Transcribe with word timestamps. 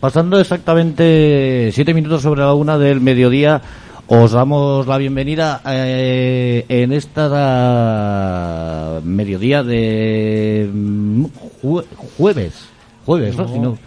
Pasando 0.00 0.40
exactamente 0.40 1.70
siete 1.72 1.92
minutos 1.92 2.22
sobre 2.22 2.40
la 2.40 2.54
una 2.54 2.78
del 2.78 3.02
mediodía, 3.02 3.60
os 4.06 4.32
damos 4.32 4.86
la 4.86 4.96
bienvenida 4.96 5.60
eh, 5.66 6.64
en 6.70 6.94
esta 6.94 9.00
mediodía 9.04 9.62
de 9.62 10.70
mm, 10.72 11.24
jue- 11.62 11.84
jueves. 12.16 12.54
Jueves, 13.04 13.36
¿no? 13.36 13.42
No. 13.44 13.52
Si 13.52 13.58
no, 13.58 13.78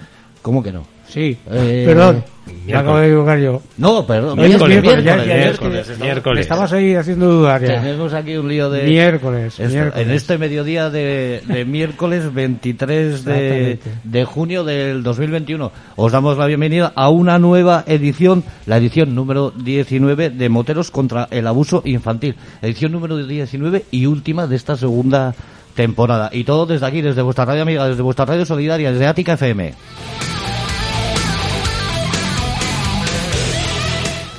¿Cómo 0.44 0.62
que 0.62 0.72
no? 0.72 0.84
Sí, 1.13 1.38
Eh, 1.51 1.84
perdón, 1.85 2.24
me 2.66 2.74
acabo 2.74 2.97
de 2.97 3.06
equivocar 3.07 3.38
yo. 3.40 3.62
No, 3.78 4.03
perdón. 4.07 4.35
Miércoles, 4.40 4.81
miércoles, 4.81 5.06
ya- 5.06 5.16
miércoles, 5.18 5.88
ya- 6.00 6.41
estabas 6.41 6.74
ahí 6.74 6.96
haciendo 6.96 7.28
dudar 7.31 7.62
ya. 7.62 7.79
Tenemos 7.81 8.13
aquí 8.16 8.35
un 8.35 8.47
lío 8.47 8.69
de... 8.72 8.84
Miércoles, 8.84 9.59
Esto, 9.59 9.72
miércoles. 9.72 10.07
En 10.07 10.12
este 10.13 10.38
mediodía 10.40 10.90
de, 10.90 11.44
de 11.47 11.66
miércoles 11.66 12.34
23 12.34 13.25
de, 13.25 13.79
de 14.03 14.25
junio 14.25 14.63
del 14.63 15.03
2021 15.03 15.72
os 15.97 16.12
damos 16.12 16.35
la 16.38 16.47
bienvenida 16.47 16.91
a 16.96 17.09
una 17.09 17.38
nueva 17.38 17.84
edición, 17.85 18.44
la 18.66 18.78
edición 18.78 19.13
número 19.13 19.52
19 19.52 20.31
de 20.31 20.50
Moteros 20.50 20.90
contra 20.90 21.28
el 21.29 21.46
Abuso 21.46 21.84
Infantil. 21.85 22.35
Edición 22.63 22.91
número 22.91 23.18
19 23.18 23.85
y 23.91 24.07
última 24.07 24.47
de 24.47 24.56
esta 24.56 24.75
segunda 24.78 25.35
temporada. 25.75 26.31
Y 26.34 26.44
todo 26.44 26.66
desde 26.66 26.88
aquí, 26.88 27.02
desde 27.02 27.22
vuestra 27.22 27.46
radio 27.46 27.62
amiga, 27.62 27.88
desde 27.88 28.02
vuestra 28.02 28.25
radio 28.25 28.46
solidaria, 28.47 28.91
desde 28.91 29.06
Ática 29.06 29.34
FM. 29.34 29.73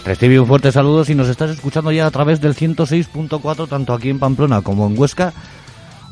Recibe 0.04 0.38
un 0.38 0.46
fuerte 0.46 0.70
saludo 0.70 1.02
si 1.02 1.14
nos 1.14 1.30
estás 1.30 1.50
escuchando 1.50 1.90
ya 1.90 2.06
a 2.06 2.10
través 2.10 2.38
del 2.38 2.54
106.4, 2.54 3.66
tanto 3.66 3.94
aquí 3.94 4.10
en 4.10 4.18
Pamplona 4.18 4.60
como 4.60 4.86
en 4.86 4.98
Huesca, 4.98 5.32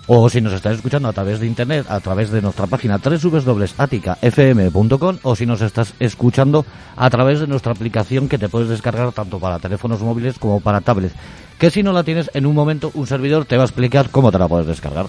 o 0.07 0.31
si 0.31 0.41
nos 0.41 0.55
estás 0.55 0.77
escuchando 0.77 1.09
a 1.09 1.13
través 1.13 1.41
de 1.41 1.47
internet, 1.47 1.85
a 1.91 2.01
través 2.01 2.31
de 2.31 2.41
nuestra 2.41 2.67
página 2.67 2.99
www.aticafm.com, 2.99 5.19
o 5.23 5.37
si 5.37 5.45
nos 5.45 5.61
estás 5.61 5.93
escuchando 6.01 6.65
a 6.97 7.11
través 7.11 7.41
de 7.41 7.47
nuestra 7.47 7.73
aplicación 7.73 8.31
que 8.31 8.39
te 8.39 8.49
puedes 8.49 8.71
descargar 8.71 9.13
tanto 9.13 9.39
para 9.39 9.59
teléfonos 9.59 10.01
móviles 10.01 10.39
como 10.39 10.61
para 10.61 10.81
tablets. 10.81 11.15
Que 11.59 11.71
si 11.71 11.83
no 11.83 11.93
la 11.93 12.03
tienes, 12.03 12.31
en 12.33 12.47
un 12.47 12.55
momento 12.55 12.91
un 12.95 13.07
servidor 13.07 13.45
te 13.45 13.59
va 13.59 13.65
a 13.65 13.67
explicar 13.67 14.09
cómo 14.09 14.33
te 14.33 14.39
la 14.39 14.49
puedes 14.49 14.67
descargar. 14.67 15.05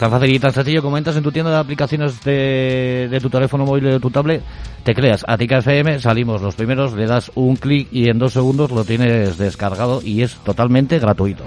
Tan 0.00 0.10
fácil 0.10 0.34
y 0.34 0.38
tan 0.38 0.52
sencillo 0.52 0.80
como 0.80 0.96
entras 0.96 1.14
en 1.16 1.22
tu 1.22 1.30
tienda 1.30 1.50
de 1.50 1.58
aplicaciones 1.58 2.24
de, 2.24 3.06
de 3.10 3.20
tu 3.20 3.28
teléfono 3.28 3.66
móvil 3.66 3.86
o 3.86 3.90
de 3.90 4.00
tu 4.00 4.10
tablet, 4.10 4.42
te 4.82 4.94
creas 4.94 5.26
Atica 5.28 5.58
FM, 5.58 6.00
salimos 6.00 6.40
los 6.40 6.54
primeros, 6.54 6.94
le 6.94 7.06
das 7.06 7.30
un 7.34 7.56
clic 7.56 7.86
y 7.92 8.08
en 8.08 8.18
dos 8.18 8.32
segundos 8.32 8.70
lo 8.70 8.82
tienes 8.84 9.36
descargado 9.36 10.00
y 10.02 10.22
es 10.22 10.36
totalmente 10.36 10.98
gratuito. 10.98 11.44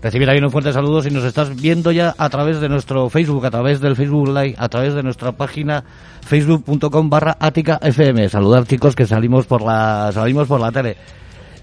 Recibir 0.00 0.28
también 0.28 0.44
un 0.44 0.52
fuerte 0.52 0.72
saludo 0.72 1.02
si 1.02 1.10
nos 1.10 1.24
estás 1.24 1.60
viendo 1.60 1.90
ya 1.90 2.14
a 2.16 2.28
través 2.30 2.60
de 2.60 2.68
nuestro 2.68 3.10
Facebook, 3.10 3.44
a 3.46 3.50
través 3.50 3.80
del 3.80 3.96
Facebook 3.96 4.28
Live, 4.28 4.54
a 4.58 4.68
través 4.68 4.94
de 4.94 5.02
nuestra 5.02 5.32
página 5.32 5.82
facebook.com 6.22 7.10
barra 7.10 7.36
Ática 7.40 7.80
FM. 7.82 8.28
Saludar 8.28 8.64
chicos 8.64 8.94
que 8.94 9.06
salimos 9.06 9.46
por 9.46 9.62
la, 9.62 10.12
salimos 10.14 10.46
por 10.46 10.60
la 10.60 10.70
tele. 10.70 10.96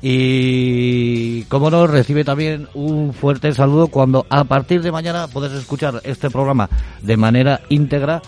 Y 0.08 1.46
como 1.46 1.72
no, 1.72 1.88
recibe 1.88 2.24
también 2.24 2.68
un 2.76 3.12
fuerte 3.12 3.52
saludo 3.56 3.88
cuando 3.88 4.28
a 4.30 4.44
partir 4.44 4.84
de 4.84 4.92
mañana 4.92 5.28
puedes 5.28 5.52
escuchar 5.54 6.00
este 6.04 6.30
programa 6.30 6.70
de 7.02 7.18
manera 7.18 7.62
íntegra. 7.70 8.22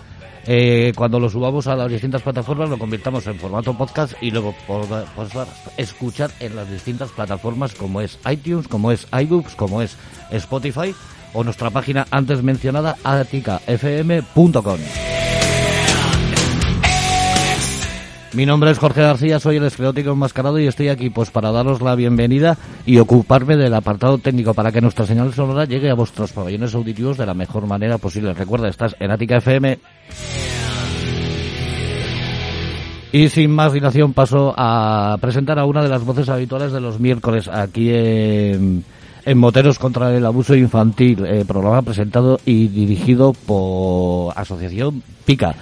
eh, 0.47 0.91
cuando 0.95 1.19
lo 1.19 1.29
subamos 1.29 1.67
a 1.67 1.75
las 1.75 1.91
distintas 1.91 2.23
plataformas, 2.23 2.67
lo 2.71 2.79
convirtamos 2.79 3.27
en 3.27 3.37
formato 3.37 3.77
podcast 3.77 4.13
y 4.21 4.31
luego 4.31 4.55
podrás 4.65 5.05
escuchar 5.77 6.31
en 6.39 6.55
las 6.55 6.67
distintas 6.67 7.11
plataformas 7.11 7.75
como 7.75 8.01
es 8.01 8.17
iTunes, 8.27 8.67
como 8.67 8.91
es 8.91 9.05
iBooks, 9.11 9.53
como 9.53 9.83
es 9.83 9.97
Spotify 10.31 10.95
o 11.33 11.43
nuestra 11.43 11.69
página 11.69 12.07
antes 12.09 12.41
mencionada 12.41 12.97
aticafm.com. 13.03 14.79
Mi 18.37 18.45
nombre 18.45 18.69
es 18.69 18.77
Jorge 18.77 19.01
García, 19.01 19.39
soy 19.39 19.55
el 19.55 19.63
esclerótico 19.63 20.11
enmascarado 20.11 20.59
y 20.59 20.67
estoy 20.67 20.89
aquí 20.89 21.09
pues 21.09 21.31
para 21.31 21.51
daros 21.51 21.81
la 21.81 21.95
bienvenida 21.95 22.55
y 22.85 22.99
ocuparme 22.99 23.57
del 23.57 23.73
apartado 23.73 24.19
técnico 24.19 24.53
para 24.53 24.71
que 24.71 24.79
nuestra 24.79 25.07
señal 25.07 25.33
sonora 25.33 25.65
llegue 25.65 25.89
a 25.89 25.95
vuestros 25.95 26.33
pabellones 26.33 26.75
auditivos 26.75 27.17
de 27.17 27.25
la 27.25 27.33
mejor 27.33 27.65
manera 27.65 27.97
posible. 27.97 28.35
Recuerda, 28.35 28.67
estás 28.67 28.95
en 28.99 29.09
Ática 29.09 29.37
FM. 29.37 29.79
Y 33.11 33.29
sin 33.29 33.49
más 33.49 33.73
dilación 33.73 34.13
paso 34.13 34.53
a 34.55 35.17
presentar 35.19 35.57
a 35.57 35.65
una 35.65 35.81
de 35.81 35.89
las 35.89 36.05
voces 36.05 36.29
habituales 36.29 36.71
de 36.71 36.79
los 36.79 36.99
miércoles 36.99 37.47
aquí 37.47 37.89
en, 37.91 38.83
en 39.25 39.37
Moteros 39.39 39.79
contra 39.79 40.15
el 40.15 40.23
Abuso 40.23 40.53
Infantil, 40.53 41.25
eh, 41.25 41.43
programa 41.43 41.81
presentado 41.81 42.39
y 42.45 42.67
dirigido 42.67 43.33
por 43.33 44.31
Asociación 44.37 45.01
Pica. 45.25 45.55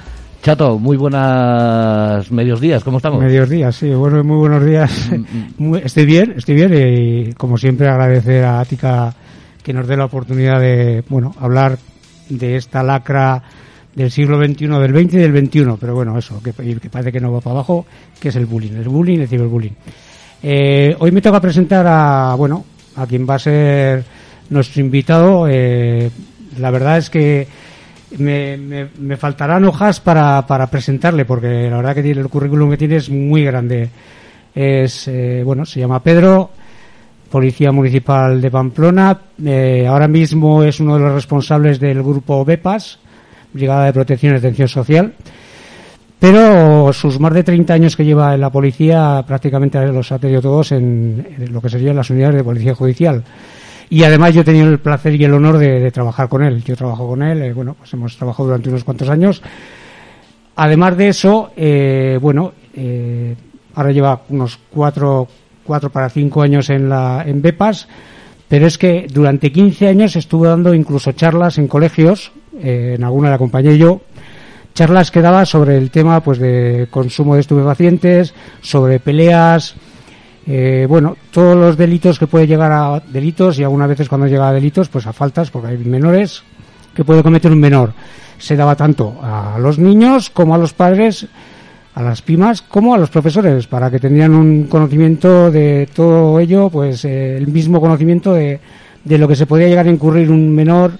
Chato, 0.45 0.77
muy 0.77 0.95
buenas 0.95 2.31
medios 2.31 2.61
días, 2.61 2.83
¿cómo 2.83 2.97
estamos? 2.97 3.19
Medios 3.19 3.49
días, 3.49 3.75
sí, 3.75 3.89
bueno, 3.89 4.23
muy 4.23 4.37
buenos 4.37 4.63
días. 4.63 5.09
Muy- 5.57 5.81
estoy 5.83 6.05
bien, 6.05 6.35
estoy 6.37 6.53
bien 6.53 6.71
y 6.71 7.33
como 7.33 7.57
siempre 7.57 7.87
agradecer 7.87 8.45
a 8.45 8.59
Ática 8.59 9.11
que 9.63 9.73
nos 9.73 9.87
dé 9.87 9.97
la 9.97 10.05
oportunidad 10.05 10.59
de, 10.59 11.03
bueno, 11.09 11.33
hablar 11.39 11.79
de 12.29 12.57
esta 12.57 12.83
lacra 12.83 13.41
del 13.95 14.11
siglo 14.11 14.37
XXI, 14.37 14.67
del 14.67 14.93
20 14.93 15.17
y 15.17 15.19
del 15.19 15.31
21, 15.31 15.77
pero 15.77 15.95
bueno, 15.95 16.15
eso, 16.15 16.39
que 16.43 16.53
parece 16.53 17.11
que 17.11 17.19
no 17.19 17.31
va 17.31 17.41
para 17.41 17.55
abajo, 17.55 17.87
que 18.19 18.29
es 18.29 18.35
el 18.35 18.45
bullying, 18.45 18.73
el 18.73 18.87
bullying, 18.87 19.21
el 19.21 19.27
ciberbullying. 19.27 19.75
Eh, 20.43 20.95
hoy 20.99 21.11
me 21.11 21.23
toca 21.23 21.41
presentar 21.41 21.87
a, 21.87 22.35
bueno, 22.35 22.63
a 22.97 23.07
quien 23.07 23.27
va 23.27 23.33
a 23.33 23.39
ser 23.39 24.03
nuestro 24.51 24.79
invitado. 24.79 25.47
eh, 25.49 26.11
la 26.59 26.69
verdad 26.69 26.99
es 26.99 27.09
que 27.09 27.47
me, 28.17 28.57
me- 28.57 28.87
me 28.99 29.17
faltarán 29.17 29.65
hojas 29.65 29.99
para, 29.99 30.45
para 30.45 30.67
presentarle, 30.67 31.25
porque 31.25 31.69
la 31.69 31.77
verdad 31.77 31.95
que 31.95 32.03
tiene 32.03 32.21
el 32.21 32.29
currículum 32.29 32.69
que 32.71 32.77
tiene 32.77 32.95
es 32.97 33.09
muy 33.09 33.43
grande. 33.43 33.89
Es, 34.53 35.07
eh, 35.07 35.41
bueno, 35.43 35.65
se 35.65 35.79
llama 35.81 36.01
Pedro, 36.01 36.49
Policía 37.29 37.71
Municipal 37.71 38.39
de 38.41 38.51
Pamplona. 38.51 39.19
eh, 39.45 39.85
ahora 39.87 40.07
mismo 40.07 40.63
es 40.63 40.79
uno 40.79 40.95
de 40.95 41.01
los 41.01 41.13
responsables 41.13 41.79
del 41.79 42.01
grupo 42.01 42.45
BEPAS, 42.45 42.99
Brigada 43.53 43.85
de 43.85 43.93
Protección 43.93 44.33
y 44.33 44.37
Atención 44.37 44.67
Social. 44.67 45.13
Pero 46.19 46.93
sus 46.93 47.19
más 47.19 47.33
de 47.33 47.43
30 47.43 47.73
años 47.73 47.95
que 47.95 48.05
lleva 48.05 48.33
en 48.33 48.41
la 48.41 48.49
policía 48.49 49.23
prácticamente 49.27 49.85
los 49.87 50.11
ha 50.11 50.17
tenido 50.19 50.41
todos 50.41 50.71
en, 50.71 51.27
en 51.37 51.53
lo 51.53 51.61
que 51.61 51.69
serían 51.69 51.95
las 51.97 52.09
unidades 52.09 52.37
de 52.37 52.43
policía 52.43 52.73
judicial. 52.73 53.23
Y 53.89 54.03
además 54.03 54.33
yo 54.33 54.41
he 54.41 54.43
tenido 54.43 54.67
el 54.67 54.79
placer 54.79 55.15
y 55.15 55.23
el 55.23 55.33
honor 55.33 55.57
de, 55.57 55.91
trabajar 55.91 56.27
con 56.27 56.43
él. 56.43 56.63
Yo 56.63 56.75
trabajo 56.75 57.07
con 57.07 57.21
él, 57.21 57.41
eh, 57.41 57.53
bueno, 57.53 57.75
pues 57.77 57.93
hemos 57.93 58.17
trabajado 58.17 58.47
durante 58.47 58.69
unos 58.69 58.83
cuantos 58.83 59.09
años. 59.09 59.41
Además 60.55 60.97
de 60.97 61.09
eso, 61.09 61.51
eh, 61.55 62.17
bueno, 62.21 62.53
eh, 62.73 63.35
ahora 63.75 63.91
lleva 63.91 64.21
unos 64.29 64.57
cuatro, 64.69 65.27
cuatro 65.63 65.89
para 65.89 66.09
cinco 66.09 66.41
años 66.41 66.69
en 66.69 66.87
la 66.87 67.23
en 67.25 67.41
Bepas, 67.41 67.87
pero 68.47 68.67
es 68.67 68.77
que 68.77 69.07
durante 69.11 69.51
15 69.51 69.87
años 69.87 70.15
estuve 70.15 70.47
dando 70.47 70.73
incluso 70.73 71.11
charlas 71.11 71.57
en 71.57 71.67
colegios, 71.67 72.31
eh, 72.61 72.93
en 72.95 73.03
alguna 73.03 73.29
la 73.29 73.35
acompañé 73.35 73.77
yo, 73.77 74.01
charlas 74.73 75.11
que 75.11 75.21
daba 75.21 75.45
sobre 75.45 75.77
el 75.77 75.91
tema 75.91 76.21
pues 76.21 76.39
de 76.39 76.87
consumo 76.89 77.35
de 77.35 77.41
estupefacientes, 77.41 78.33
sobre 78.61 78.99
peleas, 78.99 79.75
eh, 80.47 80.85
bueno, 80.87 81.17
todos 81.31 81.55
los 81.55 81.77
delitos 81.77 82.19
que 82.19 82.27
puede 82.27 82.47
llegar 82.47 82.71
a 82.71 82.99
delitos 82.99 83.57
y 83.59 83.63
algunas 83.63 83.89
veces 83.89 84.09
cuando 84.09 84.27
llega 84.27 84.47
a 84.47 84.53
delitos, 84.53 84.89
pues 84.89 85.07
a 85.07 85.13
faltas, 85.13 85.49
porque 85.49 85.69
hay 85.69 85.77
menores 85.77 86.43
que 86.93 87.03
puede 87.03 87.23
cometer 87.23 87.51
un 87.51 87.59
menor. 87.59 87.93
Se 88.37 88.55
daba 88.55 88.75
tanto 88.75 89.15
a 89.21 89.57
los 89.59 89.79
niños 89.79 90.29
como 90.29 90.53
a 90.53 90.57
los 90.57 90.73
padres, 90.73 91.27
a 91.95 92.01
las 92.01 92.21
primas, 92.21 92.61
como 92.61 92.93
a 92.93 92.97
los 92.97 93.09
profesores, 93.09 93.67
para 93.67 93.89
que 93.89 93.99
tendrían 93.99 94.35
un 94.35 94.63
conocimiento 94.65 95.49
de 95.49 95.89
todo 95.93 96.39
ello, 96.39 96.69
pues 96.69 97.05
eh, 97.05 97.37
el 97.37 97.47
mismo 97.47 97.81
conocimiento 97.81 98.33
de, 98.33 98.59
de 99.03 99.17
lo 99.17 99.27
que 99.27 99.35
se 99.35 99.45
podía 99.45 99.67
llegar 99.67 99.87
a 99.87 99.91
incurrir 99.91 100.29
un 100.29 100.53
menor 100.53 100.91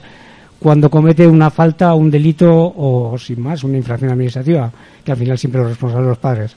cuando 0.59 0.89
comete 0.89 1.27
una 1.27 1.51
falta, 1.51 1.94
un 1.94 2.09
delito 2.09 2.74
o, 2.75 3.18
sin 3.19 3.41
más, 3.41 3.63
una 3.63 3.77
infracción 3.77 4.12
administrativa, 4.12 4.71
que 5.03 5.12
al 5.12 5.18
final 5.18 5.38
siempre 5.38 5.62
los 5.62 5.69
responsables 5.69 6.07
los 6.07 6.18
padres. 6.18 6.56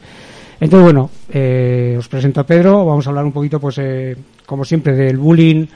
Entonces, 0.60 0.84
bueno, 0.84 1.10
eh, 1.30 1.94
os 1.98 2.08
presento 2.08 2.40
a 2.40 2.44
Pedro, 2.44 2.84
vamos 2.84 3.06
a 3.06 3.10
hablar 3.10 3.24
un 3.24 3.32
poquito, 3.32 3.60
pues, 3.60 3.78
eh, 3.78 4.16
como 4.44 4.64
siempre, 4.64 4.94
del 4.96 5.16
bullying, 5.16 5.66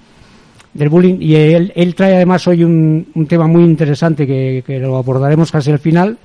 del 0.75 0.88
bullying, 0.88 1.19
y 1.20 1.37
él, 1.37 1.94
trae 1.94 2.17
además 2.17 2.49
hoy 2.49 2.64
un, 2.64 3.06
un 3.14 3.26
tema 3.26 3.46
muy 3.46 3.62
interesante 3.62 4.26
que, 4.26 4.64
que 4.67 4.81
lo 4.81 4.96
abordaremos 4.96 5.52
casi 5.52 5.70
al 5.70 5.79
final, 5.79 6.19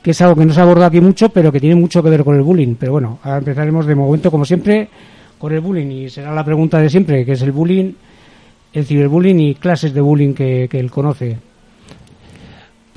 que 0.00 0.12
es 0.12 0.20
algo 0.20 0.36
que 0.36 0.46
no 0.46 0.52
se 0.52 0.60
aborda 0.60 0.86
aquí 0.86 1.00
mucho, 1.00 1.30
pero 1.30 1.50
que 1.50 1.58
tiene 1.58 1.74
mucho 1.74 2.00
que 2.02 2.10
ver 2.10 2.22
con 2.22 2.36
el 2.36 2.42
bullying. 2.42 2.76
Pero 2.78 2.92
bueno, 2.92 3.18
ahora 3.22 3.38
empezaremos 3.38 3.84
de 3.84 3.96
momento, 3.96 4.30
como 4.30 4.44
siempre, 4.44 4.88
con 5.36 5.52
el 5.52 5.60
bullying, 5.60 5.90
y 5.90 6.08
será 6.08 6.32
la 6.32 6.44
pregunta 6.44 6.78
de 6.78 6.88
siempre, 6.88 7.24
que 7.24 7.32
es 7.32 7.42
el 7.42 7.50
bullying, 7.50 7.92
el 8.72 8.86
ciberbullying 8.86 9.40
y 9.40 9.54
clases 9.56 9.92
de 9.92 10.00
bullying 10.00 10.34
que, 10.34 10.68
que 10.70 10.78
él 10.78 10.90
conoce. 10.90 11.47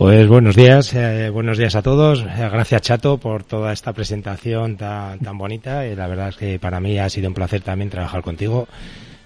Pues 0.01 0.27
buenos 0.27 0.56
días, 0.56 0.95
eh, 0.95 1.30
buenos 1.30 1.59
días 1.59 1.75
a 1.75 1.83
todos. 1.83 2.21
Eh, 2.21 2.50
Gracias 2.51 2.81
Chato 2.81 3.19
por 3.19 3.44
toda 3.44 3.71
esta 3.71 3.94
presentación 3.94 4.75
tan, 4.75 5.19
tan 5.19 5.38
bonita. 5.38 5.86
Y 5.86 5.95
la 5.95 6.07
verdad 6.07 6.30
es 6.30 6.38
que 6.38 6.57
para 6.57 6.80
mí 6.80 6.98
ha 6.98 7.07
sido 7.07 7.27
un 7.27 7.36
placer 7.36 7.62
también 7.62 7.92
trabajar 7.92 8.24
contigo. 8.24 8.68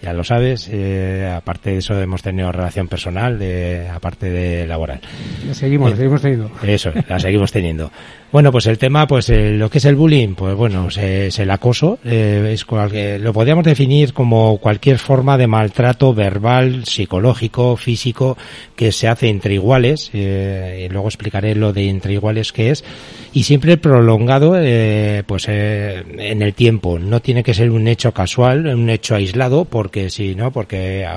Ya 0.01 0.13
lo 0.13 0.23
sabes. 0.23 0.69
Eh, 0.71 1.31
aparte 1.35 1.71
de 1.71 1.77
eso, 1.77 1.99
hemos 1.99 2.21
tenido 2.21 2.51
relación 2.51 2.87
personal, 2.87 3.39
de, 3.39 3.89
aparte 3.89 4.29
de 4.29 4.67
laboral. 4.67 5.01
La 5.47 5.53
seguimos, 5.53 5.91
la 5.91 5.97
seguimos 5.97 6.21
teniendo. 6.21 6.51
Eso, 6.63 6.91
la 7.07 7.19
seguimos 7.19 7.51
teniendo. 7.51 7.91
Bueno, 8.31 8.51
pues 8.51 8.67
el 8.67 8.77
tema, 8.77 9.07
pues 9.07 9.29
lo 9.29 9.69
que 9.69 9.77
es 9.77 9.85
el 9.85 9.95
bullying, 9.95 10.35
pues 10.35 10.55
bueno, 10.55 10.89
es, 10.89 11.39
el 11.39 11.49
acoso. 11.51 11.99
es 12.03 12.65
lo 13.21 13.33
podríamos 13.33 13.63
definir 13.63 14.11
como 14.11 14.57
cualquier 14.57 14.99
forma 14.99 15.37
de 15.37 15.47
maltrato 15.47 16.13
verbal, 16.13 16.83
psicológico, 16.83 17.77
físico, 17.77 18.37
que 18.75 18.91
se 18.91 19.07
hace 19.07 19.29
entre 19.29 19.53
iguales. 19.53 20.11
y 20.13 20.89
luego 20.89 21.07
explicaré 21.07 21.55
lo 21.55 21.71
de 21.71 21.87
entre 21.87 22.13
iguales 22.13 22.51
que 22.51 22.71
es. 22.71 22.83
Y 23.31 23.43
siempre 23.43 23.77
prolongado, 23.77 24.57
pues 25.25 25.47
en 25.47 26.41
el 26.41 26.53
tiempo. 26.53 26.99
No 26.99 27.21
tiene 27.21 27.41
que 27.41 27.53
ser 27.53 27.71
un 27.71 27.87
hecho 27.87 28.13
casual, 28.13 28.67
un 28.67 28.89
hecho 28.89 29.15
aislado, 29.15 29.63
porque 29.63 29.94
si 30.09 30.35
no, 30.35 30.51
porque 30.51 31.07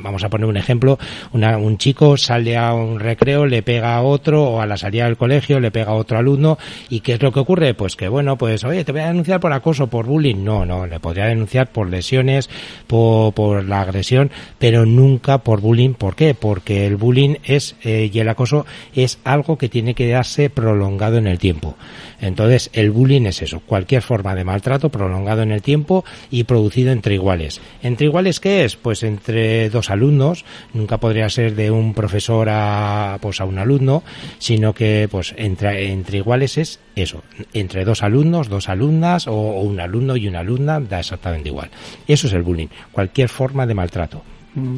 vamos 0.00 0.24
a 0.24 0.28
poner 0.28 0.46
un 0.46 0.56
ejemplo, 0.56 0.98
un 1.32 1.78
chico 1.78 2.16
sale 2.16 2.56
a 2.56 2.74
un 2.74 3.00
recreo, 3.00 3.46
le 3.46 3.62
pega 3.62 3.96
a 3.96 4.02
otro, 4.02 4.44
o 4.44 4.60
a 4.60 4.66
la 4.66 4.76
salida 4.76 5.04
del 5.04 5.16
colegio 5.16 5.60
le 5.60 5.70
pega 5.70 5.90
a 5.90 5.94
otro 5.94 6.18
alumno, 6.18 6.58
y 6.88 7.00
¿qué 7.00 7.14
es 7.14 7.22
lo 7.22 7.32
que 7.32 7.40
ocurre? 7.40 7.74
Pues 7.74 7.96
que 7.96 8.08
bueno, 8.08 8.36
pues 8.36 8.64
oye, 8.64 8.84
te 8.84 8.92
voy 8.92 9.00
a 9.00 9.08
denunciar 9.08 9.40
por 9.40 9.52
acoso, 9.52 9.86
por 9.86 10.06
bullying. 10.06 10.44
No, 10.44 10.64
no, 10.64 10.86
le 10.86 11.00
podría 11.00 11.26
denunciar 11.26 11.70
por 11.72 11.88
lesiones, 11.88 12.48
por, 12.86 13.32
por 13.34 13.64
la 13.64 13.80
agresión, 13.80 14.30
pero 14.58 14.86
nunca 14.86 15.38
por 15.38 15.60
bullying. 15.60 15.94
¿Por 15.94 16.14
qué? 16.14 16.34
Porque 16.34 16.86
el 16.86 16.96
bullying 16.96 17.36
es, 17.44 17.76
eh, 17.82 18.10
y 18.12 18.18
el 18.18 18.28
acoso 18.28 18.66
es 18.94 19.18
algo 19.24 19.58
que 19.58 19.68
tiene 19.68 19.94
que 19.94 20.08
darse 20.08 20.50
prolongado 20.50 21.18
en 21.18 21.26
el 21.26 21.38
tiempo. 21.38 21.76
Entonces, 22.22 22.70
el 22.72 22.92
bullying 22.92 23.26
es 23.26 23.42
eso, 23.42 23.60
cualquier 23.66 24.00
forma 24.00 24.34
de 24.36 24.44
maltrato 24.44 24.88
prolongado 24.90 25.42
en 25.42 25.50
el 25.50 25.60
tiempo 25.60 26.04
y 26.30 26.44
producido 26.44 26.92
entre 26.92 27.14
iguales. 27.14 27.60
¿Entre 27.82 28.06
iguales 28.06 28.38
qué 28.38 28.64
es? 28.64 28.76
Pues 28.76 29.02
entre 29.02 29.68
dos 29.70 29.90
alumnos, 29.90 30.44
nunca 30.72 30.98
podría 30.98 31.28
ser 31.28 31.56
de 31.56 31.72
un 31.72 31.94
profesor 31.94 32.48
a, 32.48 33.18
pues 33.20 33.40
a 33.40 33.44
un 33.44 33.58
alumno, 33.58 34.04
sino 34.38 34.72
que 34.72 35.08
pues 35.10 35.34
entre, 35.36 35.90
entre 35.90 36.18
iguales 36.18 36.58
es 36.58 36.78
eso, 36.94 37.24
entre 37.52 37.84
dos 37.84 38.04
alumnos, 38.04 38.48
dos 38.48 38.68
alumnas 38.68 39.26
o, 39.26 39.60
un 39.60 39.80
alumno 39.80 40.16
y 40.16 40.28
una 40.28 40.40
alumna 40.40 40.78
da 40.78 41.00
exactamente 41.00 41.48
igual. 41.48 41.70
Eso 42.06 42.28
es 42.28 42.32
el 42.34 42.42
bullying, 42.42 42.68
cualquier 42.92 43.28
forma 43.28 43.66
de 43.66 43.74
maltrato. 43.74 44.22
Mm. 44.54 44.76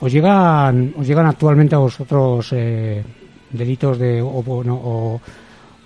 ¿Os 0.00 0.10
llegan, 0.10 0.94
os 0.96 1.06
llegan 1.06 1.26
actualmente 1.26 1.74
a 1.74 1.78
vosotros 1.78 2.48
eh, 2.52 3.02
delitos 3.50 3.98
de 3.98 4.22
o, 4.22 4.42
o 4.46 5.20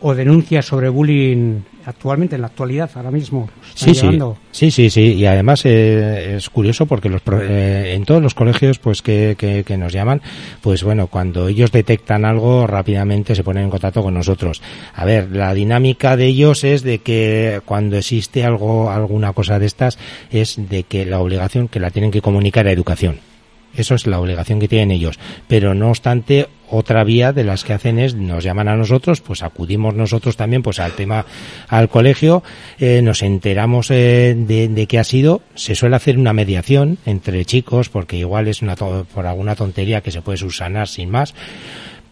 o 0.02 0.14
denuncias 0.14 0.66
sobre 0.66 0.88
bullying 0.88 1.60
actualmente, 1.84 2.37
en 2.37 2.43
la 2.43 2.49
actualidad, 2.49 2.90
ahora 2.94 3.10
mismo? 3.10 3.49
Sí, 3.75 3.94
sí, 3.94 4.08
sí, 4.50 4.70
sí, 4.70 4.90
sí, 4.90 5.00
y 5.14 5.26
además 5.26 5.62
eh, 5.64 6.37
es 6.37 6.49
curioso 6.50 6.87
porque 6.87 7.08
los, 7.08 7.22
eh, 7.40 7.94
en 7.94 8.04
todos 8.04 8.22
los 8.22 8.34
colegios 8.34 8.78
pues 8.78 9.02
que, 9.02 9.36
que, 9.38 9.77
nos 9.77 9.93
llaman, 9.93 10.20
pues 10.60 10.84
bueno, 10.84 11.06
cuando 11.06 11.48
ellos 11.48 11.72
detectan 11.72 12.24
algo 12.24 12.67
rápidamente 12.67 13.34
se 13.34 13.44
ponen 13.44 13.65
en 13.65 13.70
contacto 13.70 14.03
con 14.03 14.15
nosotros. 14.15 14.62
A 14.94 15.05
ver, 15.05 15.31
la 15.32 15.55
dinámica 15.55 16.17
de 16.17 16.27
ellos 16.27 16.65
es 16.65 16.82
de 16.82 16.98
que 16.98 17.60
cuando 17.65 17.96
existe 17.96 18.44
algo, 18.44 18.91
alguna 18.91 19.32
cosa 19.32 19.58
de 19.58 19.67
estas, 19.67 19.98
es 20.31 20.56
de 20.69 20.84
que 20.84 21.06
la 21.06 21.20
obligación 21.20 21.69
que 21.69 21.81
la 21.81 21.91
tienen 21.91 22.10
que 22.10 22.22
comunicar 22.22 22.67
a 22.67 22.72
educación 22.72 23.31
eso 23.74 23.94
es 23.94 24.06
la 24.06 24.20
obligación 24.20 24.60
que 24.60 24.69
tienen 24.69 24.91
ellos. 24.91 25.19
Pero 25.48 25.74
no 25.74 25.91
obstante, 25.91 26.48
otra 26.69 27.05
vía 27.05 27.32
de 27.32 27.44
las 27.44 27.64
que 27.64 27.74
hacen 27.74 27.98
es 27.98 28.14
nos 28.14 28.44
llaman 28.44 28.69
a 28.69 28.76
nosotros, 28.76 29.20
pues 29.20 29.43
acudimos 29.43 29.94
nosotros 29.94 30.36
también 30.36 30.62
pues 30.62 30.81
al 30.81 30.93
tema 30.93 31.26
al 31.69 31.88
colegio, 31.88 32.43
eh, 32.79 33.02
nos 33.02 33.22
enteramos 33.22 33.91
eh, 33.91 34.34
de, 34.36 34.69
de 34.69 34.86
qué 34.86 34.98
ha 34.98 35.05
sido, 35.05 35.43
se 35.55 35.74
suele 35.74 35.96
hacer 35.96 36.19
una 36.19 36.32
mediación 36.32 36.98
entre 37.05 37.44
chicos 37.44 37.88
porque 37.88 38.17
igual 38.17 38.48
es 38.48 38.62
una 38.62 38.74
por 38.76 39.26
alguna 39.26 39.55
tontería 39.55 40.00
que 40.00 40.10
se 40.10 40.22
puede 40.22 40.38
subsanar 40.38 40.88
sin 40.88 41.10
más 41.10 41.34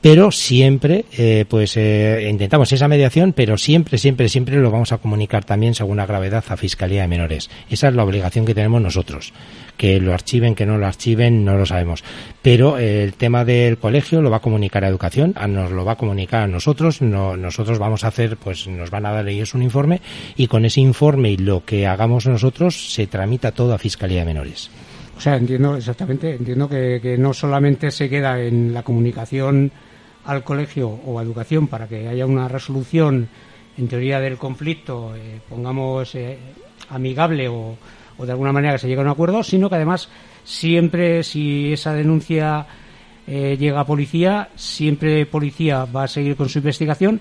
pero 0.00 0.30
siempre 0.30 1.04
eh, 1.12 1.44
pues 1.48 1.76
eh, 1.76 2.26
intentamos 2.30 2.72
esa 2.72 2.88
mediación 2.88 3.32
pero 3.32 3.58
siempre 3.58 3.98
siempre 3.98 4.28
siempre 4.28 4.56
lo 4.56 4.70
vamos 4.70 4.92
a 4.92 4.98
comunicar 4.98 5.44
también 5.44 5.74
según 5.74 5.98
la 5.98 6.06
gravedad 6.06 6.44
a 6.48 6.56
fiscalía 6.56 7.02
de 7.02 7.08
menores. 7.08 7.50
Esa 7.68 7.88
es 7.88 7.94
la 7.94 8.04
obligación 8.04 8.46
que 8.46 8.54
tenemos 8.54 8.80
nosotros 8.80 9.32
que 9.76 10.00
lo 10.00 10.12
archiven 10.12 10.54
que 10.54 10.66
no 10.66 10.78
lo 10.78 10.86
archiven 10.86 11.44
no 11.44 11.56
lo 11.56 11.66
sabemos. 11.66 12.02
Pero 12.42 12.78
eh, 12.78 13.04
el 13.04 13.14
tema 13.14 13.44
del 13.44 13.78
colegio 13.78 14.22
lo 14.22 14.30
va 14.30 14.38
a 14.38 14.40
comunicar 14.40 14.84
a 14.84 14.88
educación 14.88 15.34
nos 15.48 15.70
lo 15.70 15.84
va 15.84 15.92
a 15.92 15.96
comunicar 15.96 16.42
a 16.42 16.46
nosotros 16.46 17.02
no, 17.02 17.36
nosotros 17.36 17.78
vamos 17.78 18.04
a 18.04 18.08
hacer 18.08 18.36
pues 18.36 18.66
nos 18.68 18.90
van 18.90 19.06
a 19.06 19.12
dar 19.12 19.28
ellos 19.28 19.54
un 19.54 19.62
informe 19.62 20.00
y 20.36 20.46
con 20.46 20.64
ese 20.64 20.80
informe 20.80 21.32
y 21.32 21.36
lo 21.36 21.64
que 21.64 21.86
hagamos 21.86 22.26
nosotros 22.26 22.94
se 22.94 23.06
tramita 23.06 23.52
todo 23.52 23.74
a 23.74 23.78
fiscalía 23.78 24.20
de 24.20 24.26
menores. 24.26 24.70
O 25.16 25.20
sea, 25.20 25.36
entiendo 25.36 25.76
exactamente, 25.76 26.34
entiendo 26.34 26.66
que, 26.66 26.98
que 27.02 27.18
no 27.18 27.34
solamente 27.34 27.90
se 27.90 28.08
queda 28.08 28.40
en 28.40 28.72
la 28.72 28.82
comunicación 28.82 29.70
al 30.24 30.44
colegio 30.44 30.88
o 30.88 31.18
a 31.18 31.22
educación 31.22 31.66
para 31.66 31.88
que 31.88 32.08
haya 32.08 32.26
una 32.26 32.48
resolución 32.48 33.28
en 33.76 33.88
teoría 33.88 34.20
del 34.20 34.36
conflicto, 34.36 35.14
eh, 35.16 35.40
pongamos 35.48 36.14
eh, 36.14 36.38
amigable 36.90 37.48
o, 37.48 37.76
de 38.18 38.32
alguna 38.32 38.52
manera 38.52 38.74
que 38.74 38.80
se 38.80 38.88
llegue 38.88 39.00
a 39.00 39.04
un 39.04 39.10
acuerdo, 39.10 39.42
sino 39.42 39.70
que 39.70 39.76
además 39.76 40.10
siempre 40.44 41.22
si 41.22 41.72
esa 41.72 41.94
denuncia 41.94 42.66
eh, 43.26 43.56
llega 43.58 43.80
a 43.80 43.86
policía, 43.86 44.50
siempre 44.56 45.24
policía 45.24 45.86
va 45.86 46.04
a 46.04 46.08
seguir 46.08 46.36
con 46.36 46.50
su 46.50 46.58
investigación 46.58 47.20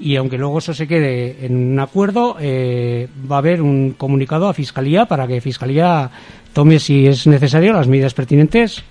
y 0.00 0.16
aunque 0.16 0.38
luego 0.38 0.58
eso 0.58 0.74
se 0.74 0.88
quede 0.88 1.46
en 1.46 1.54
un 1.54 1.78
acuerdo, 1.78 2.34
va 2.34 3.36
a 3.36 3.38
haber 3.38 3.62
un 3.62 3.92
comunicado 3.92 4.48
a 4.48 4.54
Fiscalía 4.54 5.06
para 5.06 5.28
que 5.28 5.40
Fiscalía 5.40 6.10
tome, 6.52 6.80
si 6.80 7.06
es 7.06 7.28
necesario, 7.28 7.72
las 7.72 7.86
medidas 7.86 8.14
pertinentes 8.14 8.82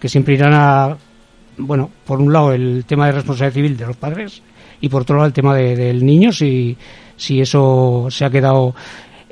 que 0.00 0.08
siempre 0.08 0.34
irán 0.34 0.54
a 0.54 0.96
bueno, 1.58 1.90
por 2.04 2.20
un 2.20 2.32
lado 2.32 2.52
el 2.52 2.84
tema 2.86 3.06
de 3.06 3.12
responsabilidad 3.12 3.54
civil 3.54 3.76
de 3.76 3.86
los 3.86 3.96
padres 3.96 4.42
y 4.80 4.88
por 4.88 5.02
otro 5.02 5.16
lado 5.16 5.26
el 5.26 5.32
tema 5.32 5.54
del 5.54 6.04
niño, 6.04 6.32
si, 6.32 6.76
si 7.16 7.40
eso 7.40 8.06
se 8.10 8.24
ha 8.24 8.30
quedado 8.30 8.74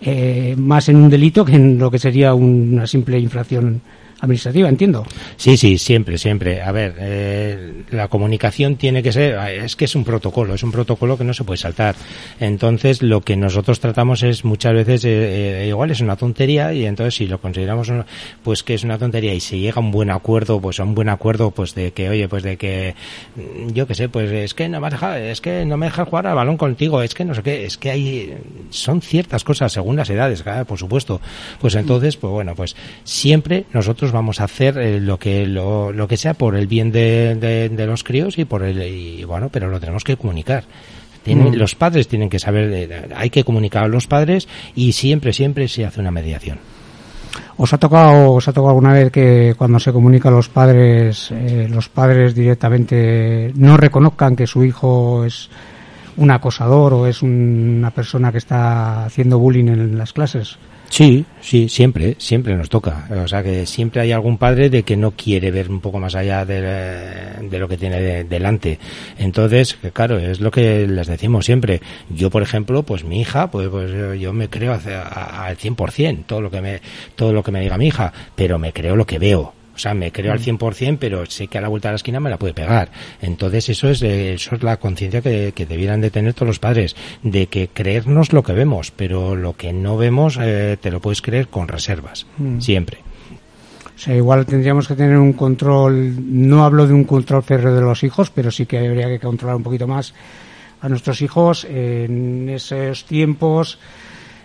eh, 0.00 0.54
más 0.56 0.88
en 0.88 0.96
un 0.96 1.10
delito 1.10 1.44
que 1.44 1.56
en 1.56 1.78
lo 1.78 1.90
que 1.90 1.98
sería 1.98 2.34
una 2.34 2.86
simple 2.86 3.18
infracción 3.18 3.80
administrativa, 4.22 4.68
entiendo. 4.68 5.04
Sí, 5.36 5.56
sí, 5.56 5.78
siempre, 5.78 6.16
siempre. 6.16 6.62
A 6.62 6.70
ver, 6.70 6.94
eh, 6.98 7.82
la 7.90 8.06
comunicación 8.06 8.76
tiene 8.76 9.02
que 9.02 9.10
ser, 9.10 9.36
es 9.50 9.74
que 9.74 9.86
es 9.86 9.96
un 9.96 10.04
protocolo, 10.04 10.54
es 10.54 10.62
un 10.62 10.70
protocolo 10.70 11.18
que 11.18 11.24
no 11.24 11.34
se 11.34 11.42
puede 11.42 11.58
saltar. 11.58 11.96
Entonces, 12.38 13.02
lo 13.02 13.20
que 13.20 13.36
nosotros 13.36 13.80
tratamos 13.80 14.22
es 14.22 14.44
muchas 14.44 14.74
veces, 14.74 15.04
eh, 15.04 15.64
eh, 15.64 15.68
igual 15.68 15.90
es 15.90 16.00
una 16.00 16.14
tontería 16.14 16.72
y 16.72 16.86
entonces 16.86 17.16
si 17.16 17.26
lo 17.26 17.40
consideramos 17.40 17.92
pues 18.44 18.62
que 18.62 18.74
es 18.74 18.84
una 18.84 18.96
tontería 18.96 19.34
y 19.34 19.40
se 19.40 19.58
llega 19.58 19.76
a 19.76 19.80
un 19.80 19.90
buen 19.90 20.10
acuerdo, 20.10 20.60
pues 20.60 20.78
a 20.78 20.84
un 20.84 20.94
buen 20.94 21.08
acuerdo, 21.08 21.50
pues 21.50 21.74
de 21.74 21.90
que, 21.90 22.08
oye, 22.08 22.28
pues 22.28 22.44
de 22.44 22.56
que, 22.56 22.94
mm, 23.34 23.72
yo 23.72 23.88
qué 23.88 23.96
sé, 23.96 24.08
pues 24.08 24.30
es 24.30 24.54
que 24.54 24.68
no 24.68 24.80
me 24.80 24.88
deja, 24.88 25.18
es 25.18 25.40
que 25.40 25.64
no 25.64 25.76
me 25.76 25.86
deja 25.86 26.04
jugar 26.04 26.28
al 26.28 26.36
balón 26.36 26.56
contigo, 26.56 27.02
es 27.02 27.12
que 27.14 27.24
no 27.24 27.34
sé 27.34 27.42
qué, 27.42 27.64
es 27.64 27.76
que 27.76 27.90
hay, 27.90 28.34
son 28.70 29.02
ciertas 29.02 29.42
cosas 29.42 29.72
según 29.72 29.96
las 29.96 30.08
edades, 30.10 30.44
por 30.68 30.78
supuesto. 30.78 31.20
Pues 31.60 31.74
entonces, 31.74 32.16
pues 32.16 32.30
bueno, 32.30 32.54
pues 32.54 32.76
siempre 33.02 33.64
nosotros 33.72 34.11
vamos 34.12 34.40
a 34.40 34.44
hacer 34.44 34.78
eh, 34.78 35.00
lo 35.00 35.18
que 35.18 35.46
lo, 35.46 35.92
lo, 35.92 36.08
que 36.08 36.16
sea 36.16 36.34
por 36.34 36.56
el 36.56 36.66
bien 36.66 36.92
de, 36.92 37.34
de, 37.34 37.86
los 37.86 38.04
críos 38.04 38.38
y 38.38 38.44
por 38.44 38.62
el 38.62 38.82
y 38.82 39.24
bueno 39.24 39.48
pero 39.50 39.68
lo 39.68 39.80
tenemos 39.80 40.04
que 40.04 40.16
comunicar 40.16 40.64
tienen, 41.22 41.52
mm. 41.52 41.54
los 41.54 41.74
padres 41.74 42.08
tienen 42.08 42.28
que 42.28 42.38
saber 42.38 42.72
eh, 42.72 43.08
hay 43.14 43.30
que 43.30 43.44
comunicar 43.44 43.84
a 43.84 43.88
los 43.88 44.06
padres 44.06 44.48
y 44.74 44.92
siempre 44.92 45.32
siempre 45.32 45.68
se 45.68 45.84
hace 45.84 46.00
una 46.00 46.10
mediación 46.10 46.58
¿Os 47.56 47.72
ha 47.72 47.78
tocado, 47.78 48.32
os 48.32 48.48
ha 48.48 48.52
tocado 48.52 48.70
alguna 48.70 48.92
vez 48.92 49.10
que 49.10 49.54
cuando 49.56 49.78
se 49.78 49.92
comunica 49.92 50.28
a 50.28 50.32
los 50.32 50.48
padres, 50.48 51.30
eh, 51.30 51.66
los 51.70 51.88
padres 51.88 52.34
directamente 52.34 53.52
no 53.54 53.76
reconozcan 53.76 54.36
que 54.36 54.46
su 54.46 54.64
hijo 54.64 55.24
es 55.24 55.48
un 56.16 56.30
acosador 56.30 56.94
o 56.94 57.06
es 57.06 57.22
una 57.22 57.90
persona 57.90 58.32
que 58.32 58.38
está 58.38 59.04
haciendo 59.04 59.38
bullying 59.38 59.68
en 59.68 59.98
las 59.98 60.12
clases? 60.12 60.58
Sí, 60.92 61.24
sí, 61.40 61.70
siempre, 61.70 62.16
siempre 62.18 62.54
nos 62.54 62.68
toca. 62.68 63.08
O 63.24 63.26
sea 63.26 63.42
que 63.42 63.64
siempre 63.64 64.02
hay 64.02 64.12
algún 64.12 64.36
padre 64.36 64.68
de 64.68 64.82
que 64.82 64.94
no 64.94 65.12
quiere 65.12 65.50
ver 65.50 65.70
un 65.70 65.80
poco 65.80 65.98
más 65.98 66.14
allá 66.14 66.44
de, 66.44 67.58
lo 67.58 67.66
que 67.66 67.78
tiene 67.78 68.24
delante. 68.24 68.78
Entonces, 69.16 69.78
claro, 69.94 70.18
es 70.18 70.40
lo 70.40 70.50
que 70.50 70.86
les 70.86 71.06
decimos 71.06 71.46
siempre. 71.46 71.80
Yo, 72.10 72.28
por 72.28 72.42
ejemplo, 72.42 72.82
pues 72.82 73.04
mi 73.04 73.22
hija, 73.22 73.50
pues, 73.50 73.70
pues 73.70 74.20
yo 74.20 74.34
me 74.34 74.50
creo 74.50 74.74
al 74.74 75.56
100% 75.56 76.24
todo 76.26 76.42
lo 76.42 76.50
que 76.50 76.60
me, 76.60 76.82
todo 77.16 77.32
lo 77.32 77.42
que 77.42 77.52
me 77.52 77.62
diga 77.62 77.78
mi 77.78 77.86
hija, 77.86 78.12
pero 78.36 78.58
me 78.58 78.74
creo 78.74 78.94
lo 78.94 79.06
que 79.06 79.18
veo. 79.18 79.61
O 79.74 79.78
sea, 79.78 79.94
me 79.94 80.12
creo 80.12 80.32
al 80.32 80.40
100%, 80.40 80.92
mm. 80.92 80.96
pero 80.96 81.24
sé 81.26 81.46
que 81.46 81.58
a 81.58 81.60
la 81.60 81.68
vuelta 81.68 81.88
de 81.88 81.92
la 81.92 81.96
esquina 81.96 82.20
me 82.20 82.30
la 82.30 82.38
puede 82.38 82.54
pegar. 82.54 82.90
Entonces, 83.20 83.68
eso 83.70 83.88
es, 83.88 84.02
eh, 84.02 84.34
eso 84.34 84.54
es 84.54 84.62
la 84.62 84.76
conciencia 84.78 85.22
que, 85.22 85.52
que, 85.54 85.66
debieran 85.66 86.00
de 86.00 86.10
tener 86.10 86.34
todos 86.34 86.48
los 86.48 86.58
padres, 86.58 86.94
de 87.22 87.46
que 87.46 87.68
creernos 87.68 88.32
lo 88.32 88.42
que 88.42 88.52
vemos, 88.52 88.90
pero 88.90 89.34
lo 89.34 89.54
que 89.54 89.72
no 89.72 89.96
vemos 89.96 90.38
eh, 90.40 90.76
te 90.80 90.90
lo 90.90 91.00
puedes 91.00 91.22
creer 91.22 91.48
con 91.48 91.68
reservas, 91.68 92.26
mm. 92.38 92.60
siempre. 92.60 92.98
O 93.94 93.98
sea, 93.98 94.16
igual 94.16 94.44
tendríamos 94.46 94.88
que 94.88 94.96
tener 94.96 95.16
un 95.16 95.32
control, 95.32 96.14
no 96.18 96.64
hablo 96.64 96.86
de 96.86 96.92
un 96.92 97.04
control 97.04 97.42
férreo 97.42 97.74
de 97.74 97.82
los 97.82 98.02
hijos, 98.02 98.30
pero 98.30 98.50
sí 98.50 98.66
que 98.66 98.78
habría 98.78 99.06
que 99.06 99.20
controlar 99.20 99.56
un 99.56 99.62
poquito 99.62 99.86
más 99.86 100.12
a 100.80 100.88
nuestros 100.88 101.22
hijos 101.22 101.64
en 101.64 102.48
esos 102.48 103.04
tiempos 103.04 103.78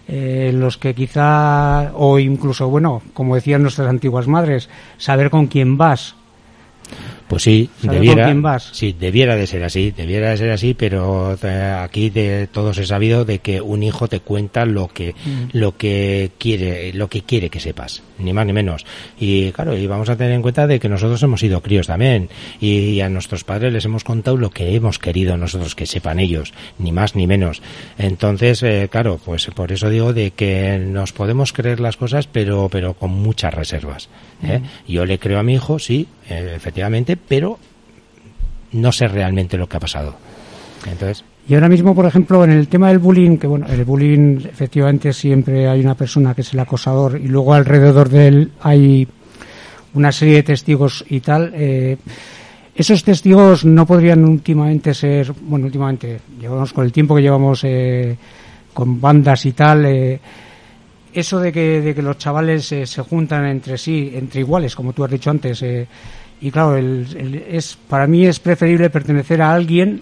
eh, 0.08 0.52
los 0.54 0.78
que 0.78 0.96
quizá, 0.96 1.92
o 1.94 2.20
incluso, 2.20 2.70
bueno, 2.70 3.02
como 3.14 3.36
decían 3.36 3.62
nuestras 3.62 3.90
antiguas 3.90 4.28
madres, 4.28 4.70
saber 4.98 5.30
con 5.30 5.48
quién 5.48 5.78
vas, 5.78 6.16
pues 7.38 7.44
sí, 7.44 7.70
debiera, 7.84 8.60
sí, 8.60 8.96
debiera 9.00 9.36
de 9.36 9.46
ser 9.46 9.64
así, 9.64 9.92
debiera 9.92 10.32
de 10.32 10.38
ser 10.38 10.50
así, 10.50 10.74
pero 10.74 11.38
eh, 11.44 11.78
aquí 11.84 12.10
de 12.10 12.48
todos 12.52 12.80
he 12.80 12.86
sabido 12.88 13.26
de 13.26 13.38
que 13.38 13.62
un 13.62 13.84
hijo 13.84 14.08
te 14.08 14.22
cuenta 14.22 14.66
lo 14.66 14.88
que 14.88 15.14
mm. 15.14 15.50
lo 15.56 15.78
que 15.78 16.32
quiere, 16.40 16.94
lo 16.94 17.10
que 17.10 17.22
quiere 17.22 17.52
que 17.52 17.60
sepas, 17.60 18.02
ni 18.18 18.34
más 18.34 18.48
ni 18.48 18.54
menos. 18.54 18.88
Y 19.20 19.52
claro, 19.52 19.78
y 19.78 19.86
vamos 19.86 20.10
a 20.10 20.16
tener 20.16 20.34
en 20.34 20.42
cuenta 20.42 20.66
de 20.66 20.80
que 20.80 20.90
nosotros 20.90 21.22
hemos 21.22 21.40
sido 21.40 21.62
críos 21.62 21.86
también 21.86 22.30
y, 22.60 23.02
a 23.02 23.10
nuestros 23.10 23.44
padres 23.44 23.72
les 23.72 23.86
hemos 23.86 24.04
contado 24.04 24.36
lo 24.36 24.50
que 24.50 24.74
hemos 24.74 24.98
querido 24.98 25.38
nosotros 25.38 25.76
que 25.76 25.86
sepan 25.86 26.18
ellos, 26.18 26.56
ni 26.80 26.92
más 26.92 27.16
ni 27.16 27.28
menos. 27.28 27.62
Entonces, 28.00 28.64
eh, 28.64 28.88
claro, 28.92 29.20
pues 29.24 29.46
por 29.54 29.72
eso 29.72 29.92
digo 29.92 30.12
de 30.12 30.32
que 30.32 30.80
nos 30.80 31.14
podemos 31.14 31.54
creer 31.54 31.80
las 31.80 31.98
cosas, 31.98 32.26
pero 32.26 32.68
pero 32.72 32.96
con 32.96 33.12
muchas 33.12 33.54
reservas. 33.54 34.10
¿eh? 34.42 34.58
Mm. 34.58 34.92
Yo 34.92 35.06
le 35.06 35.20
creo 35.20 35.38
a 35.38 35.44
mi 35.44 35.54
hijo, 35.54 35.78
sí, 35.78 36.08
efectivamente, 36.30 37.18
pero 37.18 37.58
no 38.74 38.92
sé 38.92 39.08
realmente 39.08 39.58
lo 39.58 39.68
que 39.68 39.78
ha 39.78 39.80
pasado. 39.80 40.16
Entonces. 40.90 41.24
Y 41.48 41.54
ahora 41.54 41.70
mismo, 41.70 41.96
por 41.96 42.06
ejemplo, 42.06 42.44
en 42.44 42.52
el 42.52 42.68
tema 42.68 42.90
del 42.90 43.00
bullying, 43.00 43.38
que 43.38 43.48
bueno, 43.48 43.68
el 43.68 43.86
bullying 43.86 44.42
efectivamente 44.46 45.14
siempre 45.14 45.68
hay 45.68 45.80
una 45.80 45.96
persona 45.96 46.36
que 46.36 46.42
es 46.42 46.54
el 46.54 46.60
acosador 46.60 47.20
y 47.20 47.28
luego 47.28 47.54
alrededor 47.54 48.10
de 48.10 48.28
él 48.28 48.52
hay 48.62 49.08
una 49.94 50.12
serie 50.12 50.36
de 50.36 50.44
testigos 50.44 51.06
y 51.08 51.22
tal. 51.22 51.54
Eh, 51.56 51.98
esos 52.76 53.04
testigos 53.04 53.66
no 53.66 53.86
podrían 53.86 54.24
últimamente 54.26 54.94
ser, 54.94 55.32
bueno, 55.42 55.66
últimamente, 55.66 56.20
llevamos 56.40 56.74
con 56.74 56.86
el 56.86 56.92
tiempo 56.92 57.16
que 57.16 57.22
llevamos 57.22 57.64
eh, 57.64 58.16
con 58.74 59.02
bandas 59.02 59.46
y 59.46 59.54
tal, 59.54 59.86
eh, 59.86 60.20
eso 61.20 61.40
de 61.40 61.52
que, 61.52 61.82
de 61.82 61.96
que 61.96 62.02
los 62.02 62.18
chavales 62.18 62.66
se 62.66 63.02
juntan 63.02 63.46
entre 63.46 63.78
sí, 63.78 64.12
entre 64.14 64.42
iguales, 64.42 64.76
como 64.76 64.94
tú 64.94 65.04
has 65.04 65.12
dicho 65.12 65.30
antes, 65.30 65.64
y 66.40 66.52
claro, 66.52 66.78
es, 66.78 67.78
para 67.88 68.06
mí 68.06 68.26
es 68.26 68.40
preferible 68.40 68.90
pertenecer 68.90 69.42
a 69.42 69.54
alguien 69.54 70.02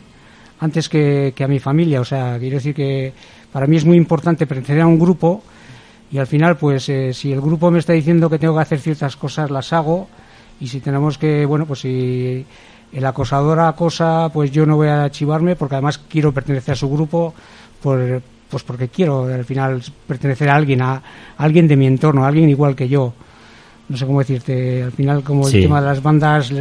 antes 0.60 0.90
que, 0.90 1.34
a 1.40 1.48
mi 1.48 1.60
familia. 1.60 2.02
O 2.02 2.06
sea, 2.06 2.38
quiero 2.40 2.56
decir 2.56 2.76
que 2.76 3.14
para 3.52 3.68
mí 3.68 3.78
es 3.78 3.86
muy 3.86 3.98
importante 3.98 4.46
pertenecer 4.46 4.82
a 4.82 4.88
un 4.88 5.00
grupo 5.00 5.44
y 6.12 6.18
al 6.18 6.28
final, 6.28 6.58
pues 6.58 6.90
eh, 6.90 7.14
si 7.14 7.32
el 7.32 7.42
grupo 7.42 7.72
me 7.72 7.80
está 7.80 7.94
diciendo 7.94 8.30
que 8.30 8.40
tengo 8.40 8.56
que 8.56 8.62
hacer 8.62 8.80
ciertas 8.80 9.16
cosas, 9.16 9.50
las 9.50 9.72
hago. 9.74 10.08
Y 10.60 10.68
si 10.68 10.80
tenemos 10.80 11.18
que, 11.18 11.46
bueno, 11.46 11.66
pues 11.66 11.80
si 11.82 12.46
el 12.92 13.06
acosador 13.06 13.60
acosa, 13.60 14.30
pues 14.32 14.52
yo 14.52 14.66
no 14.66 14.76
voy 14.76 14.88
a 14.88 15.10
chivarme 15.10 15.56
porque 15.56 15.76
además 15.76 15.98
quiero 15.98 16.34
pertenecer 16.34 16.74
a 16.74 16.76
su 16.76 16.90
grupo, 16.90 17.34
por, 17.82 18.22
pues 18.50 18.64
porque 18.64 18.88
quiero 18.90 19.26
al 19.26 19.46
final 19.46 19.82
pertenecer 20.08 20.50
a 20.50 20.56
alguien, 20.56 20.82
a 20.82 21.02
alguien 21.38 21.68
de 21.68 21.76
mi 21.76 21.88
entorno, 21.88 22.24
a 22.24 22.28
alguien 22.28 22.50
igual 22.50 22.76
que 22.76 22.88
yo. 22.88 23.14
No 23.88 23.98
sé 23.98 24.06
cómo 24.06 24.20
decirte, 24.20 24.84
al 24.84 24.92
final 24.92 25.24
como 25.24 25.48
el 25.48 25.54
tema 25.54 25.80
de 25.80 25.88
las 25.88 26.02
bandas 26.02 26.52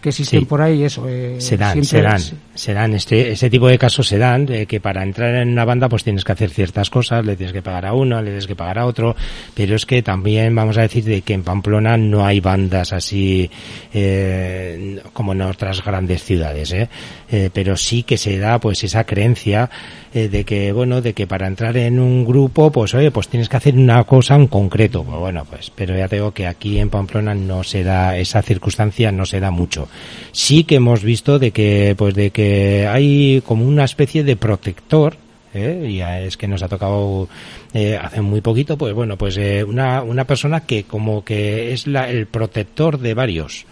que 0.00 0.10
existen 0.10 0.46
por 0.46 0.62
ahí, 0.62 0.84
eso. 0.84 1.08
Eh, 1.08 1.36
se 1.40 1.56
dan, 1.56 1.84
se 1.84 2.02
dan, 2.02 2.20
se 2.54 2.74
dan. 2.74 2.94
Este, 2.94 3.32
este 3.32 3.50
tipo 3.50 3.68
de 3.68 3.78
casos 3.78 4.06
se 4.06 4.18
dan, 4.18 4.46
de 4.46 4.66
que 4.66 4.80
para 4.80 5.02
entrar 5.02 5.34
en 5.34 5.48
una 5.48 5.64
banda 5.64 5.88
pues 5.88 6.04
tienes 6.04 6.24
que 6.24 6.32
hacer 6.32 6.50
ciertas 6.50 6.90
cosas, 6.90 7.24
le 7.24 7.36
tienes 7.36 7.52
que 7.52 7.62
pagar 7.62 7.86
a 7.86 7.92
uno, 7.92 8.20
le 8.20 8.30
tienes 8.30 8.46
que 8.46 8.56
pagar 8.56 8.78
a 8.78 8.86
otro, 8.86 9.16
pero 9.54 9.76
es 9.76 9.86
que 9.86 10.02
también 10.02 10.54
vamos 10.54 10.78
a 10.78 10.82
decir 10.82 11.04
de 11.04 11.22
que 11.22 11.34
en 11.34 11.42
Pamplona 11.42 11.96
no 11.96 12.24
hay 12.24 12.40
bandas 12.40 12.92
así 12.92 13.50
eh, 13.92 15.00
como 15.12 15.32
en 15.32 15.42
otras 15.42 15.84
grandes 15.84 16.22
ciudades, 16.22 16.72
¿eh? 16.72 16.88
¿eh? 17.30 17.50
pero 17.52 17.76
sí 17.76 18.02
que 18.02 18.16
se 18.16 18.38
da 18.38 18.58
pues 18.58 18.84
esa 18.84 19.04
creencia 19.04 19.70
eh, 20.14 20.28
de 20.28 20.44
que, 20.44 20.72
bueno, 20.72 21.02
de 21.02 21.12
que 21.12 21.26
para 21.26 21.46
entrar 21.46 21.76
en 21.76 21.98
un 21.98 22.24
grupo, 22.24 22.72
pues 22.72 22.94
oye, 22.94 23.10
pues 23.10 23.28
tienes 23.28 23.48
que 23.48 23.56
hacer 23.56 23.74
una 23.74 24.04
cosa 24.04 24.34
en 24.36 24.46
concreto. 24.46 25.04
Pues 25.04 25.18
bueno, 25.18 25.44
pues, 25.44 25.70
pero 25.74 25.96
ya 25.96 26.08
te 26.08 26.16
digo 26.16 26.32
que 26.32 26.46
aquí 26.46 26.78
en 26.78 26.88
Pamplona 26.88 27.34
no 27.34 27.62
se 27.62 27.84
da, 27.84 28.16
esa 28.16 28.40
circunstancia 28.42 29.12
no 29.12 29.26
se 29.26 29.40
da 29.40 29.50
mucho. 29.50 29.87
Sí 30.32 30.64
que 30.64 30.76
hemos 30.76 31.02
visto 31.02 31.38
de 31.38 31.50
que, 31.50 31.94
pues 31.96 32.14
de 32.14 32.30
que 32.30 32.86
hay 32.86 33.42
como 33.46 33.64
una 33.64 33.84
especie 33.84 34.24
de 34.24 34.36
protector, 34.36 35.16
¿eh? 35.54 35.86
y 35.88 36.00
es 36.00 36.36
que 36.36 36.48
nos 36.48 36.62
ha 36.62 36.68
tocado 36.68 37.28
eh, 37.72 37.98
hace 38.00 38.20
muy 38.20 38.40
poquito, 38.40 38.76
pues 38.76 38.94
bueno, 38.94 39.16
pues 39.16 39.36
eh, 39.36 39.64
una, 39.64 40.02
una 40.02 40.24
persona 40.24 40.60
que 40.60 40.84
como 40.84 41.24
que 41.24 41.72
es 41.72 41.86
la, 41.86 42.08
el 42.08 42.26
protector 42.26 42.98
de 42.98 43.14
varios. 43.14 43.66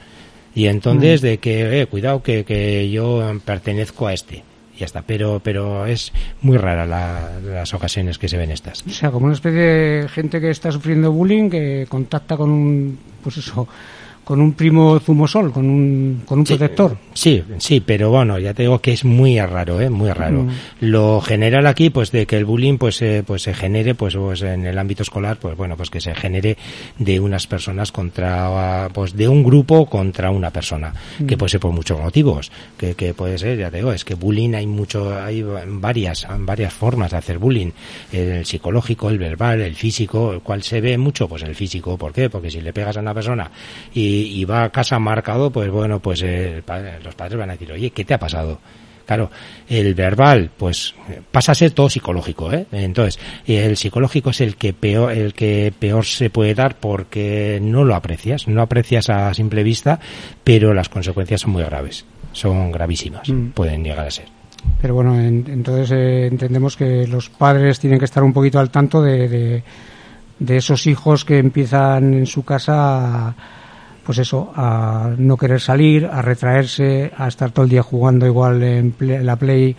Y 0.55 0.67
entonces 0.67 1.23
mm. 1.23 1.25
de 1.25 1.39
que, 1.39 1.81
eh, 1.81 1.87
cuidado 1.87 2.23
que, 2.23 2.45
que 2.45 2.91
yo 2.91 3.23
pertenezco 3.45 4.07
a 4.07 4.15
este 4.15 4.43
ya 4.77 4.87
está. 4.87 5.03
Pero, 5.03 5.41
pero 5.43 5.87
es 5.87 6.13
muy 6.43 6.57
rara 6.59 6.87
las 6.87 7.75
ocasiones 7.75 8.19
que 8.19 8.29
se 8.29 8.37
ven 8.37 8.51
estas. 8.51 8.85
O 8.87 8.91
sea, 8.91 9.11
como 9.11 9.27
una 9.27 9.35
especie 9.35 9.61
de 9.61 10.09
gente 10.09 10.41
que 10.41 10.51
está 10.51 10.71
sufriendo 10.71 11.13
bullying 11.13 11.51
que 11.51 11.87
contacta 11.89 12.37
con 12.37 12.51
un, 12.51 12.99
pues 13.23 13.39
eso, 13.39 13.67
con 14.27 14.41
un 14.41 14.55
primo 14.55 14.99
zumosol, 14.99 15.53
con 15.53 15.71
un, 15.71 16.23
con 16.27 16.41
un 16.41 16.45
protector. 16.45 16.99
Sí, 17.15 17.45
sí, 17.59 17.79
pero 17.79 18.11
bueno, 18.11 18.41
ya 18.41 18.53
te 18.55 18.65
digo 18.65 18.81
que 18.81 18.93
es 18.93 19.05
muy 19.05 19.41
raro, 19.41 19.81
¿eh? 19.81 19.89
Muy 19.89 20.11
raro. 20.11 20.43
Mm. 20.43 20.51
Lo 20.81 21.21
general 21.21 21.65
aquí, 21.69 21.91
pues 21.91 22.11
de 22.11 22.27
que 22.27 22.37
el 22.37 22.45
bullying 22.45 22.77
pues, 22.77 23.01
eh, 23.03 23.23
pues 23.25 23.43
se 23.43 23.55
genere, 23.55 23.95
pues, 23.95 24.17
pues 24.17 24.43
en 24.43 24.67
el 24.67 24.77
ámbito 24.81 25.05
escolar, 25.05 25.37
pues 25.37 25.57
bueno, 25.57 25.77
pues 25.77 25.91
que 25.91 26.01
se 26.01 26.13
genere 26.17 26.57
de 26.99 27.21
unas 27.21 27.47
personas 27.47 27.93
contra, 27.93 28.89
pues 28.93 29.15
de 29.15 29.29
un 29.29 29.45
grupo 29.45 29.87
contra 29.87 30.33
una 30.33 30.51
persona, 30.51 30.93
que 31.25 31.37
mm. 31.37 31.39
puede 31.39 31.51
ser 31.51 31.61
por 31.61 31.71
muchos 31.71 32.01
motivos, 32.01 32.51
que, 32.77 32.97
que 32.97 33.15
puede 33.15 33.39
ser, 33.39 33.57
ya 33.57 33.71
te 33.71 33.77
digo, 33.77 33.93
es 33.93 34.05
que 34.05 34.17
bullying 34.17 34.55
hay 34.55 34.67
mucho, 34.67 35.17
hay 35.17 35.45
varias, 35.69 36.27
varias 36.41 36.73
formas 36.73 37.13
de 37.13 37.19
hacer 37.19 37.39
bullying, 37.39 37.71
el 38.11 38.45
psicológico, 38.45 39.09
el 39.09 39.19
verbal, 39.19 39.61
el 39.61 39.77
físico, 39.77 40.33
el 40.33 40.41
cual 40.41 40.65
se 40.65 40.81
ve 40.81 40.99
mucho, 40.99 41.29
pues 41.29 41.45
el 41.45 41.55
físico, 41.55 41.97
¿por 41.97 42.13
qué? 42.13 42.29
Porque 42.29 42.51
si 42.51 42.61
le 42.61 42.73
pegas 42.73 42.97
a 42.97 43.01
una 43.01 43.15
persona 43.15 43.53
y 43.95 44.16
y, 44.23 44.45
va 44.45 44.65
a 44.65 44.71
casa 44.71 44.99
marcado, 44.99 45.51
pues 45.51 45.71
bueno, 45.71 46.01
pues 46.01 46.23
eh, 46.23 46.63
los 47.05 47.15
padres 47.15 47.39
van 47.39 47.51
a 47.51 47.53
decir, 47.53 47.73
oye, 47.73 47.91
¿qué 47.91 48.05
te 48.05 48.15
ha 48.15 48.19
pasado? 48.19 48.61
Claro, 49.07 49.31
el 49.69 49.95
verbal, 49.95 50.51
pues 50.57 50.95
pasa 51.31 51.53
a 51.53 51.55
ser 51.55 51.71
todo 51.71 51.89
psicológico, 51.89 52.53
¿eh? 52.53 52.67
Entonces, 52.73 53.21
el 53.47 53.77
psicológico 53.77 54.31
es 54.31 54.41
el 54.41 54.57
que 54.57 54.73
peor, 54.73 55.13
el 55.13 55.33
que 55.33 55.73
peor 55.79 56.05
se 56.05 56.29
puede 56.29 56.55
dar 56.55 56.75
porque 56.75 57.61
no 57.63 57.85
lo 57.85 57.95
aprecias, 57.95 58.49
no 58.49 58.63
aprecias 58.63 59.09
a 59.09 59.33
simple 59.33 59.63
vista, 59.63 60.01
pero 60.43 60.75
las 60.75 60.89
consecuencias 60.89 61.43
son 61.43 61.53
muy 61.53 61.63
graves, 61.63 62.05
son 62.33 62.73
gravísimas, 62.73 63.29
mm. 63.29 63.51
pueden 63.51 63.85
llegar 63.85 64.09
a 64.09 64.11
ser. 64.11 64.27
Pero 64.81 64.95
bueno, 64.95 65.19
entonces 65.19 65.93
eh, 65.93 66.27
entendemos 66.27 66.77
que 66.77 67.07
los 67.07 67.29
padres 67.29 67.79
tienen 67.79 68.01
que 68.01 68.05
estar 68.05 68.25
un 68.25 68.33
poquito 68.33 68.59
al 68.59 68.71
tanto 68.71 69.01
de, 69.03 69.63
de, 70.39 70.57
esos 70.57 70.87
hijos 70.89 71.25
que 71.25 71.39
empiezan 71.39 72.13
en 72.13 72.27
su 72.27 72.45
casa 72.45 73.29
a, 73.29 73.35
pues 74.07 74.19
eso, 74.19 74.53
a 74.55 75.11
no 75.19 75.37
querer 75.37 75.61
salir, 75.61 76.07
a 76.07 76.23
retraerse, 76.23 77.11
a 77.17 77.27
estar 77.27 77.51
todo 77.51 77.65
el 77.65 77.71
día 77.71 77.83
jugando 77.83 78.25
igual 78.25 78.63
en, 78.63 78.95
la 79.01 79.35
Play 79.35 79.75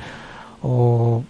o, 0.63 1.23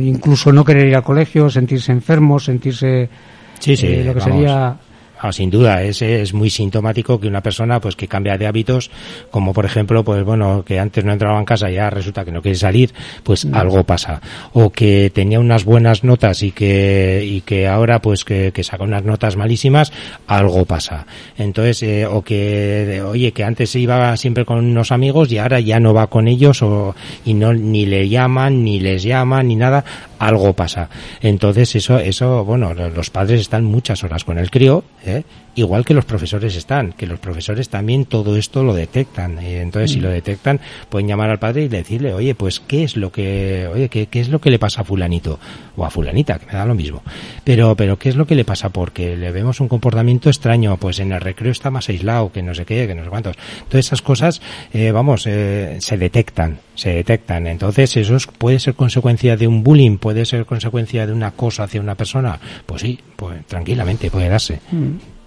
incluso 0.00 0.50
no 0.50 0.64
querer 0.64 0.88
ir 0.88 0.96
al 0.96 1.02
colegio, 1.02 1.50
sentirse 1.50 1.92
enfermo, 1.92 2.40
sentirse 2.40 3.10
sí, 3.58 3.76
sí, 3.76 3.88
eh, 3.88 4.04
lo 4.04 4.14
que 4.14 4.22
sería 4.22 4.74
Ah, 5.22 5.32
sin 5.32 5.50
duda, 5.50 5.82
es, 5.82 6.00
es 6.00 6.32
muy 6.32 6.48
sintomático 6.48 7.20
que 7.20 7.28
una 7.28 7.42
persona 7.42 7.78
pues 7.78 7.94
que 7.94 8.08
cambia 8.08 8.38
de 8.38 8.46
hábitos, 8.46 8.90
como 9.30 9.52
por 9.52 9.66
ejemplo, 9.66 10.02
pues 10.02 10.24
bueno, 10.24 10.64
que 10.64 10.78
antes 10.78 11.04
no 11.04 11.12
entraba 11.12 11.38
en 11.38 11.44
casa 11.44 11.70
y 11.70 11.74
ya 11.74 11.90
resulta 11.90 12.24
que 12.24 12.32
no 12.32 12.40
quiere 12.40 12.56
salir, 12.56 12.94
pues 13.22 13.44
mm. 13.44 13.54
algo 13.54 13.84
pasa. 13.84 14.22
O 14.54 14.70
que 14.70 15.10
tenía 15.14 15.38
unas 15.38 15.66
buenas 15.66 16.04
notas 16.04 16.42
y 16.42 16.52
que, 16.52 17.22
y 17.22 17.42
que 17.42 17.68
ahora 17.68 18.00
pues 18.00 18.24
que, 18.24 18.50
que 18.52 18.64
saca 18.64 18.82
unas 18.82 19.04
notas 19.04 19.36
malísimas, 19.36 19.92
algo 20.26 20.64
pasa. 20.64 21.06
Entonces, 21.36 21.82
eh, 21.82 22.06
o 22.06 22.22
que, 22.22 23.02
oye, 23.06 23.32
que 23.32 23.44
antes 23.44 23.76
iba 23.76 24.16
siempre 24.16 24.46
con 24.46 24.58
unos 24.58 24.90
amigos 24.90 25.30
y 25.32 25.36
ahora 25.36 25.60
ya 25.60 25.80
no 25.80 25.92
va 25.92 26.06
con 26.06 26.28
ellos 26.28 26.62
o, 26.62 26.94
y 27.26 27.34
no, 27.34 27.52
ni 27.52 27.84
le 27.84 28.08
llaman, 28.08 28.64
ni 28.64 28.80
les 28.80 29.02
llaman, 29.02 29.48
ni 29.48 29.56
nada, 29.56 29.84
algo 30.20 30.52
pasa. 30.52 30.88
Entonces, 31.20 31.74
eso, 31.74 31.98
eso, 31.98 32.44
bueno, 32.44 32.74
los 32.74 33.10
padres 33.10 33.40
están 33.40 33.64
muchas 33.64 34.04
horas 34.04 34.22
con 34.22 34.38
el 34.38 34.50
crío, 34.50 34.84
¿eh? 35.04 35.24
Igual 35.54 35.84
que 35.84 35.94
los 35.94 36.04
profesores 36.04 36.56
están, 36.56 36.92
que 36.92 37.06
los 37.06 37.18
profesores 37.18 37.68
también 37.68 38.04
todo 38.04 38.36
esto 38.36 38.62
lo 38.62 38.74
detectan. 38.74 39.38
entonces, 39.38 39.92
si 39.92 39.98
mm. 39.98 40.02
lo 40.02 40.10
detectan, 40.10 40.60
pueden 40.88 41.08
llamar 41.08 41.30
al 41.30 41.38
padre 41.38 41.64
y 41.64 41.68
decirle, 41.68 42.14
oye, 42.14 42.34
pues, 42.34 42.60
¿qué 42.60 42.84
es 42.84 42.96
lo 42.96 43.10
que, 43.10 43.68
oye, 43.72 43.88
qué, 43.88 44.06
qué 44.06 44.20
es 44.20 44.28
lo 44.28 44.40
que 44.40 44.50
le 44.50 44.58
pasa 44.58 44.82
a 44.82 44.84
fulanito? 44.84 45.38
O 45.76 45.84
a 45.84 45.90
fulanita, 45.90 46.38
que 46.38 46.46
me 46.46 46.52
da 46.52 46.64
lo 46.64 46.74
mismo. 46.74 47.02
Pero, 47.44 47.74
pero, 47.74 47.98
¿qué 47.98 48.08
es 48.08 48.16
lo 48.16 48.26
que 48.26 48.34
le 48.34 48.44
pasa? 48.44 48.70
Porque 48.70 49.16
le 49.16 49.30
vemos 49.32 49.60
un 49.60 49.68
comportamiento 49.68 50.28
extraño, 50.28 50.76
pues 50.76 50.98
en 51.00 51.12
el 51.12 51.20
recreo 51.20 51.52
está 51.52 51.70
más 51.70 51.88
aislado, 51.88 52.32
que 52.32 52.42
no 52.42 52.54
sé 52.54 52.64
qué, 52.64 52.86
que 52.86 52.94
no 52.94 53.04
sé 53.04 53.10
cuántos. 53.10 53.36
Todas 53.68 53.86
esas 53.86 54.02
cosas, 54.02 54.40
eh, 54.72 54.92
vamos, 54.92 55.26
eh, 55.26 55.78
se 55.80 55.96
detectan, 55.96 56.58
se 56.74 56.90
detectan. 56.90 57.46
Entonces, 57.46 57.96
eso 57.96 58.16
puede 58.38 58.58
ser 58.58 58.74
consecuencia 58.74 59.36
de 59.36 59.46
un 59.46 59.62
bullying, 59.62 59.98
puede 59.98 60.24
ser 60.24 60.46
consecuencia 60.46 61.06
de 61.06 61.12
una 61.12 61.32
cosa 61.32 61.64
hacia 61.64 61.80
una 61.80 61.94
persona. 61.94 62.38
Pues 62.66 62.82
sí, 62.82 62.98
pues 63.16 63.44
tranquilamente 63.46 64.10
puede 64.10 64.28
darse. 64.28 64.60
Mm. 64.70 65.19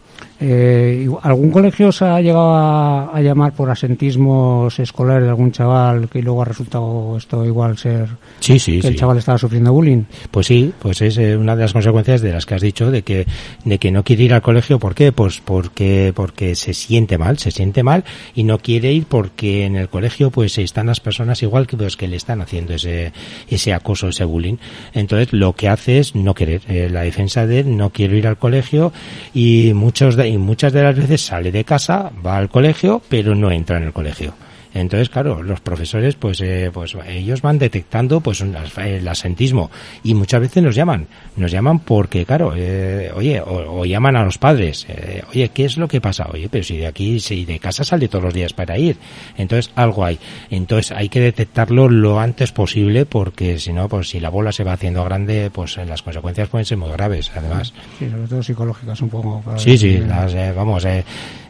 Eh, 0.45 1.07
¿Algún 1.21 1.51
colegio 1.51 1.89
se 1.93 2.03
ha 2.03 2.19
llegado 2.19 2.53
a, 2.53 3.21
llamar 3.21 3.53
por 3.53 3.69
asentismos 3.69 4.77
escolares 4.77 5.23
de 5.23 5.29
algún 5.29 5.53
chaval 5.53 6.09
que 6.09 6.21
luego 6.21 6.41
ha 6.41 6.45
resultado 6.45 7.15
esto 7.17 7.45
igual 7.45 7.77
ser 7.77 8.09
sí, 8.41 8.59
sí, 8.59 8.81
que 8.81 8.89
el 8.89 8.97
chaval 8.97 9.19
estaba 9.19 9.37
sufriendo 9.37 9.71
bullying? 9.71 10.03
Pues 10.31 10.47
sí, 10.47 10.73
pues 10.79 11.01
es 11.01 11.17
eh, 11.17 11.37
una 11.37 11.55
de 11.55 11.61
las 11.61 11.71
consecuencias 11.71 12.19
de 12.21 12.33
las 12.33 12.45
que 12.45 12.55
has 12.55 12.61
dicho 12.61 12.91
de 12.91 13.03
que 13.03 13.25
de 13.63 13.77
que 13.77 13.89
no 13.91 14.03
quiere 14.03 14.23
ir 14.23 14.33
al 14.33 14.41
colegio. 14.41 14.79
¿Por 14.79 14.95
qué? 14.95 15.13
Pues 15.13 15.39
porque 15.39 16.11
porque 16.13 16.55
se 16.55 16.73
siente 16.73 17.17
mal, 17.17 17.37
se 17.37 17.51
siente 17.51 17.81
mal 17.81 18.03
y 18.35 18.43
no 18.43 18.57
quiere 18.57 18.91
ir 18.91 19.05
porque 19.05 19.63
en 19.63 19.77
el 19.77 19.87
colegio 19.87 20.29
pues 20.29 20.57
están 20.57 20.87
las 20.87 20.99
personas 20.99 21.41
igual 21.41 21.67
que 21.67 21.77
los 21.77 21.83
pues, 21.83 21.95
que 21.95 22.07
le 22.09 22.17
están 22.17 22.41
haciendo 22.41 22.73
ese 22.73 23.13
ese 23.47 23.73
acoso, 23.73 24.09
ese 24.09 24.25
bullying. 24.25 24.57
Entonces 24.93 25.31
lo 25.31 25.53
que 25.53 25.69
hace 25.69 25.99
es 25.99 26.15
no 26.15 26.33
querer. 26.33 26.63
Eh, 26.67 26.89
la 26.91 27.03
defensa 27.03 27.47
de 27.47 27.63
no 27.63 27.91
quiero 27.91 28.17
ir 28.17 28.27
al 28.27 28.37
colegio 28.37 28.91
y 29.33 29.71
muchos 29.73 30.17
de 30.17 30.32
y 30.33 30.37
muchas 30.37 30.73
de 30.73 30.81
las 30.81 30.95
veces 30.95 31.21
sale 31.21 31.51
de 31.51 31.63
casa, 31.63 32.11
va 32.25 32.37
al 32.37 32.49
colegio, 32.49 33.01
pero 33.07 33.35
no 33.35 33.51
entra 33.51 33.77
en 33.77 33.83
el 33.83 33.93
colegio. 33.93 34.33
Entonces, 34.73 35.09
claro, 35.09 35.43
los 35.43 35.61
profesores, 35.61 36.15
pues, 36.15 36.41
eh, 36.41 36.71
pues 36.73 36.95
ellos 37.07 37.41
van 37.41 37.59
detectando, 37.59 38.21
pues, 38.21 38.41
el 38.41 39.07
asentismo 39.07 39.69
y 40.03 40.13
muchas 40.15 40.41
veces 40.41 40.63
nos 40.63 40.75
llaman, 40.75 41.07
nos 41.35 41.51
llaman 41.51 41.79
porque, 41.79 42.25
claro, 42.25 42.53
eh, 42.55 43.11
oye, 43.15 43.41
o, 43.45 43.85
llaman 43.85 44.15
a 44.15 44.23
los 44.23 44.37
padres, 44.37 44.85
eh, 44.89 45.23
oye, 45.29 45.49
¿qué 45.49 45.65
es 45.65 45.77
lo 45.77 45.87
que 45.87 46.01
pasa? 46.01 46.27
Oye, 46.31 46.49
pero 46.49 46.63
si 46.63 46.77
de 46.77 46.87
aquí, 46.87 47.19
si 47.19 47.45
de 47.45 47.59
casa 47.59 47.83
sale 47.83 48.07
todos 48.07 48.23
los 48.25 48.33
días 48.33 48.53
para 48.53 48.77
ir, 48.77 48.97
entonces 49.37 49.71
algo 49.75 50.05
hay. 50.05 50.17
Entonces 50.49 50.91
hay 50.91 51.09
que 51.09 51.19
detectarlo 51.19 51.89
lo 51.89 52.19
antes 52.19 52.51
posible 52.51 53.05
porque 53.05 53.59
si 53.59 53.73
no, 53.73 53.87
pues 53.87 54.09
si 54.09 54.19
la 54.19 54.29
bola 54.29 54.51
se 54.51 54.63
va 54.63 54.73
haciendo 54.73 55.03
grande, 55.03 55.51
pues 55.53 55.77
las 55.77 56.01
consecuencias 56.01 56.49
pueden 56.49 56.65
ser 56.65 56.77
muy 56.77 56.89
graves, 56.91 57.31
además. 57.35 57.73
Sí, 57.99 58.09
sobre 58.09 58.27
todo 58.27 58.41
psicológicas 58.41 59.01
un 59.01 59.09
poco. 59.09 59.43
Sí, 59.57 59.77
sí, 59.77 59.97
las, 59.99 60.33
vamos, 60.55 60.85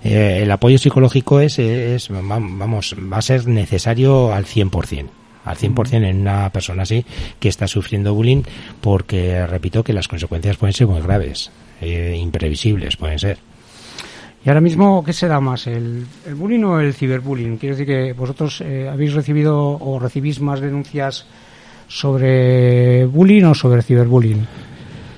el 0.03 0.51
apoyo 0.51 0.77
psicológico 0.77 1.39
es, 1.39 1.59
es, 1.59 2.09
vamos, 2.09 2.95
va 3.11 3.17
a 3.17 3.21
ser 3.21 3.47
necesario 3.47 4.33
al 4.33 4.45
100% 4.45 5.07
al 5.45 5.57
100% 5.57 5.93
en 6.05 6.21
una 6.21 6.49
persona 6.51 6.83
así 6.83 7.05
que 7.39 7.49
está 7.49 7.67
sufriendo 7.67 8.13
bullying 8.13 8.43
porque 8.79 9.45
repito 9.45 9.83
que 9.83 9.93
las 9.93 10.07
consecuencias 10.07 10.57
pueden 10.57 10.73
ser 10.73 10.87
muy 10.87 11.01
graves 11.01 11.51
eh, 11.81 12.17
imprevisibles 12.17 12.95
pueden 12.95 13.19
ser 13.19 13.39
y 14.45 14.49
ahora 14.49 14.59
mismo, 14.59 15.03
¿qué 15.05 15.13
será 15.13 15.39
más, 15.39 15.67
el, 15.67 16.05
bullying 16.35 16.63
o 16.63 16.79
el 16.81 16.93
ciberbullying? 16.93 17.57
Quiero 17.57 17.77
decir 17.77 17.87
que 17.87 18.11
vosotros 18.11 18.59
eh, 18.59 18.89
habéis 18.91 19.13
recibido 19.13 19.77
o 19.79 19.99
recibís 19.99 20.41
más 20.41 20.59
denuncias 20.59 21.25
sobre 21.87 23.05
bullying 23.05 23.45
o 23.45 23.55
sobre 23.55 23.81
ciberbullying. 23.83 24.45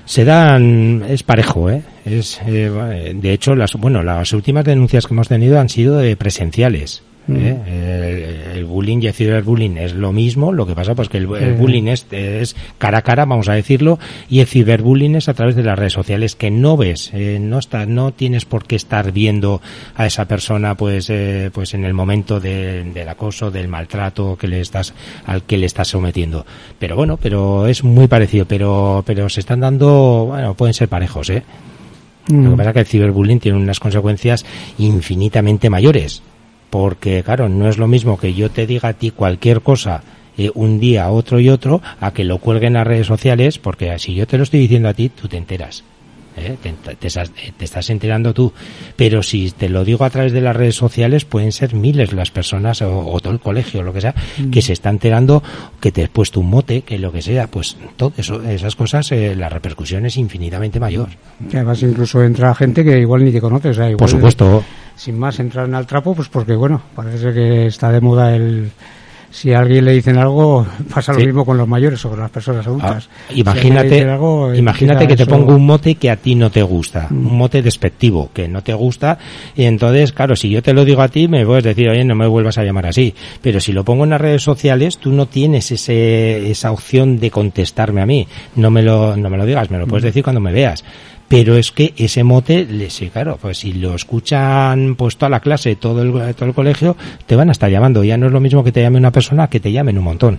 Se 0.06 0.24
dan, 0.24 1.04
es 1.08 1.22
parejo, 1.22 1.68
¿eh? 1.68 1.82
Es, 2.04 2.40
eh, 2.46 3.12
de 3.14 3.32
hecho, 3.32 3.54
las, 3.54 3.74
bueno, 3.74 4.02
las 4.02 4.32
últimas 4.32 4.64
denuncias 4.64 5.06
que 5.06 5.12
hemos 5.12 5.28
tenido 5.28 5.60
han 5.60 5.68
sido 5.68 6.00
presenciales. 6.16 7.02
¿Eh? 7.28 8.52
El, 8.54 8.64
bullying 8.64 8.98
y 9.02 9.06
el 9.06 9.14
ciberbullying 9.14 9.78
es 9.78 9.94
lo 9.94 10.12
mismo, 10.12 10.52
lo 10.52 10.66
que 10.66 10.74
pasa 10.74 10.94
pues 10.94 11.08
que 11.08 11.18
el, 11.18 11.26
bullying 11.26 11.88
es, 11.88 12.06
es, 12.10 12.56
cara 12.78 12.98
a 12.98 13.02
cara, 13.02 13.24
vamos 13.24 13.48
a 13.48 13.54
decirlo, 13.54 13.98
y 14.28 14.40
el 14.40 14.46
ciberbullying 14.46 15.16
es 15.16 15.28
a 15.28 15.34
través 15.34 15.56
de 15.56 15.62
las 15.62 15.78
redes 15.78 15.92
sociales 15.92 16.36
que 16.36 16.50
no 16.50 16.76
ves, 16.76 17.10
eh, 17.12 17.38
no 17.40 17.58
está, 17.58 17.86
no 17.86 18.12
tienes 18.12 18.44
por 18.44 18.66
qué 18.66 18.76
estar 18.76 19.12
viendo 19.12 19.60
a 19.94 20.06
esa 20.06 20.26
persona 20.26 20.76
pues 20.76 21.10
eh, 21.10 21.50
pues 21.52 21.74
en 21.74 21.84
el 21.84 21.94
momento 21.94 22.40
del 22.40 23.08
acoso, 23.08 23.50
del 23.50 23.68
maltrato 23.68 24.36
que 24.36 24.48
le 24.48 24.60
estás 24.60 24.94
al 25.26 25.42
que 25.42 25.58
le 25.58 25.66
estás 25.66 25.88
sometiendo. 25.88 26.46
Pero 26.78 26.96
bueno, 26.96 27.16
pero 27.16 27.66
es 27.66 27.84
muy 27.84 28.08
parecido, 28.08 28.46
pero 28.46 29.02
pero 29.06 29.28
se 29.28 29.40
están 29.40 29.60
dando, 29.60 30.26
bueno, 30.28 30.54
pueden 30.54 30.74
ser 30.74 30.88
parejos, 30.88 31.30
¿eh? 31.30 31.42
Lo 32.28 32.34
que 32.34 32.48
mm. 32.48 32.56
pasa 32.56 32.70
es 32.70 32.74
que 32.74 32.80
el 32.80 32.86
ciberbullying 32.86 33.38
tiene 33.38 33.58
unas 33.58 33.78
consecuencias 33.78 34.44
infinitamente 34.78 35.70
mayores 35.70 36.22
porque 36.78 37.22
claro, 37.22 37.48
no 37.48 37.70
es 37.70 37.78
lo 37.78 37.88
mismo 37.88 38.18
que 38.18 38.34
yo 38.34 38.50
te 38.50 38.66
diga 38.66 38.90
a 38.90 38.92
ti 38.92 39.10
cualquier 39.10 39.62
cosa 39.62 40.02
eh, 40.36 40.50
un 40.54 40.78
día, 40.78 41.08
otro 41.08 41.40
y 41.40 41.48
otro, 41.48 41.80
a 42.00 42.10
que 42.10 42.22
lo 42.22 42.36
cuelguen 42.36 42.66
en 42.66 42.72
las 42.74 42.86
redes 42.86 43.06
sociales, 43.06 43.58
porque 43.58 43.98
si 43.98 44.14
yo 44.14 44.26
te 44.26 44.36
lo 44.36 44.42
estoy 44.42 44.60
diciendo 44.60 44.90
a 44.90 44.92
ti, 44.92 45.08
tú 45.08 45.26
te 45.26 45.38
enteras. 45.38 45.84
¿Eh? 46.36 46.56
Te, 46.62 47.06
estás, 47.64 47.90
enterando 47.90 48.34
tú. 48.34 48.52
Pero 48.96 49.22
si 49.22 49.50
te 49.50 49.68
lo 49.68 49.84
digo 49.84 50.04
a 50.04 50.10
través 50.10 50.32
de 50.32 50.40
las 50.40 50.56
redes 50.56 50.74
sociales, 50.74 51.24
pueden 51.24 51.52
ser 51.52 51.74
miles 51.74 52.12
las 52.12 52.30
personas 52.30 52.82
o, 52.82 53.18
todo 53.20 53.32
el 53.32 53.40
colegio, 53.40 53.80
o 53.80 53.82
lo 53.82 53.92
que 53.92 54.00
sea, 54.00 54.14
mm. 54.38 54.50
que 54.50 54.62
se 54.62 54.72
está 54.72 54.90
enterando 54.90 55.42
que 55.80 55.92
te 55.92 56.02
he 56.02 56.08
puesto 56.08 56.40
un 56.40 56.50
mote, 56.50 56.82
que 56.82 56.98
lo 56.98 57.12
que 57.12 57.22
sea, 57.22 57.46
pues 57.46 57.76
todo 57.96 58.12
eso, 58.16 58.42
esas 58.42 58.76
cosas, 58.76 59.10
eh, 59.12 59.34
la 59.34 59.48
repercusión 59.48 60.06
es 60.06 60.16
infinitamente 60.16 60.80
mayor. 60.80 61.08
además 61.52 61.82
incluso 61.82 62.22
entra 62.22 62.54
gente 62.54 62.84
que 62.84 62.98
igual 62.98 63.24
ni 63.24 63.32
te 63.32 63.40
conoces. 63.40 63.78
Por 63.96 64.08
supuesto 64.08 64.64
sin 64.96 65.18
más 65.18 65.38
entrar 65.38 65.68
en 65.68 65.74
el 65.74 65.86
trapo, 65.86 66.14
pues 66.14 66.28
porque 66.28 66.54
bueno, 66.54 66.80
parece 66.94 67.32
que 67.32 67.66
está 67.66 67.92
de 67.92 68.00
moda 68.00 68.34
el 68.34 68.70
si 69.36 69.52
a 69.52 69.58
alguien 69.58 69.84
le 69.84 69.92
dicen 69.92 70.16
algo, 70.16 70.66
pasa 70.94 71.12
lo 71.12 71.18
mismo 71.18 71.44
con 71.44 71.58
los 71.58 71.68
mayores 71.68 72.02
o 72.06 72.08
con 72.08 72.20
las 72.20 72.30
personas 72.30 72.66
adultas. 72.66 73.06
Ah, 73.10 73.32
imagínate, 73.34 74.06
imagínate 74.54 75.06
que 75.06 75.14
te 75.14 75.26
pongo 75.26 75.54
un 75.54 75.66
mote 75.66 75.96
que 75.96 76.08
a 76.10 76.16
ti 76.16 76.34
no 76.34 76.48
te 76.48 76.62
gusta, 76.62 77.08
mm. 77.10 77.26
un 77.26 77.36
mote 77.36 77.60
despectivo 77.60 78.30
que 78.32 78.48
no 78.48 78.62
te 78.62 78.72
gusta, 78.72 79.18
y 79.54 79.64
entonces, 79.64 80.12
claro, 80.12 80.36
si 80.36 80.48
yo 80.48 80.62
te 80.62 80.72
lo 80.72 80.86
digo 80.86 81.02
a 81.02 81.08
ti, 81.08 81.28
me 81.28 81.44
puedes 81.44 81.64
decir, 81.64 81.90
oye, 81.90 82.02
no 82.02 82.14
me 82.14 82.26
vuelvas 82.26 82.56
a 82.56 82.64
llamar 82.64 82.86
así. 82.86 83.14
Pero 83.42 83.60
si 83.60 83.72
lo 83.72 83.84
pongo 83.84 84.04
en 84.04 84.10
las 84.10 84.20
redes 84.22 84.42
sociales, 84.42 84.96
tú 84.96 85.12
no 85.12 85.26
tienes 85.26 85.70
ese, 85.70 86.50
esa 86.50 86.72
opción 86.72 87.20
de 87.20 87.30
contestarme 87.30 88.00
a 88.00 88.06
mí. 88.06 88.26
No 88.54 88.70
me 88.70 88.80
lo, 88.80 89.18
no 89.18 89.28
me 89.28 89.36
lo 89.36 89.44
digas, 89.44 89.70
me 89.70 89.76
lo 89.76 89.86
puedes 89.86 90.04
mm. 90.04 90.06
decir 90.06 90.22
cuando 90.22 90.40
me 90.40 90.52
veas 90.52 90.82
pero 91.28 91.56
es 91.56 91.72
que 91.72 91.92
ese 91.96 92.22
mote, 92.22 92.88
sí, 92.88 93.08
claro, 93.08 93.38
pues 93.40 93.58
si 93.58 93.72
lo 93.72 93.94
escuchan 93.94 94.94
pues 94.96 95.16
toda 95.16 95.28
la 95.28 95.40
clase, 95.40 95.74
todo 95.74 96.02
el, 96.02 96.34
todo 96.34 96.48
el 96.48 96.54
colegio, 96.54 96.96
te 97.26 97.34
van 97.34 97.48
a 97.48 97.52
estar 97.52 97.70
llamando. 97.70 98.04
Ya 98.04 98.16
no 98.16 98.26
es 98.26 98.32
lo 98.32 98.40
mismo 98.40 98.62
que 98.62 98.70
te 98.70 98.80
llame 98.80 98.98
una 98.98 99.10
persona 99.10 99.48
que 99.48 99.58
te 99.58 99.72
llamen 99.72 99.98
un 99.98 100.04
montón. 100.04 100.38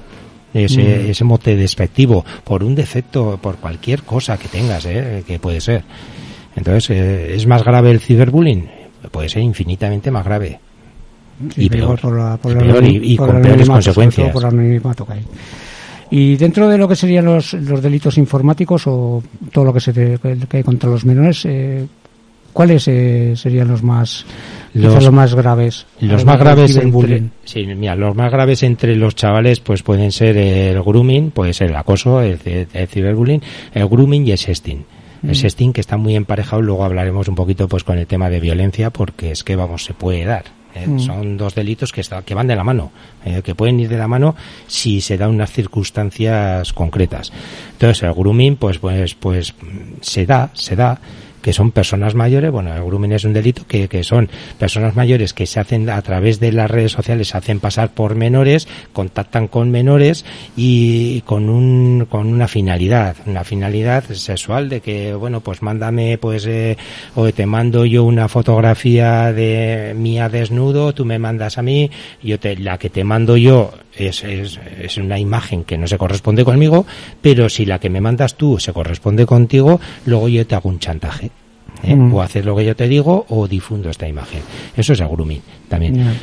Ese, 0.53 0.81
mm. 0.81 1.09
ese 1.11 1.23
mote 1.25 1.55
despectivo, 1.57 2.23
por 2.43 2.63
un 2.63 2.73
defecto, 2.73 3.37
por 3.41 3.57
cualquier 3.57 4.03
cosa 4.03 4.37
que 4.37 4.47
tengas, 4.47 4.85
¿eh? 4.85 5.23
que 5.27 5.39
puede 5.39 5.59
ser. 5.59 5.83
Entonces, 6.55 6.89
eh, 6.89 7.35
¿es 7.35 7.45
más 7.45 7.63
grave 7.63 7.91
el 7.91 7.99
ciberbullying? 7.99 8.69
Puede 9.11 9.27
ser 9.27 9.43
infinitamente 9.43 10.09
más 10.09 10.23
grave. 10.23 10.59
y 11.55 11.69
peor, 11.69 11.99
y, 12.83 13.17
con 13.17 13.41
peores 13.41 13.69
consecuencias. 13.69 14.31
Por 14.31 14.45
y 16.09 16.35
dentro 16.37 16.69
de 16.69 16.77
lo 16.77 16.87
que 16.87 16.95
serían 16.95 17.25
los, 17.25 17.53
los 17.53 17.81
delitos 17.81 18.17
informáticos 18.17 18.87
o 18.87 19.21
todo 19.51 19.65
lo 19.65 19.73
que 19.73 19.79
se 19.79 19.93
que 19.93 20.57
hay 20.57 20.63
contra 20.63 20.89
los 20.89 21.05
menores, 21.05 21.45
eh, 21.45 21.85
¿cuáles 22.53 22.87
eh, 22.87 23.33
serían 23.35 23.67
los 23.67 23.83
más 23.83 24.25
los, 24.73 25.11
más 25.11 25.35
graves? 25.35 25.85
Los 25.99 26.25
más 26.25 26.39
graves 26.39 26.75
entre, 26.77 27.23
sí, 27.43 27.65
mira, 27.65 27.95
los 27.95 28.15
más 28.15 28.31
graves 28.31 28.63
entre 28.63 28.95
los 28.95 29.15
chavales 29.15 29.59
pues 29.59 29.83
pueden 29.83 30.11
ser 30.11 30.37
el 30.37 30.81
grooming, 30.81 31.31
puede 31.31 31.53
ser 31.53 31.71
el 31.71 31.75
acoso, 31.75 32.21
el, 32.21 32.39
ciberbullying, 32.39 33.41
el 33.73 33.87
grooming 33.87 34.27
y 34.27 34.31
el 34.31 34.37
sexting. 34.37 34.85
El 35.23 35.31
mm. 35.31 35.35
sexting 35.35 35.73
que 35.73 35.81
está 35.81 35.97
muy 35.97 36.15
emparejado, 36.15 36.61
luego 36.61 36.83
hablaremos 36.83 37.27
un 37.27 37.35
poquito 37.35 37.67
pues 37.67 37.83
con 37.83 37.97
el 37.97 38.07
tema 38.07 38.29
de 38.29 38.39
violencia 38.39 38.91
porque 38.91 39.31
es 39.31 39.43
que 39.43 39.55
vamos, 39.55 39.83
se 39.83 39.93
puede 39.93 40.23
dar. 40.25 40.56
¿Eh? 40.77 40.87
Mm. 40.87 40.99
Son 40.99 41.37
dos 41.37 41.55
delitos 41.55 41.91
que, 41.91 42.01
que 42.25 42.33
van 42.33 42.47
de 42.47 42.55
la 42.55 42.63
mano, 42.63 42.91
eh, 43.25 43.41
que 43.43 43.55
pueden 43.55 43.79
ir 43.79 43.89
de 43.89 43.97
la 43.97 44.07
mano 44.07 44.35
si 44.67 45.01
se 45.01 45.17
dan 45.17 45.31
unas 45.31 45.51
circunstancias 45.51 46.73
concretas. 46.73 47.31
Entonces, 47.73 48.03
el 48.03 48.13
grooming, 48.13 48.55
pues, 48.55 48.79
pues, 48.79 49.15
pues, 49.15 49.53
se 50.01 50.25
da, 50.25 50.49
se 50.53 50.75
da 50.75 50.99
que 51.47 51.53
son 51.53 51.71
personas 51.71 52.13
mayores, 52.13 52.51
bueno, 52.51 52.75
el 52.75 52.83
grooming 52.83 53.13
es 53.13 53.23
un 53.23 53.31
delito 53.31 53.65
que, 53.65 53.87
que 53.87 54.03
son 54.03 54.27
personas 54.59 54.97
mayores 54.97 55.33
que 55.33 55.45
se 55.45 55.61
hacen 55.61 55.89
a 55.89 56.01
través 56.01 56.41
de 56.41 56.51
las 56.51 56.69
redes 56.69 56.91
sociales, 56.91 57.29
se 57.29 57.37
hacen 57.37 57.61
pasar 57.61 57.93
por 57.93 58.15
menores, 58.15 58.67
contactan 58.91 59.47
con 59.47 59.71
menores 59.71 60.25
y 60.57 61.21
con 61.21 61.49
un, 61.49 62.05
con 62.09 62.27
una 62.27 62.49
finalidad, 62.49 63.15
una 63.27 63.45
finalidad 63.45 64.03
sexual 64.11 64.67
de 64.67 64.81
que, 64.81 65.13
bueno, 65.13 65.39
pues 65.39 65.61
mándame, 65.61 66.17
pues, 66.17 66.45
eh, 66.47 66.75
o 67.15 67.31
te 67.31 67.45
mando 67.45 67.85
yo 67.85 68.03
una 68.03 68.27
fotografía 68.27 69.31
de 69.31 69.93
mía 69.95 70.27
desnudo, 70.27 70.93
tú 70.93 71.05
me 71.05 71.17
mandas 71.17 71.57
a 71.57 71.61
mí, 71.61 71.89
yo 72.21 72.41
te, 72.41 72.57
la 72.57 72.77
que 72.77 72.89
te 72.89 73.05
mando 73.05 73.37
yo 73.37 73.71
es, 73.97 74.23
es, 74.23 74.59
es, 74.79 74.97
una 74.97 75.19
imagen 75.19 75.63
que 75.63 75.77
no 75.77 75.87
se 75.87 75.97
corresponde 75.97 76.45
conmigo, 76.45 76.85
pero 77.21 77.49
si 77.49 77.65
la 77.65 77.79
que 77.79 77.89
me 77.89 78.01
mandas 78.01 78.35
tú 78.35 78.59
se 78.59 78.73
corresponde 78.73 79.25
contigo, 79.25 79.79
luego 80.05 80.27
yo 80.27 80.45
te 80.45 80.55
hago 80.55 80.69
un 80.69 80.79
chantaje. 80.79 81.31
¿eh? 81.83 81.95
Mm. 81.95 82.13
O 82.13 82.21
haces 82.21 82.45
lo 82.45 82.55
que 82.55 82.65
yo 82.65 82.75
te 82.75 82.87
digo 82.87 83.25
o 83.29 83.47
difundo 83.47 83.89
esta 83.89 84.07
imagen. 84.07 84.41
Eso 84.75 84.93
es 84.93 84.99
el 84.99 85.07
grooming 85.07 85.41
también. 85.67 86.15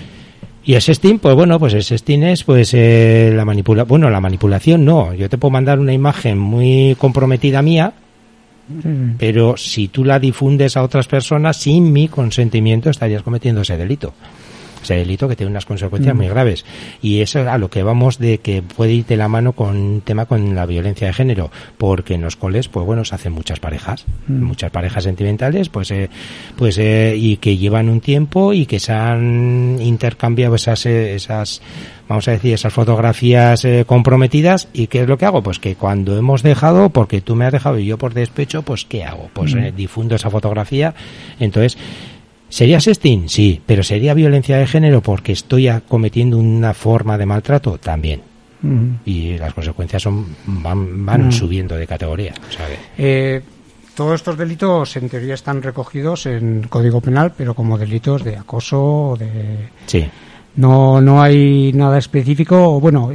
Y 0.66 0.74
el 0.74 0.80
sexting, 0.80 1.18
pues 1.18 1.34
bueno, 1.34 1.58
pues 1.58 1.74
el 1.74 1.84
sexting 1.84 2.22
es 2.22 2.42
pues 2.44 2.72
eh, 2.72 3.32
la 3.34 3.44
manipula 3.44 3.84
bueno, 3.84 4.08
la 4.08 4.20
manipulación 4.20 4.84
no. 4.84 5.12
Yo 5.12 5.28
te 5.28 5.36
puedo 5.36 5.50
mandar 5.50 5.78
una 5.78 5.92
imagen 5.92 6.38
muy 6.38 6.96
comprometida 6.98 7.60
mía, 7.60 7.92
pero 9.18 9.58
si 9.58 9.88
tú 9.88 10.04
la 10.04 10.18
difundes 10.18 10.78
a 10.78 10.82
otras 10.82 11.06
personas 11.06 11.58
sin 11.58 11.92
mi 11.92 12.08
consentimiento 12.08 12.88
estarías 12.88 13.22
cometiendo 13.22 13.60
ese 13.60 13.76
delito. 13.76 14.14
Ese 14.84 14.94
delito 14.94 15.28
que 15.28 15.36
tiene 15.36 15.50
unas 15.50 15.66
consecuencias 15.66 16.14
muy 16.14 16.28
graves. 16.28 16.64
Y 17.02 17.20
eso 17.20 17.40
es 17.40 17.46
a 17.46 17.58
lo 17.58 17.68
que 17.68 17.82
vamos 17.82 18.18
de 18.18 18.38
que 18.38 18.62
puede 18.62 18.92
ir 18.92 19.06
de 19.06 19.16
la 19.16 19.28
mano 19.28 19.52
con 19.52 19.76
un 19.76 20.00
tema 20.00 20.26
con 20.26 20.54
la 20.54 20.66
violencia 20.66 21.08
de 21.08 21.12
género, 21.12 21.50
porque 21.78 22.14
en 22.14 22.22
los 22.22 22.36
coles, 22.36 22.68
pues 22.68 22.86
bueno, 22.86 23.04
se 23.04 23.14
hacen 23.14 23.32
muchas 23.32 23.60
parejas, 23.60 24.04
muchas 24.28 24.70
parejas 24.70 25.04
sentimentales, 25.04 25.68
pues, 25.68 25.90
eh, 25.90 26.08
pues, 26.56 26.78
eh, 26.78 27.14
y 27.16 27.38
que 27.38 27.56
llevan 27.56 27.88
un 27.88 28.00
tiempo 28.00 28.52
y 28.52 28.66
que 28.66 28.78
se 28.78 28.92
han 28.92 29.78
intercambiado 29.80 30.54
esas, 30.54 30.86
eh, 30.86 31.14
esas 31.14 31.60
vamos 32.08 32.28
a 32.28 32.32
decir, 32.32 32.54
esas 32.54 32.72
fotografías 32.72 33.64
eh, 33.64 33.84
comprometidas 33.86 34.68
y 34.72 34.88
¿qué 34.88 35.02
es 35.02 35.08
lo 35.08 35.18
que 35.18 35.26
hago? 35.26 35.42
Pues 35.42 35.58
que 35.58 35.74
cuando 35.74 36.16
hemos 36.16 36.42
dejado, 36.42 36.90
porque 36.90 37.20
tú 37.20 37.34
me 37.34 37.46
has 37.46 37.52
dejado 37.52 37.78
y 37.78 37.86
yo 37.86 37.98
por 37.98 38.14
despecho, 38.14 38.62
pues 38.62 38.84
¿qué 38.84 39.04
hago? 39.04 39.30
Pues 39.32 39.54
eh, 39.54 39.72
difundo 39.74 40.14
esa 40.14 40.30
fotografía. 40.30 40.94
Entonces, 41.40 41.78
¿sería 42.54 42.80
sexting? 42.80 43.28
Sí, 43.28 43.60
pero 43.64 43.82
¿sería 43.82 44.14
violencia 44.14 44.56
de 44.56 44.66
género 44.66 45.00
porque 45.00 45.32
estoy 45.32 45.68
cometiendo 45.88 46.38
una 46.38 46.74
forma 46.74 47.18
de 47.18 47.26
maltrato? 47.26 47.78
También. 47.78 48.22
Y 49.04 49.36
las 49.36 49.52
consecuencias 49.52 50.00
son 50.00 50.24
van, 50.46 51.04
van 51.04 51.30
subiendo 51.30 51.76
de 51.76 51.86
categoría. 51.86 52.32
Eh, 52.96 53.42
todos 53.94 54.14
estos 54.14 54.38
delitos 54.38 54.96
en 54.96 55.10
teoría 55.10 55.34
están 55.34 55.60
recogidos 55.60 56.24
en 56.24 56.62
Código 56.70 57.02
Penal, 57.02 57.34
pero 57.36 57.52
como 57.52 57.76
delitos 57.76 58.24
de 58.24 58.38
acoso 58.38 59.16
de... 59.18 59.68
Sí 59.84 60.06
no, 60.56 61.00
no 61.00 61.22
hay 61.22 61.72
nada 61.72 61.98
específico. 61.98 62.80
Bueno, 62.80 63.10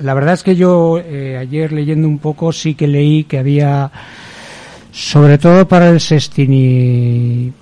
la 0.00 0.14
verdad 0.14 0.34
es 0.34 0.42
que 0.42 0.56
yo 0.56 0.98
eh, 0.98 1.36
ayer 1.36 1.72
leyendo 1.72 2.08
un 2.08 2.18
poco 2.18 2.52
sí 2.52 2.74
que 2.74 2.86
leí 2.86 3.24
que 3.24 3.38
había, 3.38 3.90
sobre 4.90 5.38
todo 5.38 5.68
para 5.68 5.90
el 5.90 6.00
sexting 6.00 6.52
y, 6.52 7.52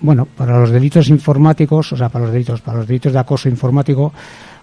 bueno, 0.00 0.26
para 0.26 0.58
los 0.58 0.70
delitos 0.70 1.08
informáticos, 1.08 1.92
o 1.92 1.96
sea, 1.96 2.08
para 2.08 2.26
los 2.26 2.32
delitos, 2.32 2.60
para 2.60 2.78
los 2.78 2.86
delitos 2.86 3.12
de 3.12 3.18
acoso 3.18 3.48
informático, 3.48 4.12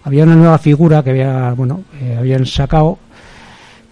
había 0.04 0.24
una 0.24 0.36
nueva 0.36 0.58
figura 0.58 1.02
que 1.02 1.10
había, 1.10 1.52
bueno, 1.52 1.82
eh, 2.00 2.16
habían 2.18 2.46
sacado 2.46 2.98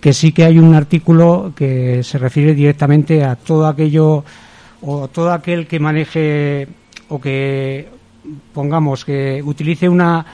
que 0.00 0.12
sí 0.12 0.32
que 0.32 0.44
hay 0.44 0.58
un 0.58 0.74
artículo 0.74 1.52
que 1.54 2.02
se 2.02 2.18
refiere 2.18 2.54
directamente 2.54 3.22
a 3.22 3.36
todo 3.36 3.66
aquello 3.66 4.24
o 4.80 5.08
todo 5.08 5.30
aquel 5.32 5.66
que 5.66 5.78
maneje 5.78 6.66
o 7.08 7.20
que 7.20 7.88
pongamos 8.52 9.04
que 9.04 9.42
utilice 9.44 9.88
una, 9.88 10.24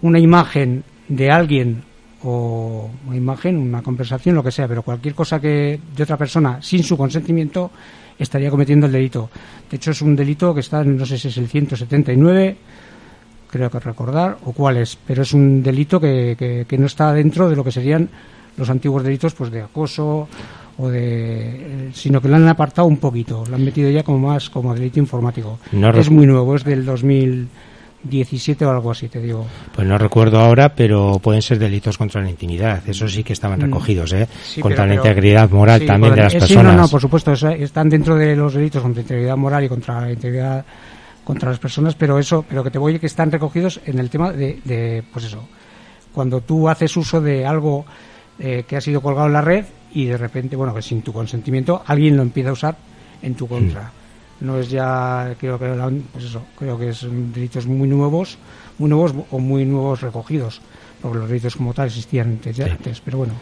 una 0.00 0.18
imagen 0.18 0.84
de 1.08 1.30
alguien 1.30 1.82
o 2.24 2.88
una 3.06 3.16
imagen, 3.16 3.58
una 3.58 3.82
conversación, 3.82 4.36
lo 4.36 4.42
que 4.42 4.52
sea, 4.52 4.68
pero 4.68 4.82
cualquier 4.82 5.14
cosa 5.14 5.40
que 5.40 5.78
de 5.94 6.02
otra 6.02 6.16
persona 6.16 6.62
sin 6.62 6.82
su 6.82 6.96
consentimiento 6.96 7.70
estaría 8.18 8.50
cometiendo 8.50 8.86
el 8.86 8.92
delito. 8.92 9.30
De 9.70 9.76
hecho, 9.76 9.90
es 9.90 10.02
un 10.02 10.16
delito 10.16 10.54
que 10.54 10.60
está, 10.60 10.84
no 10.84 11.04
sé 11.06 11.18
si 11.18 11.28
es 11.28 11.36
el 11.36 11.48
179, 11.48 12.56
creo 13.50 13.70
que 13.70 13.80
recordar, 13.80 14.38
o 14.44 14.52
cuál 14.52 14.78
es, 14.78 14.96
pero 15.06 15.22
es 15.22 15.32
un 15.32 15.62
delito 15.62 16.00
que, 16.00 16.36
que, 16.38 16.64
que 16.68 16.78
no 16.78 16.86
está 16.86 17.12
dentro 17.12 17.48
de 17.48 17.56
lo 17.56 17.64
que 17.64 17.72
serían 17.72 18.08
los 18.56 18.68
antiguos 18.70 19.02
delitos 19.02 19.34
pues 19.34 19.50
de 19.50 19.62
acoso 19.62 20.28
o 20.78 20.88
de 20.88 21.90
sino 21.92 22.20
que 22.20 22.28
lo 22.28 22.36
han 22.36 22.48
apartado 22.48 22.88
un 22.88 22.96
poquito, 22.96 23.44
lo 23.48 23.56
han 23.56 23.64
metido 23.64 23.90
ya 23.90 24.02
como 24.02 24.28
más 24.28 24.48
como 24.50 24.74
delito 24.74 24.98
informático. 24.98 25.58
es 25.72 26.10
muy 26.10 26.26
nuevo, 26.26 26.56
es 26.56 26.64
del 26.64 26.84
2017 28.02 28.64
o 28.64 28.70
algo 28.70 28.90
así, 28.90 29.08
te 29.08 29.20
digo. 29.20 29.46
Pues 29.74 29.86
no 29.86 29.96
recuerdo 29.98 30.38
ahora, 30.38 30.74
pero 30.74 31.18
pueden 31.22 31.42
ser 31.42 31.58
delitos 31.58 31.96
contra 31.98 32.20
la 32.22 32.30
intimidad. 32.30 32.82
Eso 32.88 33.08
sí 33.08 33.22
que 33.22 33.32
estaban 33.32 33.58
mm. 33.58 33.62
recogidos, 33.62 34.12
¿eh? 34.12 34.28
contra 34.60 34.86
la 34.86 34.94
integridad 34.94 35.50
moral 35.50 35.84
también 35.86 36.14
de 36.14 36.22
las 36.22 36.34
personas. 36.34 36.74
no, 36.74 36.82
no, 36.82 36.88
por 36.88 37.00
supuesto, 37.00 37.32
están 37.32 37.88
dentro 37.88 38.16
de 38.16 38.36
los 38.36 38.54
delitos 38.54 38.82
contra 38.82 39.00
la 39.00 39.02
integridad 39.02 39.36
moral 39.36 39.64
y 39.64 39.68
contra 39.68 40.00
la 40.00 40.12
integridad 40.12 40.64
contra 41.24 41.50
las 41.50 41.60
personas, 41.60 41.94
pero 41.94 42.18
eso, 42.18 42.44
pero 42.48 42.64
que 42.64 42.70
te 42.70 42.78
voy 42.78 42.96
a 42.96 42.98
que 42.98 43.06
están 43.06 43.30
recogidos 43.30 43.80
en 43.86 44.00
el 44.00 44.10
tema 44.10 44.32
de, 44.32 44.58
de 44.64 45.04
pues 45.12 45.26
eso, 45.26 45.46
cuando 46.12 46.40
tú 46.40 46.68
haces 46.68 46.96
uso 46.96 47.20
de 47.20 47.46
algo 47.46 47.84
eh, 48.38 48.64
que 48.66 48.76
ha 48.76 48.80
sido 48.80 49.00
colgado 49.00 49.28
en 49.28 49.32
la 49.34 49.40
red 49.40 49.64
y 49.94 50.06
de 50.06 50.16
repente, 50.16 50.56
bueno, 50.56 50.74
que 50.74 50.82
sin 50.82 51.02
tu 51.02 51.12
consentimiento 51.12 51.82
alguien 51.86 52.16
lo 52.16 52.22
empieza 52.22 52.50
a 52.50 52.52
usar 52.54 52.76
en 53.22 53.34
tu 53.34 53.46
contra. 53.46 53.92
No 54.42 54.58
es 54.58 54.70
ya, 54.70 55.36
creo 55.38 55.56
que, 55.56 55.66
pues 56.12 56.24
eso, 56.24 56.42
creo 56.58 56.76
que 56.76 56.92
son 56.92 57.32
delitos 57.32 57.64
muy 57.66 57.86
nuevos, 57.86 58.38
muy 58.76 58.90
nuevos 58.90 59.14
o 59.30 59.38
muy 59.38 59.64
nuevos 59.64 60.00
recogidos, 60.00 60.60
porque 61.00 61.18
los 61.18 61.28
delitos 61.28 61.54
como 61.54 61.72
tal 61.72 61.86
existían 61.86 62.40
antes, 62.44 63.00
pero 63.04 63.18
bueno. 63.18 63.34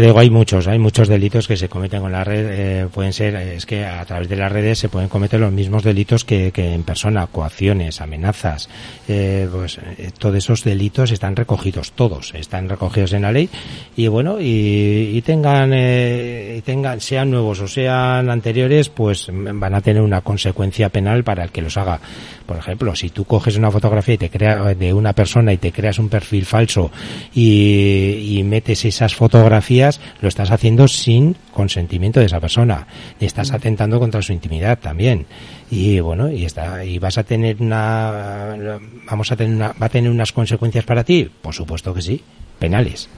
Digo, 0.00 0.18
hay 0.18 0.30
muchos, 0.30 0.68
hay 0.68 0.78
muchos 0.78 1.08
delitos 1.08 1.48
que 1.48 1.56
se 1.56 1.68
cometen 1.68 2.00
con 2.00 2.12
la 2.12 2.22
red. 2.22 2.46
Eh, 2.50 2.88
pueden 2.92 3.12
ser, 3.12 3.34
es 3.34 3.66
que 3.66 3.84
a 3.84 4.04
través 4.04 4.28
de 4.28 4.36
las 4.36 4.52
redes 4.52 4.78
se 4.78 4.88
pueden 4.88 5.08
cometer 5.08 5.40
los 5.40 5.50
mismos 5.50 5.82
delitos 5.82 6.24
que, 6.24 6.52
en 6.54 6.82
persona, 6.82 7.26
coacciones, 7.26 8.00
amenazas. 8.00 8.68
Eh, 9.08 9.48
pues 9.50 9.78
eh, 9.78 10.10
todos 10.18 10.36
esos 10.36 10.62
delitos 10.62 11.10
están 11.10 11.34
recogidos, 11.34 11.92
todos 11.92 12.34
están 12.34 12.68
recogidos 12.68 13.12
en 13.14 13.22
la 13.22 13.32
ley. 13.32 13.48
Y 13.96 14.06
bueno, 14.08 14.36
y, 14.40 15.20
tengan, 15.22 15.72
y 15.72 16.60
tengan, 16.62 17.00
sean 17.00 17.30
nuevos 17.30 17.60
o 17.60 17.66
sean 17.68 18.30
anteriores, 18.30 18.90
pues 18.90 19.28
van 19.32 19.74
a 19.74 19.80
tener 19.80 20.02
una 20.02 20.20
consecuencia 20.20 20.90
penal 20.90 21.24
para 21.24 21.44
el 21.44 21.50
que 21.50 21.62
los 21.62 21.76
haga. 21.76 22.00
Por 22.46 22.56
ejemplo, 22.56 22.94
si 22.94 23.10
tú 23.10 23.24
coges 23.24 23.56
una 23.56 23.70
fotografía 23.70 24.14
y 24.14 24.18
te 24.18 24.30
crea, 24.30 24.74
de 24.74 24.92
una 24.94 25.12
persona 25.12 25.52
y 25.52 25.58
te 25.58 25.72
creas 25.72 25.98
un 25.98 26.08
perfil 26.08 26.46
falso 26.46 26.90
y, 27.34 28.38
y 28.38 28.42
metes 28.42 28.84
esas 28.84 29.14
fotografías, 29.14 29.87
lo 30.20 30.28
estás 30.28 30.50
haciendo 30.50 30.88
sin 30.88 31.36
consentimiento 31.52 32.20
de 32.20 32.26
esa 32.26 32.40
persona. 32.40 32.86
Y 33.20 33.24
estás 33.24 33.52
atentando 33.52 33.98
contra 33.98 34.22
su 34.22 34.32
intimidad 34.32 34.78
también. 34.78 35.26
Y 35.70 36.00
bueno, 36.00 36.30
y 36.30 36.44
está, 36.44 36.84
y 36.84 36.98
vas 36.98 37.18
a 37.18 37.24
tener 37.24 37.56
una, 37.60 38.78
vamos 39.10 39.32
a 39.32 39.36
tener 39.36 39.54
una, 39.54 39.72
va 39.72 39.86
a 39.86 39.90
tener 39.90 40.10
unas 40.10 40.32
consecuencias 40.32 40.84
para 40.84 41.04
ti, 41.04 41.30
por 41.42 41.54
supuesto 41.54 41.92
que 41.92 42.02
sí, 42.02 42.22
penales. 42.58 43.08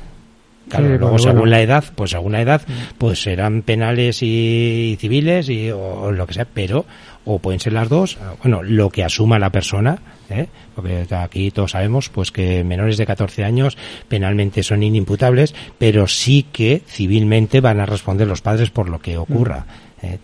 Claro, 0.70 0.98
luego 0.98 1.18
según 1.18 1.50
la 1.50 1.60
edad, 1.60 1.84
pues 1.94 2.12
según 2.12 2.32
la 2.32 2.40
edad, 2.40 2.62
pues 2.96 3.22
serán 3.22 3.62
penales 3.62 4.22
y, 4.22 4.96
civiles 5.00 5.48
y 5.48 5.70
o, 5.70 6.12
lo 6.12 6.26
que 6.26 6.34
sea, 6.34 6.46
pero 6.46 6.86
o 7.24 7.38
pueden 7.38 7.60
ser 7.60 7.72
las 7.72 7.88
dos, 7.88 8.18
bueno, 8.42 8.62
lo 8.62 8.88
que 8.88 9.04
asuma 9.04 9.38
la 9.38 9.50
persona, 9.50 9.98
¿eh? 10.30 10.46
porque 10.74 11.06
aquí 11.10 11.50
todos 11.50 11.72
sabemos 11.72 12.08
pues 12.08 12.30
que 12.30 12.64
menores 12.64 12.96
de 12.96 13.04
14 13.04 13.44
años 13.44 13.76
penalmente 14.08 14.62
son 14.62 14.82
inimputables, 14.82 15.54
pero 15.76 16.06
sí 16.06 16.46
que 16.50 16.82
civilmente 16.86 17.60
van 17.60 17.80
a 17.80 17.86
responder 17.86 18.26
los 18.26 18.40
padres 18.40 18.70
por 18.70 18.88
lo 18.88 19.00
que 19.00 19.18
ocurra. 19.18 19.66
¿eh? 20.02 20.18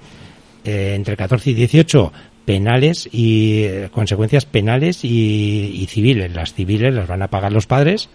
Eh, 0.64 0.94
entre 0.94 1.16
14 1.16 1.50
y 1.50 1.54
18 1.54 2.12
penales 2.44 3.09
y 3.12 3.64
eh, 3.64 3.88
consecuencias 3.92 4.46
penales 4.46 5.04
y, 5.04 5.72
y, 5.74 5.87
civiles. 5.87 6.35
Las 6.35 6.54
civiles 6.54 6.94
las 6.94 7.06
van 7.06 7.22
a 7.22 7.28
pagar 7.28 7.52
los 7.52 7.66
padres, 7.66 8.09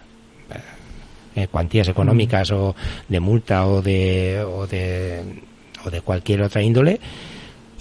eh, 1.36 1.48
cuantías 1.48 1.88
económicas 1.88 2.50
o 2.50 2.74
de 3.08 3.20
multa 3.20 3.66
o 3.66 3.82
de, 3.82 4.44
o 4.46 4.66
de, 4.66 5.42
o 5.84 5.90
de 5.90 6.00
cualquier 6.00 6.42
otra 6.42 6.62
índole 6.62 7.00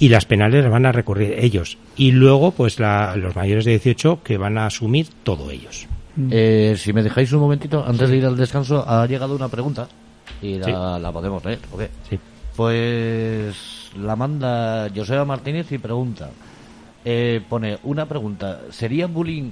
y 0.02 0.10
las 0.10 0.26
penales 0.26 0.68
van 0.68 0.88
a 0.88 0.92
recurrir 0.92 1.36
ellos. 1.38 1.78
Y 1.96 2.12
luego, 2.12 2.52
pues 2.52 2.80
los 2.80 3.36
mayores 3.36 3.66
de 3.66 3.72
18 3.72 4.24
que 4.24 4.38
van 4.38 4.58
a 4.58 4.66
asumir 4.66 5.08
todo 5.24 5.52
ellos. 5.52 5.88
Eh, 6.32 6.76
si 6.76 6.92
me 6.92 7.04
dejáis 7.04 7.32
un 7.34 7.40
momentito, 7.40 7.86
antes 7.86 8.10
de 8.10 8.18
ir 8.18 8.26
al 8.26 8.36
descanso, 8.36 8.84
ha 8.88 9.06
llegado 9.06 9.36
una 9.36 9.48
pregunta 9.48 9.88
y 10.42 10.56
la, 10.56 11.12
podemos 11.14 11.46
leer. 11.46 11.60
Sí. 12.10 12.20
Pues 12.56 13.92
la 13.96 14.16
manda 14.16 14.90
Joseba 14.94 15.24
Martínez 15.24 15.72
y 15.72 15.78
pregunta. 15.78 16.32
Eh, 17.06 17.42
pone 17.48 17.78
una 17.84 18.08
pregunta. 18.08 18.62
¿Sería 18.72 19.06
bullying 19.06 19.52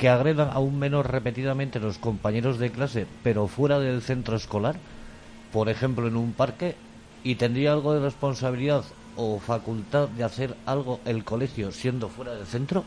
que 0.00 0.08
agredan 0.08 0.48
aún 0.54 0.78
menos 0.78 1.04
repetidamente 1.04 1.78
los 1.78 1.98
compañeros 1.98 2.58
de 2.58 2.70
clase, 2.70 3.06
pero 3.22 3.46
fuera 3.48 3.78
del 3.78 4.00
centro 4.00 4.34
escolar? 4.34 4.76
Por 5.52 5.68
ejemplo, 5.68 6.08
en 6.08 6.16
un 6.16 6.32
parque. 6.32 6.74
¿Y 7.22 7.34
tendría 7.34 7.74
algo 7.74 7.92
de 7.92 8.00
responsabilidad 8.00 8.82
o 9.16 9.38
facultad 9.38 10.08
de 10.08 10.24
hacer 10.24 10.56
algo 10.64 11.00
el 11.04 11.22
colegio 11.22 11.70
siendo 11.70 12.08
fuera 12.08 12.34
del 12.34 12.46
centro? 12.46 12.82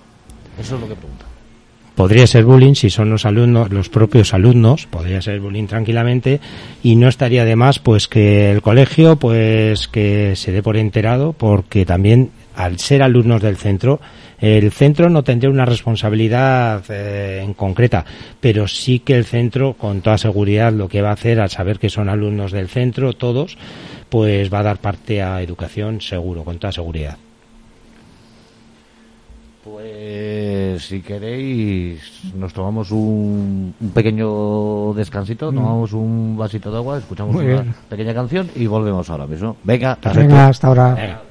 Eso 0.60 0.73
es 0.73 0.82
lo 0.82 0.88
que 0.88 0.95
pregunta. 0.95 1.26
Podría 1.93 2.26
ser 2.26 2.45
bullying 2.45 2.73
si 2.73 2.89
son 2.89 3.12
los 3.12 3.28
alumnos, 3.28 3.71
los 3.71 3.89
propios 3.89 4.34
alumnos, 4.34 4.88
podría 4.88 5.21
ser 5.21 5.39
bullying 5.39 5.67
tranquilamente 5.67 6.41
y 6.82 6.95
no 6.95 7.08
estaría 7.08 7.45
de 7.45 7.56
más 7.56 7.78
pues 7.78 8.08
que 8.08 8.52
el 8.52 8.63
colegio 8.63 9.17
pues 9.17 9.88
que 9.88 10.36
se 10.36 10.52
dé 10.52 10.63
por 10.63 10.78
enterado 10.78 11.34
porque 11.34 11.86
también 11.86 12.32
al 12.55 12.79
ser 12.79 13.03
alumnos 13.03 13.41
del 13.41 13.57
centro 13.57 13.99
el 14.43 14.73
centro 14.73 15.09
no 15.09 15.23
tendría 15.23 15.49
una 15.49 15.63
responsabilidad 15.63 16.83
eh, 16.89 17.41
en 17.41 17.53
concreta, 17.53 18.03
pero 18.41 18.67
sí 18.67 18.99
que 18.99 19.15
el 19.15 19.23
centro, 19.23 19.75
con 19.75 20.01
toda 20.01 20.17
seguridad, 20.17 20.73
lo 20.73 20.89
que 20.89 21.01
va 21.01 21.11
a 21.11 21.13
hacer 21.13 21.39
al 21.39 21.49
saber 21.49 21.79
que 21.79 21.89
son 21.89 22.09
alumnos 22.09 22.51
del 22.51 22.67
centro, 22.67 23.13
todos, 23.13 23.57
pues 24.09 24.53
va 24.53 24.59
a 24.59 24.63
dar 24.63 24.79
parte 24.79 25.21
a 25.21 25.41
educación 25.41 26.01
seguro, 26.01 26.43
con 26.43 26.59
toda 26.59 26.73
seguridad. 26.73 27.17
Pues 29.63 30.83
si 30.87 30.99
queréis, 30.99 32.01
nos 32.35 32.51
tomamos 32.51 32.91
un, 32.91 33.73
pequeño 33.93 34.93
descansito, 34.93 35.53
mm. 35.53 35.55
tomamos 35.55 35.93
un 35.93 36.35
vasito 36.35 36.69
de 36.69 36.77
agua, 36.79 36.97
escuchamos 36.97 37.33
una 37.33 37.63
pequeña 37.87 38.13
canción 38.13 38.49
y 38.57 38.67
volvemos 38.67 39.09
ahora 39.09 39.25
mismo. 39.25 39.55
Venga, 39.63 39.97
Venga 40.13 40.47
hasta 40.47 40.67
ahora. 40.67 41.21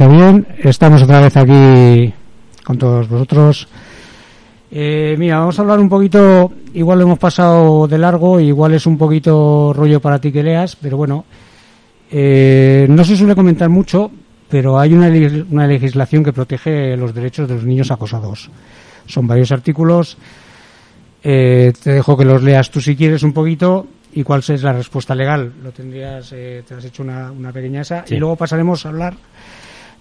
Escucha 0.00 0.16
bien, 0.16 0.46
estamos 0.64 1.02
otra 1.02 1.20
vez 1.20 1.36
aquí 1.36 2.14
con 2.64 2.78
todos 2.78 3.06
vosotros. 3.06 3.68
Eh, 4.70 5.14
mira, 5.18 5.40
vamos 5.40 5.58
a 5.58 5.62
hablar 5.62 5.78
un 5.78 5.90
poquito, 5.90 6.50
igual 6.72 7.00
lo 7.00 7.04
hemos 7.04 7.18
pasado 7.18 7.86
de 7.86 7.98
largo, 7.98 8.40
igual 8.40 8.72
es 8.72 8.86
un 8.86 8.96
poquito 8.96 9.74
rollo 9.74 10.00
para 10.00 10.18
ti 10.18 10.32
que 10.32 10.42
leas, 10.42 10.74
pero 10.74 10.96
bueno, 10.96 11.26
eh, 12.10 12.86
no 12.88 13.04
se 13.04 13.14
suele 13.14 13.34
comentar 13.34 13.68
mucho, 13.68 14.10
pero 14.48 14.78
hay 14.78 14.94
una, 14.94 15.08
una 15.50 15.66
legislación 15.66 16.24
que 16.24 16.32
protege 16.32 16.96
los 16.96 17.12
derechos 17.12 17.46
de 17.46 17.56
los 17.56 17.64
niños 17.64 17.90
acosados. 17.90 18.48
Son 19.04 19.26
varios 19.26 19.52
artículos. 19.52 20.16
Eh, 21.22 21.74
te 21.82 21.92
dejo 21.92 22.16
que 22.16 22.24
los 22.24 22.42
leas 22.42 22.70
tú 22.70 22.80
si 22.80 22.96
quieres 22.96 23.22
un 23.22 23.34
poquito 23.34 23.86
y 24.14 24.22
cuál 24.22 24.42
es 24.48 24.62
la 24.62 24.72
respuesta 24.72 25.14
legal. 25.14 25.52
Lo 25.62 25.72
tendrías, 25.72 26.32
eh, 26.32 26.62
te 26.66 26.72
has 26.72 26.84
hecho 26.86 27.02
una, 27.02 27.30
una 27.30 27.52
pequeña 27.52 27.82
esa. 27.82 28.04
Y 28.08 28.16
luego 28.16 28.36
pasaremos 28.36 28.86
a 28.86 28.88
hablar 28.88 29.14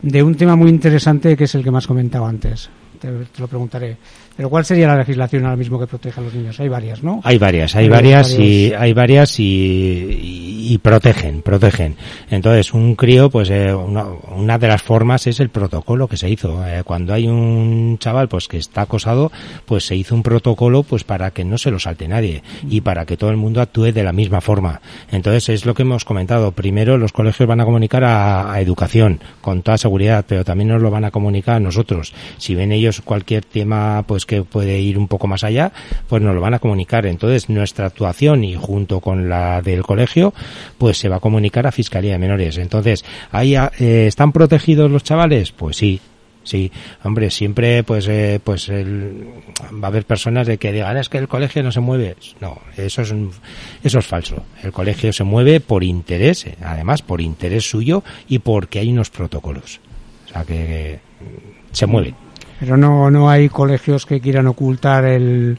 de 0.02 0.24
un 0.24 0.36
tema 0.36 0.56
muy 0.56 0.70
interesante 0.70 1.36
que 1.36 1.44
es 1.46 1.56
el 1.56 1.64
que 1.64 1.70
has 1.70 1.88
comentado 1.88 2.26
antes. 2.26 2.70
te 3.00 3.10
lo 3.40 3.48
preguntaré. 3.48 3.98
Pero 4.40 4.50
¿cuál 4.50 4.64
sería 4.64 4.88
la 4.88 4.96
legislación 4.96 5.44
ahora 5.44 5.58
mismo 5.58 5.78
que 5.78 5.86
protege 5.86 6.18
a 6.18 6.24
los 6.24 6.34
niños? 6.34 6.58
Hay 6.62 6.70
varias, 6.70 7.04
¿no? 7.04 7.20
Hay 7.26 7.38
varias, 7.38 7.76
hay, 7.76 7.90
varias, 7.90 8.40
y 8.40 8.74
hay 8.74 8.94
varias 8.94 9.38
y, 9.38 9.44
y, 9.44 10.49
protegen, 10.78 11.42
protegen. 11.42 11.96
Entonces, 12.30 12.74
un 12.74 12.96
crío, 12.96 13.30
pues 13.30 13.50
eh, 13.50 13.74
una, 13.74 14.06
una, 14.06 14.58
de 14.58 14.68
las 14.68 14.82
formas 14.82 15.28
es 15.28 15.40
el 15.40 15.50
protocolo 15.50 16.08
que 16.08 16.18
se 16.18 16.30
hizo. 16.30 16.66
Eh, 16.66 16.84
cuando 16.84 17.14
hay 17.14 17.28
un 17.28 17.98
chaval, 18.00 18.30
pues 18.30 18.48
que 18.48 18.58
está 18.58 18.82
acosado, 18.82 19.32
pues 19.66 19.86
se 19.86 19.96
hizo 19.96 20.16
un 20.16 20.24
protocolo, 20.24 20.84
pues 20.84 21.04
para 21.04 21.32
que 21.32 21.44
no 21.44 21.58
se 21.58 21.72
lo 21.72 21.80
salte 21.80 22.08
nadie 22.08 22.44
y 22.70 22.82
para 22.82 23.06
que 23.06 23.18
todo 23.18 23.32
el 23.32 23.38
mundo 23.38 23.62
actúe 23.62 23.92
de 23.92 24.04
la 24.04 24.14
misma 24.14 24.42
forma. 24.42 24.82
Entonces, 25.12 25.50
es 25.50 25.66
lo 25.66 25.74
que 25.74 25.82
hemos 25.82 26.06
comentado. 26.06 26.52
Primero, 26.52 26.98
los 26.98 27.12
colegios 27.12 27.48
van 27.48 27.62
a 27.62 27.66
comunicar 27.66 28.04
a, 28.04 28.54
a 28.54 28.62
educación 28.62 29.20
con 29.42 29.62
toda 29.62 29.78
seguridad, 29.78 30.26
pero 30.28 30.46
también 30.46 30.70
nos 30.70 30.82
lo 30.82 30.92
van 30.92 31.06
a 31.06 31.12
comunicar 31.12 31.56
a 31.56 31.60
nosotros. 31.60 32.14
Si 32.38 32.56
ven 32.56 32.72
ellos 32.72 33.02
cualquier 33.02 33.46
tema, 33.46 34.04
pues 34.08 34.26
que 34.26 34.44
puede 34.44 34.80
ir 34.80 34.98
un 34.98 35.08
poco 35.08 35.28
más 35.28 35.44
allá, 35.44 35.72
pues 36.08 36.22
nos 36.22 36.36
lo 36.36 36.42
van 36.42 36.54
a 36.54 36.60
comunicar. 36.60 37.06
Entonces, 37.06 37.50
nuestra 37.50 37.88
actuación 37.88 38.44
y 38.44 38.56
junto 38.56 39.00
con 39.00 39.30
la 39.30 39.62
del 39.62 39.84
colegio, 39.84 40.34
pues 40.78 40.98
se 40.98 41.10
va 41.10 41.18
a 41.18 41.20
comunicar 41.20 41.68
a 41.68 41.72
Fiscalía 41.72 42.14
de 42.14 42.20
Menores. 42.20 42.58
Entonces, 42.58 43.06
¿ahí 43.32 43.56
eh, 43.56 44.08
están 44.08 44.32
protegidos 44.32 44.92
los 44.92 45.04
chavales? 45.04 45.52
Pues 45.52 45.78
sí, 45.78 46.00
Sí, 46.50 46.72
hombre, 47.04 47.30
siempre 47.30 47.84
pues 47.84 48.08
eh, 48.08 48.40
pues 48.44 48.70
el, 48.70 49.28
va 49.72 49.88
a 49.88 49.92
haber 49.92 50.06
personas 50.06 50.48
de 50.48 50.58
que 50.58 50.72
digan 50.72 50.98
es 50.98 51.08
que 51.08 51.20
el 51.20 51.28
colegio 51.28 51.62
no 51.62 51.72
se 51.72 51.80
mueve. 51.80 52.16
No, 52.40 52.58
eso 52.76 53.04
es 53.04 53.14
eso 53.84 54.00
es 54.00 54.06
falso. 54.06 54.44
El 54.64 54.72
colegio 54.72 55.14
se 55.14 55.24
mueve 55.24 55.60
por 55.60 55.84
interés, 55.84 56.48
además 56.64 57.04
por 57.04 57.22
interés 57.22 57.70
suyo 57.70 58.04
y 58.28 58.40
porque 58.40 58.80
hay 58.80 58.92
unos 58.92 59.12
protocolos. 59.12 59.80
O 60.26 60.34
sea 60.34 60.44
que, 60.44 60.56
que 60.56 61.00
se 61.72 61.86
mueve. 61.86 62.16
Pero 62.60 62.78
no 62.78 63.12
no 63.12 63.30
hay 63.30 63.50
colegios 63.50 64.08
que 64.08 64.20
quieran 64.20 64.48
ocultar 64.48 65.06
el 65.06 65.58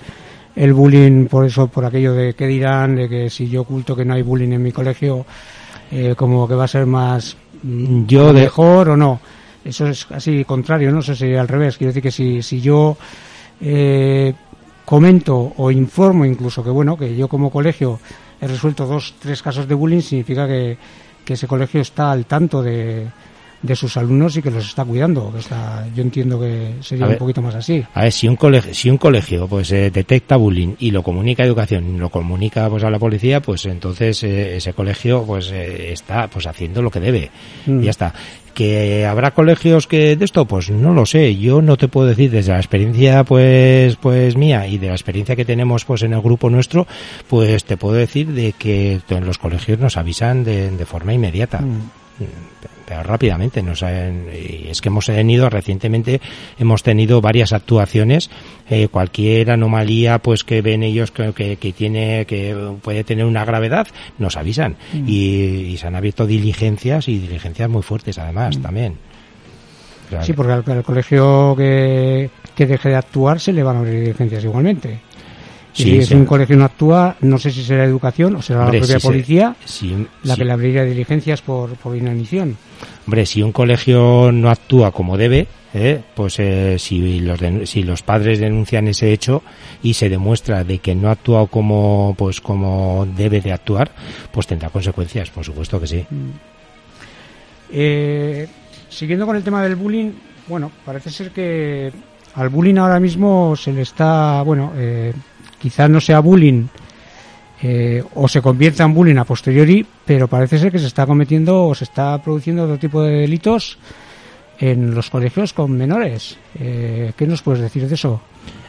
el 0.61 0.73
bullying 0.73 1.27
por 1.27 1.46
eso 1.46 1.68
por 1.68 1.85
aquello 1.85 2.12
de 2.12 2.35
que 2.35 2.46
dirán 2.46 2.96
de 2.96 3.09
que 3.09 3.31
si 3.31 3.49
yo 3.49 3.62
oculto 3.62 3.96
que 3.96 4.05
no 4.05 4.14
hay 4.14 4.23
bullying 4.23 4.53
en 4.53 4.62
mi 4.62 4.73
colegio 4.73 5.25
eh, 5.90 6.14
como 6.16 6.46
que 6.46 6.55
va 6.55 6.64
a 6.64 6.68
ser 6.68 6.87
más 6.87 7.37
yo 8.07 8.33
de... 8.33 8.42
mejor 8.42 8.90
o 8.90 8.96
no 8.96 9.20
eso 9.64 9.88
es 9.88 10.07
así 10.11 10.44
contrario, 10.44 10.90
no 10.90 11.03
sé 11.03 11.14
si 11.14 11.35
al 11.35 11.49
revés. 11.49 11.77
Quiero 11.77 11.90
decir 11.90 12.03
que 12.03 12.11
si, 12.11 12.42
si 12.42 12.61
yo 12.61 12.96
eh, 13.61 14.33
comento 14.85 15.53
o 15.57 15.70
informo 15.70 16.25
incluso 16.25 16.64
que, 16.64 16.70
bueno, 16.70 16.96
que 16.96 17.14
yo 17.14 17.29
como 17.29 17.51
colegio 17.51 18.01
he 18.40 18.46
resuelto 18.46 18.87
dos, 18.87 19.14
tres 19.18 19.42
casos 19.42 19.68
de 19.68 19.75
bullying, 19.75 20.01
significa 20.01 20.46
que, 20.46 20.79
que 21.25 21.35
ese 21.35 21.46
colegio 21.46 21.83
está 21.83 22.11
al 22.11 22.25
tanto 22.25 22.62
de, 22.62 23.07
de 23.62 23.77
sus 23.77 23.96
alumnos 23.96 24.37
y 24.37 24.42
que 24.42 24.51
los 24.51 24.66
está 24.66 24.85
cuidando. 24.85 25.33
Está, 25.38 25.87
yo 25.94 26.03
entiendo 26.03 26.40
que 26.40 26.75
sería 26.81 27.07
ver, 27.07 27.16
un 27.16 27.18
poquito 27.18 27.42
más 27.42 27.55
así. 27.55 27.85
A 27.94 28.03
ver, 28.03 28.12
si 28.12 28.27
un 28.27 28.37
colegio, 28.37 28.75
si 28.75 28.90
un 28.90 28.96
colegio 28.96 29.46
pues 29.46 29.70
eh, 29.73 29.90
detecta 29.90 30.37
bullying 30.37 30.75
y 30.79 30.90
lo 30.90 31.03
comunica 31.03 31.42
a 31.42 31.46
educación, 31.46 31.99
lo 31.99 32.09
comunica 32.11 32.68
pues 32.70 32.85
a 32.85 32.90
la 32.90 32.99
policía, 32.99 33.40
pues 33.40 33.66
entonces 33.66 34.23
eh, 34.23 34.57
ese 34.57 34.73
colegio 34.73 35.25
pues 35.25 35.51
eh, 35.53 35.92
está 35.92 36.29
pues 36.29 36.46
haciendo 36.46 36.83
lo 36.83 36.90
que 36.90 37.01
debe. 37.01 37.31
Mm. 37.66 37.81
Y 37.81 37.85
ya 37.85 37.90
está. 37.90 38.14
Que 38.55 39.07
habrá 39.07 39.31
colegios 39.31 39.87
que 39.87 40.16
de 40.16 40.25
esto, 40.25 40.44
pues 40.44 40.70
no 40.70 40.92
lo 40.92 41.07
sé. 41.07 41.37
Yo 41.37 41.62
no 41.62 41.77
te 41.77 41.87
puedo 41.87 42.09
decir 42.09 42.31
desde 42.31 42.53
la 42.53 42.59
experiencia, 42.59 43.25
pues, 43.25 43.96
pues 43.96 44.37
mía 44.37 44.66
y 44.66 44.77
de 44.77 44.88
la 44.88 44.94
experiencia 44.94 45.37
que 45.37 45.44
tenemos, 45.44 45.85
pues 45.85 46.03
en 46.03 46.14
el 46.14 46.20
grupo 46.20 46.51
nuestro, 46.51 46.87
pues 47.29 47.64
te 47.64 47.77
puedo 47.77 47.94
decir 47.94 48.27
de 48.29 48.53
que 48.53 49.01
en 49.09 49.25
los 49.25 49.38
colegios 49.38 49.79
nos 49.79 49.96
avisan 49.96 50.42
de, 50.44 50.70
de 50.70 50.85
forma 50.85 51.14
inmediata. 51.14 51.61
Mm. 51.61 52.01
Pero 52.90 53.04
rápidamente 53.04 53.62
nos 53.62 53.85
han, 53.85 54.26
y 54.35 54.68
es 54.68 54.80
que 54.80 54.88
hemos 54.88 55.06
tenido 55.06 55.48
recientemente 55.48 56.20
hemos 56.59 56.83
tenido 56.83 57.20
varias 57.20 57.52
actuaciones 57.52 58.30
eh, 58.68 58.88
cualquier 58.88 59.52
anomalía 59.52 60.18
pues 60.18 60.42
que 60.42 60.61
ven 60.61 60.83
ellos 60.83 61.12
que, 61.12 61.33
que, 61.33 61.56
que, 61.56 61.72
tiene 61.72 62.26
que 62.26 62.74
puede 62.83 63.04
tener 63.04 63.26
una 63.26 63.44
gravedad 63.44 63.87
nos 64.18 64.37
avisan 64.37 64.76
mm. 64.92 65.09
y, 65.09 65.12
y, 65.70 65.76
se 65.76 65.87
han 65.87 65.94
abierto 65.94 66.26
diligencias 66.26 67.06
y 67.06 67.20
diligencias 67.20 67.70
muy 67.70 67.83
fuertes 67.83 68.18
además 68.18 68.59
mm. 68.59 68.62
también 68.62 68.96
claro. 70.09 70.24
sí 70.24 70.33
porque 70.33 70.52
al, 70.52 70.64
al 70.66 70.83
colegio 70.83 71.54
que, 71.56 72.28
que 72.56 72.66
deje 72.66 72.88
de 72.88 72.96
actuar 72.96 73.38
se 73.38 73.52
le 73.52 73.62
van 73.62 73.76
a 73.76 73.78
abrir 73.78 74.00
diligencias 74.00 74.42
igualmente 74.42 74.98
Sí, 75.72 75.85
si 75.85 75.98
es 75.98 76.09
sí. 76.09 76.14
un 76.14 76.26
colegio 76.26 76.56
no 76.56 76.64
actúa, 76.64 77.16
no 77.20 77.38
sé 77.38 77.50
si 77.50 77.62
será 77.62 77.85
educación 77.85 78.37
o 78.37 78.42
será 78.42 78.64
Hombre, 78.64 78.80
la 78.80 78.87
propia 78.87 79.09
policía 79.09 79.56
la 80.24 80.37
que 80.37 80.44
le 80.44 80.52
abriría 80.52 80.85
diligencias 80.85 81.42
por, 81.42 81.70
por 81.76 81.96
inanición. 81.96 82.56
Hombre, 83.06 83.26
si 83.26 83.42
un 83.42 83.52
colegio 83.52 84.33
no 84.33 84.50
actúa 84.50 84.90
como 84.90 85.16
debe, 85.16 85.46
eh, 85.72 86.02
pues 86.14 86.38
eh, 86.40 86.76
si, 86.78 87.20
los 87.20 87.38
si 87.64 87.85
los 87.85 88.02
padres 88.02 88.40
denuncian 88.40 88.88
ese 88.88 89.12
hecho 89.12 89.42
y 89.83 89.94
se 89.94 90.09
demuestra 90.09 90.64
de 90.64 90.78
que 90.78 90.94
no 90.94 91.09
ha 91.09 91.12
actuado 91.12 91.46
como, 91.46 92.14
pues, 92.18 92.40
como 92.40 93.06
debe 93.16 93.40
de 93.40 93.52
actuar, 93.52 93.90
pues 94.33 94.46
tendrá 94.46 94.70
consecuencias, 94.70 95.30
por 95.30 95.44
supuesto 95.44 95.80
que 95.80 95.87
sí. 95.87 96.04
Mm. 96.11 96.30
Eh, 97.72 98.48
siguiendo 98.88 99.26
con 99.26 99.37
el 99.37 99.44
tema 99.44 99.62
del 99.62 99.76
bullying, 99.76 100.11
bueno, 100.48 100.72
parece 100.85 101.11
ser 101.11 101.30
que 101.30 101.92
al 102.35 102.48
bullying 102.48 102.76
ahora 102.76 102.98
mismo 102.98 103.54
se 103.56 103.72
le 103.72 103.83
está, 103.83 104.42
bueno, 104.42 104.72
eh, 104.76 105.12
quizás 105.61 105.90
no 105.90 106.01
sea 106.01 106.20
bullying 106.20 106.66
eh, 107.62 108.03
o 108.14 108.27
se 108.27 108.40
convierta 108.40 108.85
en 108.85 108.94
bullying 108.94 109.16
a 109.16 109.25
posteriori, 109.25 109.85
pero 110.05 110.29
parece 110.29 110.59
ser 110.59 110.73
que 110.73 110.79
se 110.79 110.87
está 110.87 111.07
cometiendo 111.07 111.66
o 111.66 111.75
se 111.75 111.85
está 111.85 112.20
produciendo 112.23 112.64
otro 112.64 112.79
tipo 112.79 113.03
de 113.03 113.20
delitos 113.20 113.79
en 114.61 114.94
los 114.94 115.11
colegios 115.11 115.53
con 115.53 115.73
menores. 115.73 116.37
Eh, 116.59 117.12
¿Qué 117.16 117.27
nos 117.27 117.42
puedes 117.42 117.62
decir 117.62 117.88
de 117.88 117.94
eso? 117.94 118.20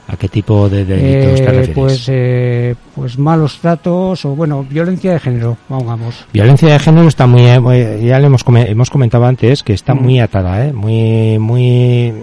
¿A 0.08 0.18
qué 0.18 0.28
tipo 0.28 0.68
de 0.68 0.84
delitos 0.84 1.40
eh, 1.40 1.44
te 1.44 1.52
refieres? 1.52 1.70
Pues, 1.76 2.06
eh, 2.08 2.76
pues 2.96 3.18
malos 3.18 3.60
tratos 3.60 4.26
o, 4.26 4.36
bueno, 4.36 4.66
violencia 4.70 5.14
de 5.14 5.20
género, 5.20 5.58
vamos. 5.70 6.26
Violencia 6.34 6.70
de 6.70 6.80
género 6.80 7.08
está 7.08 7.28
muy, 7.28 7.60
muy 7.60 8.06
ya 8.06 8.20
le 8.20 8.28
hemos, 8.28 8.44
hemos 8.48 8.90
comentado 8.90 9.26
antes 9.26 9.64
que 9.64 9.74
está 9.74 9.94
mm. 9.94 10.02
muy 10.02 10.20
atada, 10.20 10.66
¿eh? 10.66 10.74
Muy, 10.74 11.38
muy 11.40 12.14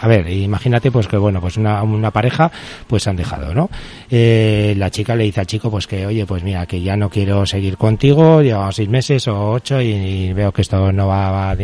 a 0.00 0.08
ver, 0.08 0.28
imagínate 0.30 0.90
pues 0.90 1.06
que 1.08 1.16
bueno, 1.16 1.40
pues 1.40 1.56
una, 1.56 1.82
una 1.82 2.10
pareja 2.10 2.50
pues 2.86 3.06
han 3.06 3.16
dejado, 3.16 3.54
¿no? 3.54 3.70
Eh, 4.10 4.74
la 4.76 4.90
chica 4.90 5.14
le 5.14 5.24
dice 5.24 5.40
al 5.40 5.46
chico 5.46 5.70
pues 5.70 5.86
que 5.86 6.06
oye, 6.06 6.26
pues 6.26 6.42
mira, 6.42 6.66
que 6.66 6.80
ya 6.80 6.96
no 6.96 7.10
quiero 7.10 7.46
seguir 7.46 7.76
contigo, 7.76 8.42
llevamos 8.42 8.76
seis 8.76 8.88
meses 8.88 9.28
o 9.28 9.52
ocho 9.52 9.80
y, 9.80 10.32
veo 10.32 10.52
que 10.52 10.62
esto 10.62 10.92
no 10.92 11.08
va, 11.08 11.30
va 11.30 11.56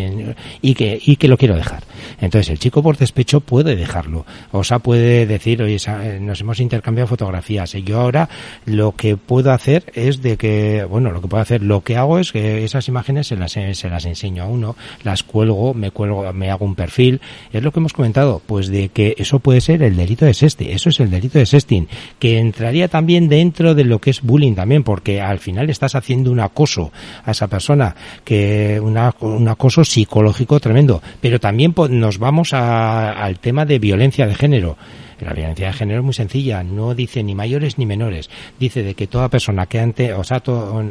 y 0.63 0.75
que 0.75 1.01
y 1.05 1.17
que 1.17 1.29
lo 1.29 1.37
quiero 1.37 1.57
dejar. 1.57 1.85
Entonces 2.21 2.51
el 2.51 2.59
chico 2.59 2.83
por 2.83 2.97
despecho 2.97 3.41
puede 3.41 3.77
dejarlo, 3.77 4.27
o 4.53 4.65
sea, 4.65 4.79
puede 4.79 5.27
decir, 5.27 5.63
oye, 5.63 5.79
nos 6.21 6.41
hemos 6.41 6.61
intercambiado 6.61 7.09
fotografías 7.09 7.75
y 7.75 7.83
yo 7.83 8.01
ahora 8.01 8.29
lo 8.67 8.93
que 8.93 9.17
puedo 9.17 9.53
hacer 9.53 9.93
es 9.95 10.23
de 10.23 10.37
que, 10.37 10.85
bueno, 10.85 11.11
lo 11.11 11.21
que 11.21 11.29
puedo 11.29 11.43
hacer, 11.43 11.63
lo 11.63 11.83
que 11.83 11.97
hago 11.97 12.19
es 12.19 12.33
que 12.33 12.65
esas 12.65 12.89
imágenes 12.89 13.29
se 13.29 13.37
las, 13.37 13.53
se 13.53 13.91
las 13.91 14.05
enseño 14.05 14.45
a 14.45 14.47
uno, 14.47 14.77
las 15.03 15.23
cuelgo, 15.23 15.75
me 15.75 15.91
cuelgo, 15.91 16.33
me 16.33 16.51
hago 16.51 16.65
un 16.65 16.75
perfil, 16.75 17.21
es 17.53 17.63
lo 17.63 17.73
que 17.73 17.81
hemos 17.81 17.93
comentado 17.93 18.24
pues 18.47 18.69
de 18.69 18.89
que 18.89 19.15
eso 19.19 19.39
puede 19.39 19.61
ser 19.61 19.83
el 19.83 19.97
delito 19.97 20.25
de 20.25 20.35
sexting, 20.35 20.71
eso 20.71 20.89
es 20.89 21.01
el 21.01 21.11
delito 21.11 21.39
de 21.39 21.47
sexting, 21.47 21.89
que 22.19 22.39
entraría 22.39 22.89
también 22.89 23.29
dentro 23.29 23.75
de 23.75 23.85
lo 23.85 24.01
que 24.01 24.11
es 24.11 24.23
bullying 24.23 24.55
también, 24.55 24.83
porque 24.83 25.21
al 25.21 25.39
final 25.39 25.71
estás 25.71 25.95
haciendo 25.95 26.31
un 26.31 26.41
acoso 26.41 26.93
a 27.25 27.31
esa 27.31 27.49
persona, 27.49 27.95
que 28.25 28.81
una, 28.83 29.15
un 29.21 29.49
acoso 29.49 29.85
psicológico 29.85 30.61
tremendo, 30.61 31.03
pero 31.21 31.41
también 31.41 31.75
nos 31.91 32.19
vamos 32.19 32.53
al 32.53 33.39
tema 33.39 33.65
de 33.65 33.79
violencia 33.79 34.27
de 34.27 34.35
género. 34.35 34.77
La 35.21 35.33
violencia 35.33 35.69
de 35.69 35.73
género 35.73 36.01
es 36.01 36.05
muy 36.05 36.15
sencilla, 36.15 36.63
no 36.63 36.95
dice 36.95 37.23
ni 37.23 37.35
mayores 37.35 37.79
ni 37.79 37.87
menores. 37.87 38.29
Dice 38.59 38.83
de 38.83 38.95
que 38.95 39.07
toda 39.07 39.29
persona 39.29 39.67
que 39.67 39.81
ante, 39.81 40.13
o 40.13 40.25
sea, 40.25 40.41
to, 40.41 40.83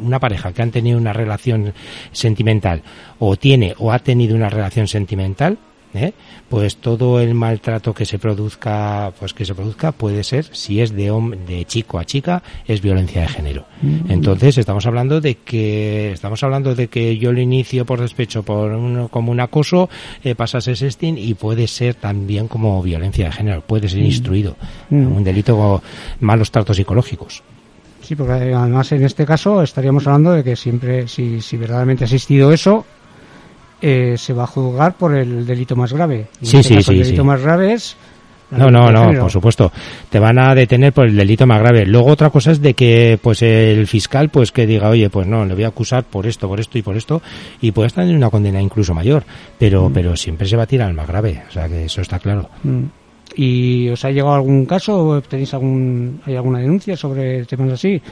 una 0.00 0.20
pareja 0.20 0.52
que 0.52 0.62
han 0.62 0.70
tenido 0.70 0.96
una 0.96 1.12
relación 1.12 1.74
sentimental 2.12 2.82
o 3.18 3.36
tiene 3.36 3.74
o 3.78 3.92
ha 3.92 3.98
tenido 3.98 4.36
una 4.36 4.48
relación 4.48 4.86
sentimental 4.86 5.58
¿eh? 5.94 6.12
pues 6.48 6.76
todo 6.76 7.20
el 7.20 7.34
maltrato 7.34 7.94
que 7.94 8.04
se 8.04 8.18
produzca 8.18 9.12
pues 9.18 9.32
que 9.32 9.44
se 9.44 9.54
produzca 9.54 9.92
puede 9.92 10.24
ser 10.24 10.44
si 10.52 10.80
es 10.80 10.94
de 10.94 11.08
de 11.46 11.64
chico 11.64 11.98
a 11.98 12.04
chica 12.04 12.42
es 12.66 12.82
violencia 12.82 13.22
de 13.22 13.28
género 13.28 13.64
mm. 13.82 14.10
entonces 14.10 14.58
estamos 14.58 14.86
hablando 14.86 15.20
de 15.20 15.36
que 15.36 16.12
estamos 16.12 16.42
hablando 16.42 16.74
de 16.74 16.88
que 16.88 17.16
yo 17.18 17.32
lo 17.32 17.40
inicio 17.40 17.84
por 17.84 18.00
despecho 18.00 18.42
por 18.42 19.08
como 19.10 19.32
un 19.32 19.40
acoso 19.40 19.88
eh, 20.22 20.34
pasas 20.34 20.68
ese 20.68 20.86
sexting 20.86 21.18
y 21.18 21.34
puede 21.34 21.66
ser 21.66 21.94
también 21.94 22.48
como 22.48 22.82
violencia 22.82 23.26
de 23.26 23.32
género 23.32 23.60
puede 23.62 23.88
ser 23.88 24.00
mm. 24.00 24.06
instruido 24.06 24.56
mm. 24.90 25.16
un 25.16 25.24
delito 25.24 25.82
malos 26.20 26.50
tratos 26.50 26.76
psicológicos 26.76 27.42
Sí, 28.00 28.14
porque 28.14 28.54
además 28.54 28.90
en 28.92 29.04
este 29.04 29.26
caso 29.26 29.62
estaríamos 29.62 30.06
hablando 30.06 30.32
de 30.32 30.42
que 30.42 30.56
siempre, 30.56 31.06
si, 31.08 31.42
si 31.42 31.58
verdaderamente 31.58 32.04
ha 32.04 32.06
existido 32.06 32.52
eso, 32.52 32.86
eh, 33.80 34.14
se 34.16 34.32
va 34.32 34.44
a 34.44 34.46
juzgar 34.46 34.94
por 34.94 35.14
el 35.16 35.46
delito 35.46 35.76
más 35.76 35.92
grave. 35.92 36.26
sí, 36.42 36.58
este 36.58 36.74
sí, 36.74 36.82
sí. 36.82 36.92
El 36.92 37.04
delito 37.04 37.24
más 37.24 37.40
grave 37.40 37.72
es 37.72 37.96
no, 38.50 38.70
no, 38.70 38.90
no, 38.90 39.20
por 39.20 39.30
supuesto. 39.30 39.70
Te 40.08 40.18
van 40.18 40.38
a 40.38 40.54
detener 40.54 40.92
por 40.92 41.06
el 41.06 41.16
delito 41.16 41.46
más 41.46 41.60
grave. 41.60 41.84
Luego 41.84 42.08
otra 42.08 42.30
cosa 42.30 42.52
es 42.52 42.62
de 42.62 42.74
que 42.74 43.18
pues 43.22 43.42
el 43.42 43.86
fiscal 43.86 44.30
pues 44.30 44.52
que 44.52 44.66
diga, 44.66 44.88
"Oye, 44.88 45.10
pues 45.10 45.26
no, 45.26 45.44
le 45.44 45.54
voy 45.54 45.64
a 45.64 45.68
acusar 45.68 46.04
por 46.04 46.26
esto, 46.26 46.48
por 46.48 46.58
esto 46.58 46.78
y 46.78 46.82
por 46.82 46.96
esto" 46.96 47.20
y 47.60 47.72
puede 47.72 47.88
estar 47.88 48.04
en 48.04 48.16
una 48.16 48.30
condena 48.30 48.60
incluso 48.60 48.94
mayor, 48.94 49.24
pero 49.58 49.88
mm. 49.88 49.92
pero 49.92 50.16
siempre 50.16 50.48
se 50.48 50.56
va 50.56 50.62
a 50.62 50.66
tirar 50.66 50.88
al 50.88 50.94
más 50.94 51.06
grave, 51.06 51.42
o 51.46 51.52
sea 51.52 51.68
que 51.68 51.84
eso 51.84 52.00
está 52.00 52.18
claro. 52.18 52.48
Mm. 52.62 52.84
¿Y 53.38 53.88
os 53.88 54.04
ha 54.04 54.10
llegado 54.10 54.34
algún 54.34 54.66
caso? 54.66 55.22
¿Tenéis 55.28 55.54
algún, 55.54 56.20
hay 56.26 56.34
alguna 56.34 56.58
denuncia 56.58 56.96
sobre 56.96 57.44
temas 57.44 57.74
así? 57.74 58.02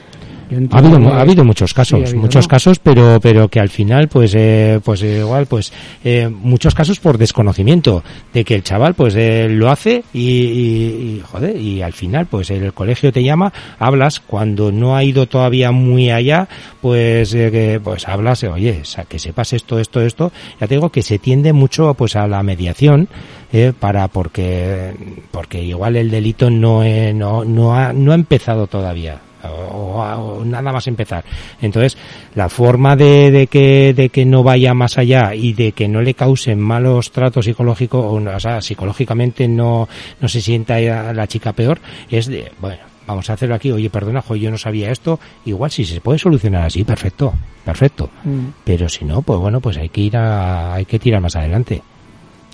Ha 0.71 0.77
habido, 0.77 1.13
ha 1.13 1.19
habido 1.19 1.43
muchos 1.43 1.73
casos, 1.73 2.13
muchos 2.13 2.47
casos, 2.47 2.79
pero 2.79 3.19
pero 3.21 3.49
que 3.49 3.59
al 3.59 3.67
final, 3.67 4.07
pues 4.07 4.33
eh, 4.33 4.79
pues 4.81 5.03
igual, 5.03 5.45
pues 5.45 5.73
eh, 6.05 6.29
muchos 6.29 6.73
casos 6.73 7.01
por 7.01 7.17
desconocimiento 7.17 8.01
de 8.33 8.45
que 8.45 8.55
el 8.55 8.63
chaval, 8.63 8.93
pues 8.93 9.15
eh, 9.17 9.49
lo 9.49 9.69
hace 9.69 10.05
y, 10.13 10.21
y, 10.21 11.23
joder, 11.29 11.59
y 11.59 11.81
al 11.81 11.91
final, 11.91 12.27
pues 12.27 12.49
el 12.49 12.71
colegio 12.71 13.11
te 13.11 13.21
llama, 13.21 13.51
hablas 13.77 14.21
cuando 14.21 14.71
no 14.71 14.95
ha 14.95 15.03
ido 15.03 15.27
todavía 15.27 15.71
muy 15.71 16.09
allá, 16.09 16.47
pues 16.79 17.33
que, 17.33 17.81
pues 17.83 18.07
hablas, 18.07 18.45
oye, 18.45 18.83
que 19.09 19.19
sepas 19.19 19.51
esto, 19.51 19.77
esto, 19.77 19.99
esto. 19.99 20.31
Ya 20.61 20.67
te 20.67 20.75
digo 20.75 20.89
que 20.89 21.01
se 21.01 21.19
tiende 21.19 21.51
mucho, 21.51 21.93
pues 21.95 22.15
a 22.15 22.25
la 22.25 22.41
mediación 22.41 23.09
para 23.79 24.07
porque 24.07 24.93
porque 25.31 25.63
igual 25.63 25.95
el 25.95 26.11
delito 26.11 26.49
no 26.49 26.83
no 27.13 27.45
no 27.45 27.75
ha, 27.75 27.93
no 27.93 28.11
ha 28.11 28.15
empezado 28.15 28.67
todavía 28.67 29.21
o, 29.49 30.43
nada 30.45 30.71
más 30.71 30.87
empezar. 30.87 31.23
Entonces, 31.61 31.97
la 32.35 32.49
forma 32.49 32.95
de, 32.95 33.31
de, 33.31 33.47
que, 33.47 33.93
de 33.93 34.09
que 34.09 34.25
no 34.25 34.43
vaya 34.43 34.73
más 34.73 34.97
allá 34.97 35.35
y 35.35 35.53
de 35.53 35.71
que 35.71 35.87
no 35.87 36.01
le 36.01 36.13
causen 36.13 36.59
malos 36.59 37.11
tratos 37.11 37.45
psicológicos, 37.45 38.03
o, 38.05 38.39
sea, 38.39 38.61
psicológicamente 38.61 39.47
no, 39.47 39.87
no 40.19 40.27
se 40.27 40.41
sienta 40.41 40.79
la 40.79 41.27
chica 41.27 41.53
peor, 41.53 41.79
es 42.09 42.27
de, 42.27 42.51
bueno, 42.59 42.81
vamos 43.05 43.29
a 43.29 43.33
hacerlo 43.33 43.55
aquí, 43.55 43.71
oye, 43.71 43.89
perdona, 43.89 44.23
yo 44.35 44.51
no 44.51 44.57
sabía 44.57 44.91
esto, 44.91 45.19
igual 45.45 45.71
si 45.71 45.85
se 45.85 46.01
puede 46.01 46.19
solucionar 46.19 46.65
así, 46.65 46.83
perfecto, 46.83 47.33
perfecto. 47.63 48.09
Mm. 48.23 48.47
Pero 48.63 48.89
si 48.89 49.05
no, 49.05 49.21
pues 49.21 49.39
bueno, 49.39 49.61
pues 49.61 49.77
hay 49.77 49.89
que 49.89 50.01
ir 50.01 50.17
a, 50.17 50.73
hay 50.73 50.85
que 50.85 50.99
tirar 50.99 51.21
más 51.21 51.35
adelante. 51.35 51.81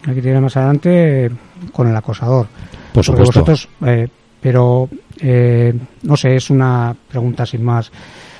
Que 0.04 0.22
tirar 0.22 0.42
más 0.42 0.58
adelante 0.58 1.32
con 1.72 1.88
el 1.88 1.96
acosador. 1.96 2.48
Por 2.94 3.04
supuesto. 3.04 3.40
vosotros, 3.40 3.70
eh, 3.86 4.08
pero 4.44 4.90
eh, 5.20 5.74
no 6.02 6.18
sé, 6.18 6.36
es 6.36 6.50
una 6.50 6.94
pregunta 7.10 7.46
sin 7.46 7.64
más. 7.64 7.90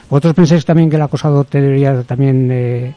¿Vosotros 0.10 0.34
pensáis 0.34 0.66
también 0.66 0.90
que 0.90 0.98
el 0.98 1.02
acosado 1.02 1.46
debería 1.50 2.04
también 2.04 2.50
eh, 2.52 2.94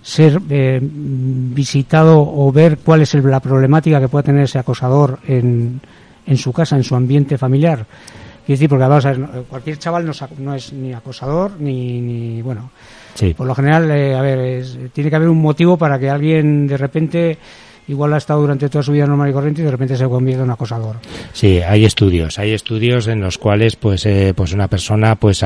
ser 0.00 0.40
eh, 0.48 0.78
visitado 0.80 2.20
o 2.20 2.52
ver 2.52 2.78
cuál 2.78 3.02
es 3.02 3.12
la 3.14 3.40
problemática 3.40 4.00
que 4.00 4.08
puede 4.08 4.22
tener 4.22 4.44
ese 4.44 4.60
acosador 4.60 5.18
en, 5.26 5.80
en 6.26 6.36
su 6.36 6.52
casa, 6.52 6.76
en 6.76 6.84
su 6.84 6.94
ambiente 6.94 7.36
familiar? 7.36 7.84
Quiero 8.46 8.56
decir, 8.56 8.68
porque 8.68 8.84
vamos 8.84 9.04
a 9.04 9.14
cualquier 9.48 9.78
chaval 9.78 10.10
no, 10.38 10.54
es 10.54 10.72
ni 10.72 10.94
acosador 10.94 11.60
ni, 11.60 12.00
ni 12.00 12.40
bueno. 12.40 12.70
Por 13.36 13.48
lo 13.48 13.54
general, 13.54 13.90
a 13.90 14.22
ver, 14.22 14.64
tiene 14.92 15.10
que 15.10 15.16
haber 15.16 15.28
un 15.28 15.42
motivo 15.42 15.76
para 15.76 15.98
que 15.98 16.08
alguien 16.08 16.68
de 16.68 16.76
repente 16.76 17.38
igual 17.88 18.12
ha 18.14 18.18
estado 18.18 18.40
durante 18.40 18.68
toda 18.68 18.82
su 18.82 18.92
vida 18.92 19.06
normal 19.06 19.30
y 19.30 19.32
corriente 19.32 19.62
y 19.62 19.64
de 19.64 19.70
repente 19.70 19.96
se 19.96 20.06
convierte 20.06 20.44
en 20.44 20.50
acosador. 20.50 20.96
Sí, 21.32 21.60
hay 21.60 21.84
estudios, 21.84 22.38
hay 22.38 22.52
estudios 22.52 23.06
en 23.08 23.20
los 23.20 23.38
cuales 23.38 23.76
pues 23.76 24.06
eh, 24.06 24.34
pues 24.36 24.52
una 24.52 24.68
persona 24.68 25.16
pues 25.16 25.42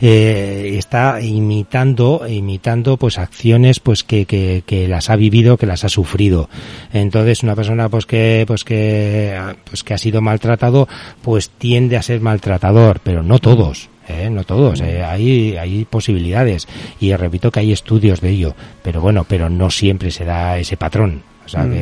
eh, 0.00 0.76
está 0.78 1.20
imitando 1.20 2.22
imitando 2.28 2.96
pues 2.96 3.18
acciones 3.18 3.80
pues 3.80 4.04
que, 4.04 4.24
que, 4.24 4.62
que 4.64 4.88
las 4.88 5.10
ha 5.10 5.16
vivido, 5.16 5.56
que 5.56 5.66
las 5.66 5.84
ha 5.84 5.88
sufrido. 5.88 6.48
Entonces 6.92 7.42
una 7.42 7.56
persona 7.56 7.88
pues 7.88 8.06
que 8.06 8.44
pues 8.46 8.64
que 8.64 9.38
pues 9.64 9.84
que 9.84 9.94
ha 9.94 9.98
sido 9.98 10.20
maltratado 10.20 10.88
pues 11.22 11.50
tiende 11.50 11.96
a 11.96 12.02
ser 12.02 12.20
maltratador, 12.20 13.00
pero 13.02 13.22
no 13.22 13.38
todos. 13.38 13.90
¿eh? 14.10 14.30
no 14.30 14.44
todos, 14.44 14.80
¿eh? 14.80 15.04
hay, 15.04 15.56
hay 15.56 15.84
posibilidades 15.84 16.66
y 17.00 17.14
repito 17.14 17.50
que 17.50 17.60
hay 17.60 17.72
estudios 17.72 18.20
de 18.20 18.30
ello, 18.30 18.54
pero 18.82 19.00
bueno, 19.00 19.24
pero 19.28 19.48
no 19.48 19.70
siempre 19.70 20.10
se 20.10 20.24
da 20.24 20.58
ese 20.58 20.76
patrón. 20.76 21.22
O 21.50 21.52
sea, 21.52 21.64
mm. 21.64 21.72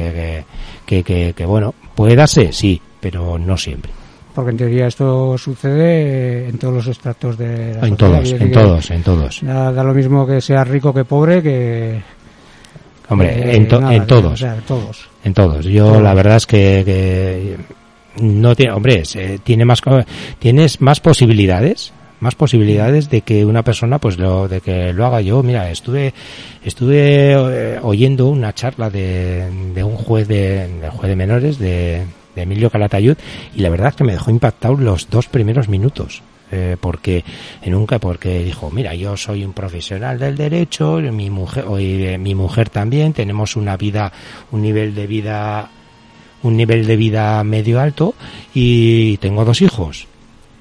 que, 0.86 1.04
que, 1.04 1.34
que, 1.36 1.46
bueno, 1.46 1.74
puede 1.94 2.16
darse, 2.16 2.52
sí, 2.52 2.80
pero 3.00 3.38
no 3.38 3.56
siempre. 3.58 3.92
Porque 4.34 4.52
en 4.52 4.56
teoría 4.56 4.86
esto 4.86 5.36
sucede 5.36 6.48
en 6.48 6.58
todos 6.58 6.74
los 6.74 6.86
extractos 6.86 7.36
de 7.36 7.74
la 7.74 7.86
En 7.86 7.96
todos, 7.96 8.32
en 8.32 8.52
todos, 8.52 8.90
en 8.90 9.02
todos. 9.02 9.40
Da, 9.42 9.82
lo 9.82 9.92
mismo 9.92 10.26
que 10.26 10.40
sea 10.40 10.64
rico 10.64 10.94
que 10.94 11.04
pobre, 11.04 11.42
que... 11.42 12.00
Hombre, 13.10 13.56
en, 13.56 13.62
en, 13.62 13.68
todos. 14.06 14.40
todos. 14.66 15.08
En 15.24 15.34
todos. 15.34 15.64
Yo 15.66 16.00
la 16.00 16.14
verdad 16.14 16.36
es 16.36 16.46
que, 16.46 17.56
no 18.20 18.54
tiene, 18.54 18.72
hombre, 18.72 19.02
tiene 19.44 19.64
más, 19.64 19.82
tienes 20.38 20.80
más 20.80 21.00
posibilidades 21.00 21.92
más 22.20 22.34
posibilidades 22.34 23.10
de 23.10 23.22
que 23.22 23.44
una 23.44 23.62
persona 23.62 23.98
pues 23.98 24.18
lo 24.18 24.48
de 24.48 24.60
que 24.60 24.92
lo 24.92 25.06
haga. 25.06 25.20
Yo 25.20 25.42
mira 25.42 25.70
estuve 25.70 26.14
estuve 26.64 27.32
eh, 27.32 27.78
oyendo 27.82 28.28
una 28.28 28.52
charla 28.54 28.90
de, 28.90 29.48
de 29.74 29.84
un 29.84 29.96
juez 29.96 30.28
de, 30.28 30.68
juez 30.90 31.08
de 31.08 31.16
menores 31.16 31.58
de, 31.58 32.04
de 32.34 32.42
Emilio 32.42 32.70
Calatayud 32.70 33.16
y 33.54 33.60
la 33.60 33.70
verdad 33.70 33.94
que 33.94 34.04
me 34.04 34.12
dejó 34.12 34.30
impactado 34.30 34.76
los 34.76 35.08
dos 35.10 35.28
primeros 35.28 35.68
minutos 35.68 36.22
eh, 36.50 36.76
porque 36.80 37.24
nunca 37.66 37.98
porque 37.98 38.42
dijo 38.42 38.70
mira 38.70 38.94
yo 38.94 39.16
soy 39.16 39.44
un 39.44 39.52
profesional 39.52 40.18
del 40.18 40.36
derecho 40.36 40.96
mi 40.96 41.30
mujer 41.30 41.64
hoy 41.68 42.16
mi 42.18 42.34
mujer 42.34 42.70
también 42.70 43.12
tenemos 43.12 43.54
una 43.56 43.76
vida 43.76 44.12
un 44.50 44.62
nivel 44.62 44.94
de 44.94 45.06
vida 45.06 45.70
un 46.42 46.56
nivel 46.56 46.86
de 46.86 46.96
vida 46.96 47.44
medio 47.44 47.80
alto 47.80 48.14
y 48.54 49.18
tengo 49.18 49.44
dos 49.44 49.60
hijos 49.60 50.06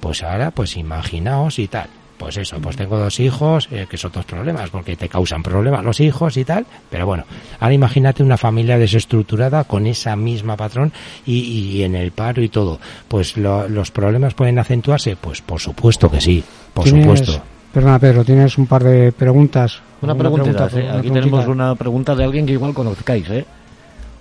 pues 0.00 0.22
ahora, 0.22 0.50
pues 0.50 0.76
imaginaos 0.76 1.58
y 1.58 1.68
tal. 1.68 1.88
Pues 2.18 2.36
eso, 2.36 2.58
pues 2.60 2.76
tengo 2.76 2.98
dos 2.98 3.20
hijos, 3.20 3.68
eh, 3.70 3.86
que 3.88 3.96
son 3.96 4.10
dos 4.10 4.24
problemas, 4.24 4.70
porque 4.70 4.96
te 4.96 5.08
causan 5.08 5.40
problemas 5.40 5.84
los 5.84 6.00
hijos 6.00 6.36
y 6.36 6.44
tal. 6.44 6.66
Pero 6.90 7.06
bueno, 7.06 7.24
ahora 7.60 7.72
imagínate 7.72 8.24
una 8.24 8.36
familia 8.36 8.76
desestructurada 8.76 9.62
con 9.64 9.86
esa 9.86 10.16
misma 10.16 10.56
patrón 10.56 10.92
y, 11.24 11.38
y 11.38 11.82
en 11.84 11.94
el 11.94 12.10
paro 12.10 12.42
y 12.42 12.48
todo. 12.48 12.80
Pues 13.06 13.36
los 13.36 13.90
problemas 13.92 14.34
pueden 14.34 14.58
acentuarse, 14.58 15.14
pues 15.14 15.42
por 15.42 15.60
supuesto 15.60 16.10
que 16.10 16.20
sí, 16.20 16.42
por 16.74 16.88
supuesto. 16.88 17.40
Perdona, 17.72 18.00
Pedro, 18.00 18.24
tienes 18.24 18.58
un 18.58 18.66
par 18.66 18.82
de 18.82 19.12
preguntas. 19.12 19.80
Una, 20.02 20.14
pregunta, 20.16 20.64
aquí 20.64 21.10
tenemos 21.10 21.46
una 21.46 21.76
pregunta 21.76 22.16
de 22.16 22.24
alguien 22.24 22.46
que 22.46 22.52
igual 22.52 22.74
conozcáis, 22.74 23.28
¿eh? 23.30 23.44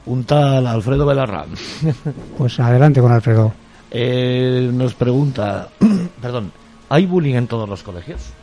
Un 0.05 0.23
tal 0.23 0.67
Alfredo 0.67 1.05
Belarrán. 1.05 1.49
Pues 2.38 2.59
adelante 2.59 3.01
con 3.01 3.11
Alfredo. 3.11 3.53
Eh, 3.91 4.69
nos 4.73 4.93
pregunta, 4.93 5.69
perdón, 6.21 6.51
¿hay 6.89 7.05
bullying 7.05 7.35
en 7.35 7.47
todos 7.47 7.67
los 7.67 7.83
colegios? 7.83 8.33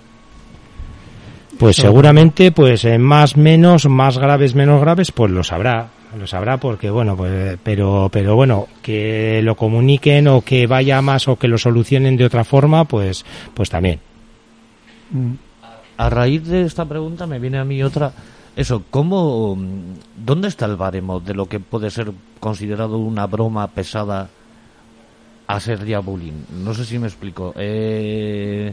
Pues 1.58 1.76
seguramente, 1.76 2.50
pues 2.50 2.86
más, 2.98 3.36
menos, 3.36 3.86
más 3.88 4.18
graves, 4.18 4.54
menos 4.54 4.80
graves, 4.80 5.12
pues 5.12 5.30
lo 5.30 5.44
sabrá, 5.44 5.88
lo 6.18 6.26
sabrá 6.26 6.56
porque 6.56 6.90
bueno, 6.90 7.16
pues, 7.16 7.58
pero, 7.62 8.08
pero 8.10 8.34
bueno, 8.34 8.66
que 8.82 9.40
lo 9.42 9.54
comuniquen 9.54 10.26
o 10.28 10.40
que 10.40 10.66
vaya 10.66 11.00
más 11.00 11.28
o 11.28 11.36
que 11.36 11.48
lo 11.48 11.58
solucionen 11.58 12.16
de 12.16 12.24
otra 12.24 12.44
forma, 12.44 12.84
pues, 12.84 13.24
pues 13.54 13.70
también. 13.70 14.00
A 15.96 16.10
raíz 16.10 16.46
de 16.48 16.62
esta 16.62 16.84
pregunta 16.84 17.26
me 17.26 17.38
viene 17.38 17.58
a 17.58 17.64
mí 17.64 17.82
otra. 17.82 18.12
Eso, 18.56 18.82
¿cómo, 18.90 19.56
dónde 20.16 20.48
está 20.48 20.66
el 20.66 20.76
baremo 20.76 21.20
de 21.20 21.34
lo 21.34 21.46
que 21.46 21.60
puede 21.60 21.90
ser 21.90 22.12
considerado 22.40 22.98
una 22.98 23.26
broma 23.26 23.66
pesada 23.68 24.28
a 25.46 25.60
ser 25.60 25.84
ya 25.84 26.00
bullying. 26.00 26.44
No 26.64 26.74
sé 26.74 26.84
si 26.84 26.98
me 26.98 27.06
explico. 27.06 27.52
Eh, 27.56 28.72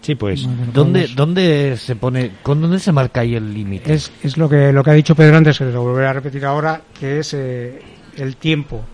sí, 0.00 0.14
pues. 0.14 0.46
¿Dónde, 0.72 1.08
¿Dónde 1.08 1.76
se 1.76 1.96
pone, 1.96 2.32
con 2.42 2.60
dónde 2.60 2.78
se 2.78 2.92
marca 2.92 3.20
ahí 3.20 3.34
el 3.34 3.52
límite? 3.52 3.94
Es, 3.94 4.12
es 4.22 4.36
lo 4.36 4.48
que 4.48 4.72
lo 4.72 4.82
que 4.82 4.90
ha 4.90 4.94
dicho 4.94 5.14
Pedro 5.14 5.36
antes, 5.36 5.58
que 5.58 5.64
lo 5.64 5.82
volveré 5.82 6.08
a 6.08 6.12
repetir 6.12 6.44
ahora, 6.44 6.80
que 6.98 7.20
es 7.20 7.34
eh, 7.34 7.80
el 8.16 8.36
tiempo. 8.36 8.84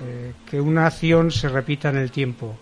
Eh, 0.00 0.32
que 0.48 0.60
una 0.60 0.86
acción 0.86 1.30
se 1.32 1.48
repita 1.48 1.88
en 1.88 1.96
el 1.96 2.10
tiempo. 2.10 2.56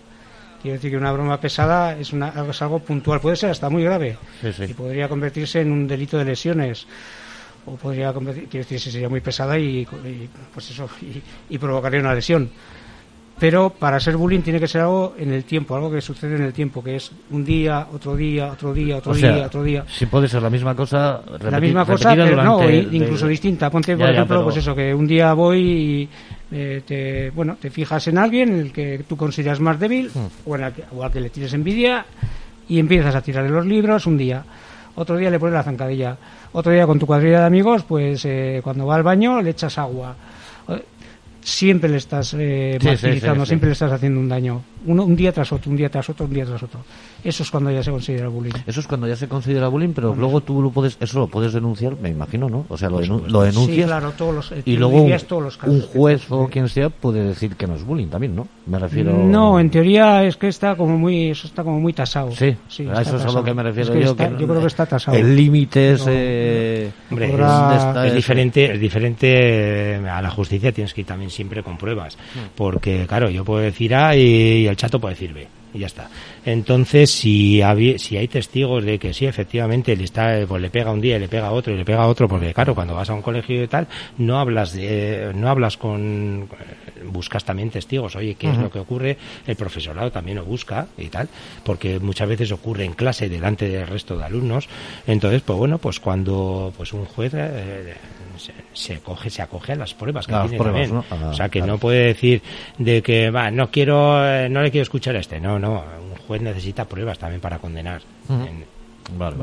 Quiere 0.63 0.79
decir 0.79 0.91
que 0.91 0.97
una 0.97 1.13
broma 1.13 1.39
pesada 1.39 1.97
es, 1.97 2.13
una, 2.13 2.33
es 2.49 2.63
algo 2.63 2.79
puntual, 2.79 3.21
puede 3.21 3.37
ser 3.37 3.51
hasta 3.51 3.69
muy 3.69 3.85
grave 3.85 4.17
y 4.67 4.73
podría 4.73 5.09
convertirse 5.09 5.61
en 5.61 5.71
un 5.71 5.87
delito 5.87 6.17
de 6.17 6.25
lesiones 6.25 6.87
o 7.67 7.77
podría 7.77 8.13
quiero 8.13 8.49
decir 8.51 8.81
sería 8.81 9.09
muy 9.09 9.21
pesada 9.21 9.59
y, 9.59 9.87
pues 10.55 10.71
eso 10.71 10.89
y, 11.51 11.59
provocaría 11.59 12.01
una 12.01 12.15
lesión 12.15 12.51
pero 13.39 13.71
para 13.71 14.01
ser 14.01 14.17
bullying 14.17 14.41
tiene 14.41 14.59
que 14.59 14.67
ser 14.67 14.83
algo 14.83 15.15
en 15.19 15.31
el 15.31 15.45
tiempo, 15.45 15.77
algo 15.77 15.91
que 15.91 16.01
sucede 16.01 16.37
en 16.37 16.43
el 16.43 16.53
tiempo, 16.53 16.83
que 16.83 16.97
es 16.97 17.13
un 17.31 17.45
día, 17.45 17.87
otro 17.93 18.17
día, 18.17 18.53
otro 18.53 18.73
día, 18.73 18.97
otro 18.97 19.15
día, 19.15 19.47
otro 19.47 19.63
día. 19.63 19.85
Si 19.89 20.07
puede 20.07 20.27
ser 20.27 20.43
la 20.43 20.49
misma 20.49 20.75
cosa, 20.75 21.21
la 21.43 21.61
misma 21.61 21.85
cosa, 21.85 22.15
pero 22.15 22.43
no, 22.43 22.71
incluso 22.71 23.27
distinta. 23.27 23.71
Ponte, 23.71 23.97
por 23.97 24.09
ejemplo, 24.09 24.45
pues 24.45 24.57
eso, 24.57 24.75
que 24.75 24.95
un 24.95 25.07
día 25.07 25.35
voy 25.35 25.61
y 25.61 26.09
eh, 26.51 26.83
te, 26.87 27.31
bueno, 27.31 27.57
te 27.61 27.71
fijas 27.71 28.07
en 28.09 28.19
alguien 28.19 28.49
en 28.49 28.61
el 28.61 28.73
que 28.73 29.05
tú 29.07 29.17
consideras 29.17 29.61
más 29.61 29.79
débil 29.79 30.11
hmm. 30.13 30.49
o, 30.49 30.57
en 30.57 30.73
o 30.93 31.03
al 31.03 31.13
que 31.13 31.21
le 31.21 31.29
tienes 31.29 31.53
envidia 31.53 32.07
y 32.69 32.79
empiezas 32.79 33.15
a 33.15 33.21
tirarle 33.21 33.51
los 33.51 33.67
libros 33.67 34.07
un 34.07 34.17
día. 34.17 34.45
Otro 34.95 35.19
día 35.19 35.31
le 35.31 35.39
pones 35.39 35.53
la 35.53 35.63
zancadilla. 35.63 36.17
Otro 36.53 36.73
día 36.73 36.87
con 36.87 36.99
tu 36.99 37.05
cuadrilla 37.05 37.41
de 37.41 37.47
amigos, 37.47 37.83
pues 37.83 38.25
eh, 38.25 38.63
cuando 38.65 38.87
va 38.87 38.95
al 38.95 39.03
baño 39.03 39.43
le 39.43 39.51
echas 39.51 39.77
agua 39.77 40.17
siempre 41.47 41.89
le 41.89 41.97
estás 41.97 42.35
eh, 42.39 42.79
martirizando, 42.83 43.47
siempre 43.47 43.69
le 43.69 43.75
estás 43.75 43.93
haciendo 43.93 44.19
un 44.19 44.29
daño. 44.29 44.63
Uno, 44.87 45.05
un 45.05 45.17
día 45.17 45.33
tras 45.33 45.53
otro, 45.53 45.71
un 45.71 45.77
día 45.77 45.91
tras 45.91 46.09
otro, 46.09 46.27
un 46.27 46.33
día 46.33 46.45
tras 46.45 46.63
otro. 46.63 46.81
Eso 47.23 47.43
es 47.43 47.51
cuando 47.51 47.71
ya 47.71 47.83
se 47.83 47.91
considera 47.91 48.29
bullying. 48.29 48.53
Eso 48.67 48.81
es 48.81 48.87
cuando 48.87 49.07
ya 49.09 49.17
se 49.17 49.29
considera 49.29 49.69
bullying, 49.69 49.93
pero 49.95 50.15
luego 50.15 50.41
tú 50.41 50.63
lo 50.63 50.71
puedes, 50.71 50.97
eso 51.01 51.21
lo 51.21 51.27
puedes 51.27 51.53
denunciar, 51.53 51.97
me 52.01 52.11
imagino, 52.11 52.49
¿no? 52.49 52.67
O 52.69 52.77
sea, 52.77 52.89
lo, 52.89 53.01
lo 53.01 53.43
denuncias. 53.43 53.87
claro, 53.87 54.13
todos 54.13 54.35
los, 54.35 54.53
y 54.65 54.77
luego 54.77 55.03
un, 55.03 55.81
juez 55.83 56.27
o 56.31 56.49
quien 56.49 56.69
sea 56.69 56.91
puede 56.91 57.25
decir 57.25 57.57
que 57.57 57.67
no 57.67 57.75
es 57.75 57.85
bullying 57.85 58.09
también, 58.09 58.37
¿no? 58.37 58.47
Me 58.67 58.79
refiero. 58.79 59.13
No, 59.13 59.59
en 59.59 59.71
teoría 59.71 60.25
es 60.25 60.37
que 60.37 60.49
está 60.49 60.77
como 60.77 60.97
muy, 60.97 61.31
eso 61.31 61.47
está 61.47 61.65
como 61.65 61.81
muy 61.81 61.93
tasado. 61.93 62.31
Sí, 62.33 62.57
a 62.89 63.03
eso 63.03 63.17
es 63.17 63.25
a 63.25 63.33
lo 63.33 63.43
que 63.43 63.55
me 63.55 63.63
refiero 63.63 63.95
yo. 63.95 64.17
yo 64.17 64.47
creo 64.47 64.61
que 64.61 64.67
está 64.67 64.87
tasado. 64.87 65.17
El 65.17 65.35
límite 65.35 65.93
es, 65.93 66.05
eh, 66.09 66.93
hombre, 67.11 67.35
es, 68.07 68.15
diferente, 68.15 68.73
es 68.73 68.81
diferente 68.81 69.97
eh, 69.97 70.09
a 70.09 70.23
la 70.23 70.31
justicia 70.31 70.73
tienes 70.73 70.95
que 70.95 71.03
ir 71.03 71.07
también 71.07 71.31
siempre 71.31 71.63
con 71.63 71.77
pruebas, 71.77 72.17
hmm. 72.17 72.57
porque 72.57 73.07
claro, 73.07 73.31
yo 73.31 73.45
puedo 73.45 73.61
decir 73.61 73.95
A 73.95 74.17
y 74.17 74.67
el 74.67 74.76
chato 74.77 75.01
puede 75.01 75.15
decir 75.15 75.33
B 75.33 75.47
y 75.77 75.81
ya 75.81 75.87
está. 75.87 76.09
Entonces, 76.45 77.11
si, 77.11 77.61
si 77.99 78.17
hay 78.17 78.29
testigos 78.29 78.85
de 78.85 78.99
que 78.99 79.13
sí, 79.13 79.27
efectivamente, 79.27 79.95
le, 79.97 80.05
está, 80.05 80.39
pues 80.47 80.63
le 80.63 80.71
pega 80.71 80.91
un 80.91 81.01
día, 81.01 81.19
le 81.19 81.29
pega 81.29 81.51
otro 81.51 81.75
y 81.75 81.77
le 81.77 81.85
pega 81.85 82.07
otro, 82.07 82.29
porque 82.29 82.53
claro, 82.55 82.75
cuando 82.75 82.95
vas 82.95 83.11
a 83.11 83.15
un 83.15 83.23
colegio 83.23 83.63
y 83.63 83.69
tal, 83.69 83.87
no 84.19 84.39
hablas, 84.39 84.73
de, 84.73 85.33
no 85.35 85.49
hablas 85.49 85.77
con, 85.77 86.49
buscas 87.05 87.45
también 87.45 87.71
testigos, 87.71 88.17
oye, 88.17 88.35
¿qué 88.35 88.51
es 88.51 88.59
lo 88.59 88.71
que 88.71 88.79
ocurre? 88.79 89.17
El 89.47 89.57
profesorado 89.57 90.11
también 90.11 90.39
lo 90.39 90.45
busca 90.45 90.87
y 90.97 91.09
tal, 91.09 91.29
porque 91.65 91.99
muchas 92.01 92.29
veces 92.29 92.53
ocurre 92.53 92.85
en 92.85 92.95
clase 92.95 93.29
delante 93.29 93.69
del 93.69 93.87
resto 93.87 94.17
de 94.17 94.25
alumnos. 94.25 94.69
Entonces, 95.07 95.43
pues 95.43 95.59
bueno, 95.59 95.79
pues 95.79 96.01
cuando 96.01 96.73
pues 96.77 96.93
un 96.93 97.05
juez 97.05 97.33
eh, 97.35 97.95
se, 98.39 99.01
coge, 99.01 99.31
se 99.31 99.43
acoge 99.43 99.73
a 99.73 99.77
las 99.77 99.95
pruebas 99.95 100.27
que 100.27 100.35
tiene 100.49 100.59
también. 100.59 100.97
o 100.97 101.35
sea, 101.35 101.49
que 101.49 101.61
no 101.63 101.79
puede 101.79 102.07
decir 102.07 102.43
de 102.79 103.03
que, 103.03 103.31
va, 103.31 103.51
no 103.51 103.71
quiero, 103.71 104.25
eh, 104.27 104.49
no 104.49 104.63
le 104.63 104.71
quiero 104.71 104.83
escuchar 104.83 105.17
a 105.17 105.21
este. 105.21 105.41
No, 105.41 105.59
no, 105.59 105.85
un 106.01 106.17
juez 106.27 106.43
necesita 106.43 106.85
pruebas 106.85 107.19
también 107.19 107.41
para 107.41 107.59
condenar. 107.59 108.03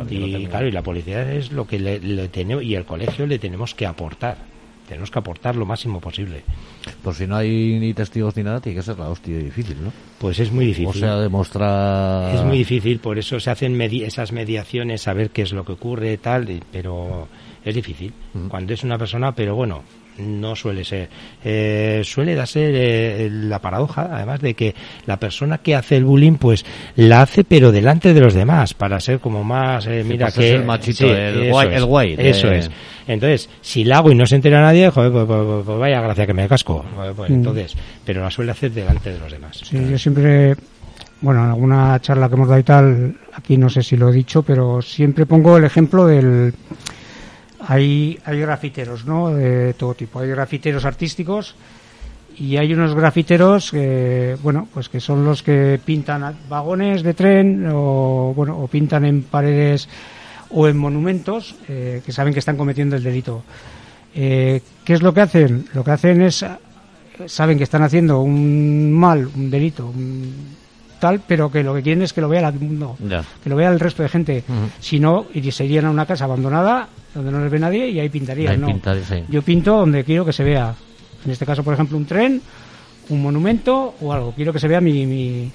y 0.10 0.46
claro, 0.48 0.68
y 0.68 0.72
la 0.72 0.82
policía 0.82 1.32
es 1.34 1.52
lo 1.52 1.66
que 1.66 1.80
le, 1.80 2.28
tenemos, 2.30 2.64
y 2.64 2.76
el 2.76 2.86
colegio 2.86 3.26
le 3.26 3.40
tenemos 3.40 3.74
que 3.74 3.86
aportar. 3.86 4.54
Tenemos 4.88 5.10
que 5.10 5.18
aportar 5.18 5.56
lo 5.56 5.66
máximo 5.66 6.02
posible. 6.02 6.44
Pues 7.02 7.18
si 7.18 7.26
no 7.26 7.38
hay 7.38 7.80
ni 7.80 7.94
testigos 7.94 8.36
ni 8.36 8.44
nada, 8.44 8.60
tiene 8.60 8.76
que 8.76 8.84
ser 8.84 9.00
la 9.00 9.08
hostia 9.08 9.38
difícil, 9.38 9.82
¿no? 9.82 9.94
Pues 10.20 10.40
es 10.40 10.52
muy 10.52 10.66
difícil. 10.66 10.88
O 10.88 10.94
sea, 10.94 11.16
demostrar... 11.18 12.36
Es 12.36 12.44
muy 12.44 12.58
difícil, 12.58 13.00
por 13.00 13.18
eso 13.18 13.40
se 13.40 13.50
hacen 13.50 13.80
esas 13.82 14.34
mediaciones, 14.34 15.02
saber 15.02 15.30
qué 15.30 15.44
es 15.44 15.54
lo 15.54 15.64
que 15.64 15.72
ocurre, 15.72 16.18
tal, 16.18 16.62
pero 16.72 17.30
es 17.66 17.76
difícil. 17.76 18.14
Cuando 18.50 18.74
es 18.74 18.84
una 18.84 18.98
persona, 18.98 19.34
pero 19.34 19.56
bueno, 19.56 19.84
no 20.18 20.56
suele 20.56 20.84
ser. 20.84 21.10
Eh, 21.44 22.02
suele 22.04 22.36
darse 22.36 22.62
eh, 23.26 23.30
la 23.32 23.60
paradoja, 23.60 24.10
además, 24.12 24.42
de 24.42 24.54
que 24.54 24.76
la 25.06 25.18
persona 25.18 25.60
que 25.60 25.76
hace 25.76 25.98
el 25.98 26.06
bullying, 26.06 26.34
pues 26.34 26.66
la 26.96 27.22
hace, 27.22 27.44
pero 27.44 27.72
delante 27.72 28.14
de 28.14 28.20
los 28.20 28.34
demás, 28.34 28.74
para 28.74 29.00
ser 29.00 29.20
como 29.20 29.44
más. 29.44 29.88
Eh, 29.88 30.04
mira 30.06 30.32
que. 30.32 30.56
el 30.56 30.66
machito, 30.66 31.06
el, 31.14 31.52
guay, 31.86 32.16
Eso 32.18 32.52
es. 32.52 32.70
Entonces, 33.08 33.50
si 33.62 33.84
la 33.84 33.98
hago 33.98 34.12
y 34.12 34.16
no 34.16 34.26
se 34.26 34.36
entera 34.36 34.62
nadie, 34.62 34.90
joder, 34.90 35.12
pues, 35.12 35.26
pues, 35.26 35.42
pues, 35.46 35.66
pues 35.66 35.80
vaya 35.80 36.02
gracia 36.02 36.26
que 36.26 36.34
me 36.34 36.48
casco. 36.48 36.86
Pues, 37.16 37.30
mm. 37.30 37.34
entonces, 37.34 37.76
pero 38.06 38.22
la 38.22 38.32
suele 38.32 38.52
hacer 38.52 38.72
delante 38.72 39.12
de 39.12 39.20
los 39.20 39.32
demás. 39.32 39.62
Sí, 39.64 39.78
yo 39.90 39.98
siempre. 39.98 40.56
Bueno, 41.22 41.42
en 41.46 41.52
alguna 41.52 42.02
charla 42.02 42.28
que 42.28 42.36
hemos 42.36 42.50
dado 42.50 42.60
y 42.60 42.64
tal, 42.64 43.16
aquí 43.32 43.56
no 43.56 43.70
sé 43.70 43.82
si 43.82 43.96
lo 43.96 44.10
he 44.10 44.12
dicho, 44.12 44.44
pero 44.44 44.82
siempre 44.82 45.26
pongo 45.26 45.56
el 45.56 45.64
ejemplo 45.64 46.06
del 46.06 46.54
hay, 47.68 48.20
hay 48.26 48.40
grafiteros, 48.40 49.06
¿no? 49.06 49.34
De 49.34 49.74
todo 49.74 49.94
tipo. 49.94 50.20
Hay 50.20 50.30
grafiteros 50.30 50.86
artísticos 50.86 51.56
y 52.38 52.58
hay 52.58 52.74
unos 52.74 52.96
grafiteros 52.96 53.72
que, 53.72 54.38
bueno, 54.42 54.68
pues 54.74 54.90
que 54.90 55.00
son 55.00 55.24
los 55.24 55.44
que 55.44 55.80
pintan 55.84 56.36
vagones 56.50 57.04
de 57.04 57.14
tren 57.14 57.68
o, 57.72 58.34
bueno, 58.36 58.58
o 58.60 58.68
pintan 58.68 59.06
en 59.06 59.24
paredes 59.24 59.88
o 60.50 60.68
en 60.68 60.78
monumentos 60.78 61.56
eh, 61.68 62.02
que 62.06 62.12
saben 62.12 62.34
que 62.34 62.40
están 62.40 62.58
cometiendo 62.58 62.96
el 62.96 63.04
delito. 63.04 63.44
Eh, 64.16 64.62
¿Qué 64.84 64.94
es 64.94 65.02
lo 65.02 65.14
que 65.14 65.22
hacen? 65.22 65.66
Lo 65.74 65.84
que 65.84 65.92
hacen 65.92 66.22
es, 66.22 66.46
saben 67.26 67.58
que 67.58 67.64
están 67.64 67.84
haciendo 67.84 68.22
un 68.22 68.92
mal, 68.92 69.30
un 69.36 69.50
delito, 69.50 69.88
un 69.88 70.34
tal, 71.00 71.22
pero 71.28 71.52
que 71.52 71.64
lo 71.64 71.74
que 71.74 71.82
quieren 71.82 72.04
es 72.04 72.14
que 72.14 72.22
lo 72.22 72.30
vea 72.30 72.48
el 72.48 72.60
mundo, 72.60 72.96
que 73.44 73.50
lo 73.50 73.56
vea 73.56 73.70
el 73.70 73.80
resto 73.80 74.04
de 74.04 74.10
gente. 74.10 74.44
Si 74.80 75.00
no, 75.00 75.26
se 75.52 75.66
irían 75.66 75.86
a 75.86 75.92
una 75.92 76.06
casa 76.06 76.26
abandonada 76.26 76.88
donde 77.14 77.32
no 77.32 77.42
les 77.42 77.52
ve 77.52 77.60
nadie 77.60 77.90
y 77.90 78.00
ahí 78.00 78.10
pintarían. 78.10 78.60
no. 78.62 78.68
Yo 79.30 79.42
pinto 79.42 79.78
donde 79.78 80.04
quiero 80.04 80.26
que 80.26 80.34
se 80.34 80.44
vea. 80.44 80.76
En 81.26 81.32
este 81.32 81.46
caso, 81.46 81.64
por 81.64 81.74
ejemplo, 81.74 81.98
un 81.98 82.06
tren, 82.06 82.42
un 83.10 83.22
monumento 83.22 83.96
o 84.02 84.12
algo. 84.14 84.34
Quiero 84.34 84.52
que 84.52 84.60
se 84.60 84.68
vea 84.68 84.82
mi, 84.82 85.06
mi 85.06 85.52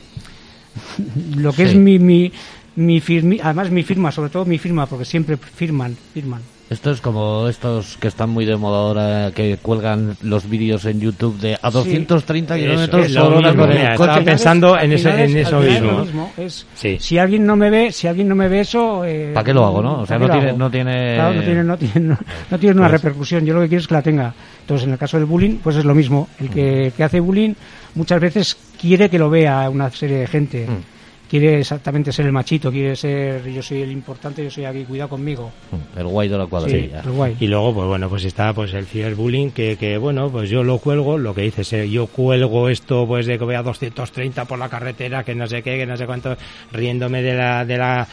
lo 1.36 1.52
que 1.52 1.64
es 1.64 1.74
mi, 1.74 1.98
mi, 1.98 2.32
mi 2.76 3.00
firma, 3.00 3.36
además 3.42 3.70
mi 3.70 3.82
firma, 3.82 4.12
sobre 4.12 4.30
todo 4.30 4.44
mi 4.44 4.59
firma, 4.59 4.86
porque 4.86 5.04
siempre 5.04 5.36
firman, 5.36 5.96
firman. 6.14 6.42
Esto 6.70 6.90
es 6.90 7.00
como 7.00 7.48
estos 7.48 7.96
que 7.96 8.08
están 8.08 8.28
muy 8.28 8.44
de 8.44 8.56
moda 8.56 8.78
ahora, 8.78 9.32
que 9.34 9.56
cuelgan 9.56 10.16
los 10.20 10.48
vídeos 10.50 10.84
en 10.84 11.00
YouTube 11.00 11.38
de 11.40 11.58
a 11.60 11.70
230 11.70 12.56
kilómetros 12.56 13.08
por 13.08 13.32
hora 13.32 13.54
con 13.54 13.72
el 13.72 13.96
coche. 13.96 14.20
pensando 14.20 14.78
en, 14.78 14.92
eso, 14.92 15.08
en 15.08 15.36
eso 15.36 15.60
mismo. 15.60 16.30
Si 16.76 17.16
alguien 17.16 17.46
no 17.46 17.56
me 17.56 17.70
ve, 17.70 17.90
si 17.90 18.06
alguien 18.06 18.28
no 18.28 18.34
me 18.34 18.48
ve 18.48 18.60
eso, 18.60 19.02
eh, 19.06 19.30
¿para 19.32 19.44
qué 19.44 19.54
lo 19.54 19.64
hago, 19.64 19.82
no? 19.82 20.00
O 20.00 20.06
sea, 20.06 20.18
no 20.18 20.28
tiene, 20.28 20.52
no 20.52 20.70
tiene, 20.70 21.16
no 21.16 21.42
tiene, 21.42 21.64
no 21.64 21.78
tiene, 21.78 22.16
no, 22.50 22.58
tiene 22.58 22.76
una 22.76 22.88
pues 22.88 23.00
repercusión. 23.00 23.46
Yo 23.46 23.54
lo 23.54 23.62
que 23.62 23.68
quiero 23.68 23.80
es 23.80 23.88
que 23.88 23.94
la 23.94 24.02
tenga. 24.02 24.34
Entonces, 24.60 24.86
en 24.86 24.92
el 24.92 24.98
caso 24.98 25.16
del 25.16 25.24
bullying, 25.24 25.56
pues 25.62 25.76
es 25.76 25.86
lo 25.86 25.94
mismo. 25.94 26.28
El 26.38 26.50
que, 26.50 26.92
que 26.94 27.02
hace 27.02 27.18
bullying 27.20 27.54
muchas 27.94 28.20
veces 28.20 28.56
quiere 28.78 29.08
que 29.08 29.18
lo 29.18 29.30
vea 29.30 29.70
una 29.70 29.90
serie 29.90 30.18
de 30.18 30.26
gente. 30.26 30.66
Mm 30.66 30.97
quiere 31.28 31.60
exactamente 31.60 32.12
ser 32.12 32.26
el 32.26 32.32
machito, 32.32 32.70
quiere 32.70 32.96
ser 32.96 33.46
yo 33.50 33.62
soy 33.62 33.82
el 33.82 33.92
importante, 33.92 34.42
yo 34.42 34.50
soy 34.50 34.64
aquí, 34.64 34.84
cuidado 34.84 35.10
conmigo. 35.10 35.50
El 35.96 36.06
guay 36.06 36.28
de 36.28 36.38
la 36.38 36.46
cuadrilla. 36.46 37.02
Y 37.38 37.46
luego, 37.46 37.74
pues 37.74 37.86
bueno, 37.86 38.08
pues 38.08 38.24
está 38.24 38.52
pues 38.52 38.72
el 38.74 38.86
ciberbullying 38.86 39.50
que, 39.50 39.76
que 39.76 39.98
bueno, 39.98 40.30
pues 40.30 40.50
yo 40.50 40.62
lo 40.62 40.78
cuelgo, 40.78 41.18
lo 41.18 41.34
que 41.34 41.42
dices, 41.42 41.72
eh, 41.72 41.90
yo 41.90 42.06
cuelgo 42.06 42.68
esto 42.68 43.06
pues 43.06 43.26
de 43.26 43.38
que 43.38 43.44
voy 43.44 43.54
a 43.54 43.62
230 43.62 44.44
por 44.46 44.58
la 44.58 44.68
carretera, 44.68 45.24
que 45.24 45.34
no 45.34 45.46
sé 45.46 45.62
qué, 45.62 45.76
que 45.76 45.86
no 45.86 45.96
sé 45.96 46.06
cuánto, 46.06 46.36
riéndome 46.72 47.22
de 47.22 47.34
la, 47.34 47.64
de 47.64 47.76
la, 47.76 48.08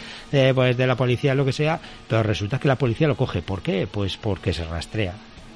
pues 0.54 0.78
de 0.78 0.88
la 0.88 0.96
policía, 0.96 1.34
lo 1.36 1.46
que 1.46 1.54
sea, 1.54 1.80
pero 2.08 2.24
resulta 2.24 2.60
que 2.60 2.68
la 2.68 2.76
policía 2.76 3.08
lo 3.08 3.16
coge. 3.16 3.42
¿Por 3.42 3.62
qué? 3.62 3.88
Pues 3.90 4.18
porque 4.18 4.54
se 4.54 4.66
rastrea 4.66 5.14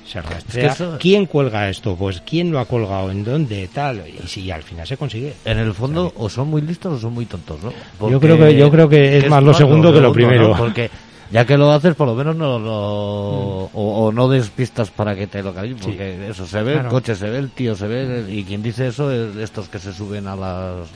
se 0.09 0.21
rastrea. 0.21 0.75
¿Quién 0.99 1.27
cuelga 1.27 1.69
esto? 1.69 1.95
Pues 1.95 2.21
quién 2.21 2.51
lo 2.51 2.59
ha 2.59 2.65
colgado, 2.65 3.11
en 3.11 3.23
dónde, 3.23 3.69
tal, 3.71 4.03
y 4.07 4.27
si 4.27 4.49
al 4.49 4.63
final 4.63 4.87
se 4.87 4.97
consigue. 4.97 5.33
En 5.45 5.59
el 5.59 5.73
fondo, 5.73 6.11
o 6.17 6.29
son 6.29 6.49
muy 6.49 6.61
listos 6.61 6.93
o 6.93 6.99
son 6.99 7.13
muy 7.13 7.25
tontos, 7.25 7.59
¿no? 7.63 8.09
yo 8.09 8.19
creo 8.19 8.37
que 8.37 8.55
yo 8.55 8.71
creo 8.71 8.89
que 8.89 9.17
es, 9.17 9.29
más 9.29 9.43
lo 9.43 9.53
segundo 9.53 9.93
que 9.93 10.01
lo 10.01 10.11
primero. 10.11 10.53
Porque 10.57 10.89
ya 11.31 11.45
que 11.45 11.57
lo 11.57 11.71
haces, 11.71 11.93
por 11.93 12.07
lo 12.07 12.15
menos 12.15 12.35
no 12.35 12.57
lo, 12.57 13.69
o, 13.71 14.11
no 14.11 14.27
des 14.29 14.49
pistas 14.49 14.89
para 14.89 15.15
que 15.15 15.27
te 15.27 15.43
localicen, 15.43 15.77
porque 15.79 16.29
eso 16.29 16.47
se 16.47 16.63
ve, 16.63 16.73
el 16.73 16.87
coche 16.87 17.15
se 17.15 17.29
ve, 17.29 17.37
el 17.37 17.51
tío 17.51 17.75
se 17.75 17.87
ve, 17.87 18.25
y 18.27 18.43
quien 18.43 18.63
dice 18.63 18.87
eso 18.87 19.11
es 19.11 19.35
estos 19.35 19.69
que 19.69 19.77
se 19.77 19.93
suben 19.93 20.27
a 20.27 20.35
las 20.35 20.89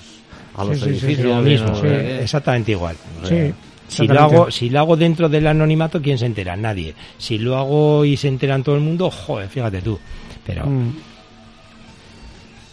a 0.56 0.64
los 0.64 0.82
edificios. 0.82 1.44
mismo, 1.44 1.78
exactamente 1.84 2.72
igual. 2.72 2.96
Sí. 3.24 3.54
Si 3.88 4.08
lo, 4.08 4.20
hago, 4.20 4.52
si 4.52 4.70
lo 4.70 4.80
hago 4.80 4.98
dentro 4.98 5.30
del 5.30 5.48
anonimato, 5.48 6.02
¿quién 6.02 6.18
se 6.18 6.26
entera? 6.26 6.56
Nadie. 6.56 6.96
Si 7.18 7.38
lo 7.38 7.58
hago 7.58 8.06
y 8.06 8.18
se 8.18 8.28
enteran 8.28 8.64
todo 8.64 8.76
el 8.76 8.82
mundo, 8.82 9.12
joder, 9.12 9.50
fíjate 9.50 9.82
tú. 9.82 10.00
Pero. 10.46 10.66
Mm. 10.66 10.94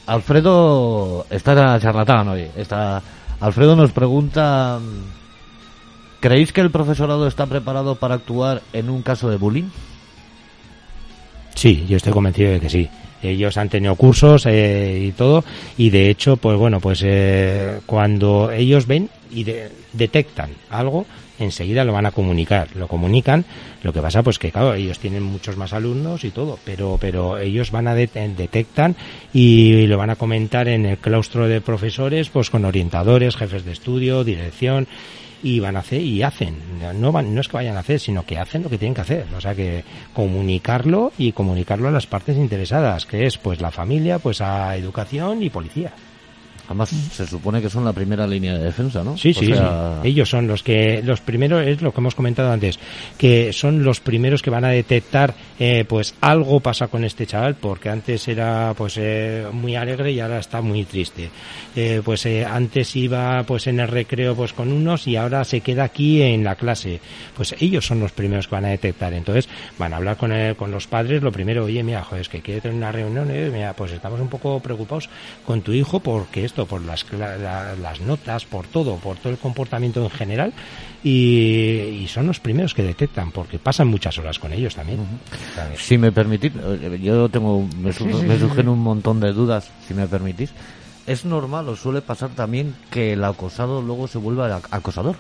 Alfredo 0.07 1.27
está 1.31 1.79
charlatán 1.79 2.29
hoy. 2.29 2.47
Está, 2.57 3.03
Alfredo 3.41 3.77
nos 3.77 3.93
pregunta: 3.93 4.79
¿Creéis 6.21 6.53
que 6.53 6.61
el 6.61 6.71
profesorado 6.71 7.27
está 7.27 7.47
preparado 7.47 7.95
para 7.97 8.15
actuar 8.15 8.63
en 8.73 8.91
un 8.91 9.03
caso 9.03 9.29
de 9.31 9.37
bullying? 9.37 9.69
Sí, 11.61 11.85
yo 11.87 11.99
estoy 11.99 12.15
convencido 12.15 12.53
de 12.53 12.59
que 12.59 12.71
sí. 12.71 12.89
Ellos 13.23 13.59
han 13.59 13.69
tenido 13.69 13.95
cursos 13.95 14.47
eh, 14.47 15.05
y 15.09 15.13
todo, 15.13 15.45
y 15.77 15.91
de 15.91 16.09
hecho, 16.09 16.39
pues 16.39 16.57
bueno, 16.57 16.81
pues 16.81 17.03
eh, 17.05 17.81
cuando 17.85 18.51
ellos 18.51 18.87
ven 18.87 19.11
y 19.31 19.45
detectan 19.93 20.53
algo, 20.71 21.05
enseguida 21.39 21.85
lo 21.85 21.93
van 21.93 22.07
a 22.07 22.13
comunicar. 22.13 22.69
Lo 22.77 22.89
comunican, 22.89 23.45
lo 23.83 23.93
que 23.93 24.01
pasa 24.01 24.23
pues 24.23 24.39
que 24.39 24.51
claro, 24.51 24.73
ellos 24.73 24.99
tienen 24.99 25.23
muchos 25.23 25.59
más 25.59 25.75
alumnos 25.75 26.25
y 26.25 26.31
todo, 26.31 26.59
pero, 26.65 26.97
pero 26.99 27.37
ellos 27.37 27.71
van 27.71 27.89
a 27.89 27.95
detectan 27.95 28.97
y 29.35 29.87
lo 29.87 29.99
van 29.99 30.09
a 30.09 30.17
comentar 30.17 30.67
en 30.67 30.87
el 30.87 30.97
claustro 30.97 31.47
de 31.47 31.61
profesores, 31.61 32.31
pues 32.31 32.49
con 32.49 32.65
orientadores, 32.65 33.37
jefes 33.37 33.67
de 33.67 33.73
estudio, 33.73 34.25
dirección 34.25 34.89
y 35.43 35.61
van 35.61 35.77
a 35.77 35.81
hacer 35.81 36.01
y 36.01 36.23
hacen. 36.23 36.57
No, 36.95 37.13
van, 37.13 37.35
no 37.35 37.41
es 37.41 37.49
que 37.49 37.57
vayan 37.57 37.77
a 37.77 37.81
hacer, 37.81 38.01
sino 38.01 38.25
que 38.25 38.39
hacen 38.39 38.63
lo 38.63 38.71
que 38.71 38.79
tienen 38.79 38.95
que 38.95 39.01
hacer. 39.01 39.27
O 39.37 39.41
sea 39.41 39.55
que 39.55 39.85
comunicarlo 40.13 41.13
y 41.19 41.33
comunicarlo 41.33 41.89
a 41.89 41.93
las 41.93 42.07
partes 42.07 42.37
interesadas, 42.37 43.07
que 43.07 43.27
es 43.27 43.39
pues 43.39 43.61
la 43.61 43.71
familia, 43.71 44.19
pues 44.19 44.41
a 44.41 44.77
educación 44.77 45.43
y 45.43 45.51
policía. 45.51 45.93
Además, 46.71 46.91
se 46.91 47.27
supone 47.27 47.61
que 47.61 47.69
son 47.69 47.85
la 47.85 47.93
primera 47.93 48.29
línea 48.29 48.57
de 48.57 48.63
defensa, 48.63 49.03
¿no? 49.03 49.17
Sí, 49.19 49.35
sí, 49.35 49.53
Ellos 50.05 50.31
son 50.31 50.47
los 50.47 50.63
que, 50.63 51.03
los 51.03 51.21
primeros, 51.21 51.67
es 51.67 51.83
lo 51.83 51.93
que 51.93 51.99
hemos 51.99 52.15
comentado 52.15 52.53
antes, 52.53 52.79
que 53.19 53.53
son 53.53 53.83
los 53.83 53.99
primeros 53.99 54.41
que 54.41 54.51
van 54.51 54.65
a 54.65 54.69
detectar, 54.69 55.35
eh, 55.59 55.85
pues 55.89 56.15
algo 56.21 56.61
pasa 56.61 56.87
con 56.87 57.03
este 57.03 57.27
chaval, 57.27 57.57
porque 57.57 57.89
antes 57.89 58.29
era, 58.29 58.73
pues, 58.79 58.99
eh, 58.99 59.47
muy 59.53 59.75
alegre 59.75 60.13
y 60.13 60.21
ahora 60.21 60.39
está 60.39 60.61
muy 60.61 60.85
triste. 60.85 61.29
Eh, 61.75 62.03
pues 62.05 62.25
antes 62.27 62.95
iba, 62.95 63.43
pues, 63.43 63.67
en 63.67 63.81
el 63.81 63.89
recreo, 63.89 64.37
pues, 64.37 64.53
con 64.53 64.71
unos 64.71 65.09
y 65.09 65.17
ahora 65.17 65.43
se 65.43 65.63
queda 65.63 65.83
aquí 65.83 66.23
en 66.23 66.45
la 66.45 66.55
clase. 66.55 67.01
Pues 67.35 67.53
ellos 67.59 67.85
son 67.85 67.99
los 67.99 68.13
primeros 68.13 68.47
que 68.47 68.55
van 68.55 68.67
a 68.67 68.69
detectar. 68.69 69.13
Entonces, 69.13 69.49
van 69.77 69.93
a 69.93 69.97
hablar 69.97 70.17
con, 70.17 70.31
con 70.55 70.71
los 70.71 70.87
padres, 70.87 71.21
lo 71.21 71.33
primero, 71.33 71.65
oye, 71.65 71.83
mira, 71.83 72.05
joder, 72.05 72.21
es 72.21 72.29
que 72.29 72.43
quiere 72.43 72.61
tener 72.61 72.77
una 72.77 72.93
reunión, 72.93 73.27
mira, 73.53 73.73
pues 73.73 73.91
estamos 73.91 74.21
un 74.21 74.29
poco 74.29 74.61
preocupados 74.61 75.09
con 75.45 75.63
tu 75.63 75.73
hijo 75.73 75.99
porque 75.99 76.45
esto 76.45 76.60
por 76.67 76.83
las, 76.83 77.05
las 77.13 78.01
notas, 78.01 78.45
por 78.45 78.67
todo, 78.67 78.97
por 78.97 79.17
todo 79.17 79.33
el 79.33 79.39
comportamiento 79.39 80.03
en 80.03 80.11
general 80.11 80.53
y, 81.03 82.07
son 82.09 82.27
los 82.27 82.41
primeros 82.41 82.75
que 82.75 82.83
detectan 82.83 83.31
porque 83.31 83.59
pasan 83.59 83.89
muchas 83.89 84.19
horas 84.19 84.39
con 84.39 84.53
ellos 84.53 84.75
también. 84.75 85.01
Si 85.77 85.97
me 85.97 86.13
permitís, 86.13 86.53
yo 87.01 87.29
tengo, 87.29 87.67
me, 87.81 87.93
surgen 87.93 88.69
un 88.69 88.81
montón 88.81 89.21
de 89.21 89.33
dudas, 89.33 89.71
si 89.87 89.95
me 89.95 90.07
permitís. 90.07 90.51
¿Es 91.07 91.25
normal 91.25 91.69
o 91.69 91.77
suele 91.77 92.03
pasar 92.03 92.31
también 92.31 92.75
que 92.91 93.15
el 93.15 93.25
acosado 93.25 93.83
luego 93.83 94.07
se 94.07 94.19
vuelva 94.19 94.61
acosador? 94.71 95.17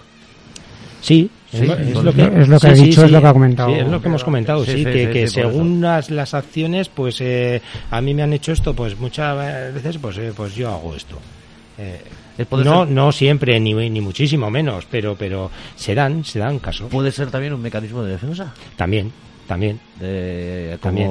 Sí, 1.01 1.30
es, 1.53 1.66
lo, 1.66 2.12
que, 2.12 2.22
es 2.22 2.48
lo 2.48 2.61
que 2.61 2.66
ha 2.68 2.72
dicho, 2.72 3.05
es 3.05 3.11
lo 3.11 3.20
que 3.20 3.26
ha 3.26 3.32
comentado. 3.32 3.74
es 3.74 3.86
lo 3.86 4.01
que 4.01 4.09
hemos 4.09 4.24
comentado, 4.24 4.64
sí, 4.64 4.84
que, 4.84 5.26
según 5.26 5.80
las, 5.80 6.11
las, 6.11 6.34
acciones, 6.34 6.88
pues 6.88 7.20
eh, 7.20 7.61
a 7.90 8.01
mí 8.01 8.14
me 8.14 8.22
han 8.22 8.32
hecho 8.32 8.53
esto, 8.53 8.74
pues 8.74 8.98
muchas 8.98 9.74
veces, 9.74 9.98
pues, 9.98 10.18
eh, 10.18 10.32
pues 10.36 10.55
yo 10.55 10.70
hago 10.70 10.94
esto. 10.94 11.18
Eh, 11.78 12.01
no, 12.64 12.86
no 12.86 13.12
siempre, 13.12 13.59
ni, 13.61 13.74
ni 13.74 14.01
muchísimo 14.01 14.51
menos, 14.51 14.86
pero, 14.90 15.16
pero 15.16 15.51
se 15.76 15.94
dan, 15.94 16.24
se 16.24 16.38
dan 16.38 16.59
casos. 16.59 16.88
¿Puede 16.90 17.11
ser 17.11 17.30
también 17.30 17.53
un 17.53 17.62
mecanismo 17.62 18.03
de 18.03 18.12
defensa? 18.12 18.55
También, 18.76 19.12
también. 19.51 19.80
también. 20.80 21.11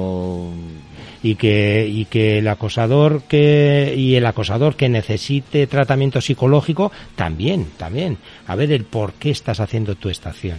Y 1.22 1.34
que, 1.34 1.86
y 1.86 2.06
que 2.06 2.38
el 2.38 2.48
acosador 2.48 3.24
que, 3.24 3.92
y 3.94 4.14
el 4.14 4.24
acosador 4.24 4.74
que 4.76 4.88
necesite 4.88 5.66
tratamiento 5.66 6.22
psicológico, 6.22 6.90
también, 7.14 7.66
también. 7.76 8.16
A 8.46 8.56
ver 8.56 8.72
el 8.72 8.84
por 8.84 9.12
qué 9.12 9.30
estás 9.30 9.60
haciendo 9.60 9.94
tu 9.96 10.08
estación. 10.08 10.56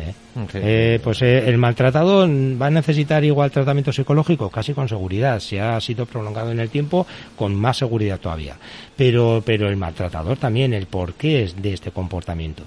¿eh? 0.00 0.14
Eh, 0.54 1.00
pues 1.04 1.20
eh, 1.20 1.46
el 1.46 1.58
maltratado 1.58 2.26
va 2.26 2.66
a 2.66 2.70
necesitar 2.70 3.22
igual 3.24 3.50
tratamiento 3.50 3.92
psicológico, 3.92 4.48
casi 4.48 4.72
con 4.72 4.88
seguridad. 4.88 5.38
Si 5.40 5.58
ha 5.58 5.78
sido 5.82 6.06
prolongado 6.06 6.50
en 6.50 6.60
el 6.60 6.70
tiempo, 6.70 7.06
con 7.36 7.54
más 7.54 7.76
seguridad 7.76 8.18
todavía. 8.18 8.56
Pero, 8.96 9.42
pero 9.44 9.68
el 9.68 9.76
maltratador 9.76 10.38
también, 10.38 10.72
el 10.72 10.86
porqué 10.86 11.42
es 11.42 11.60
de 11.60 11.74
este 11.74 11.90
comportamiento. 11.90 12.62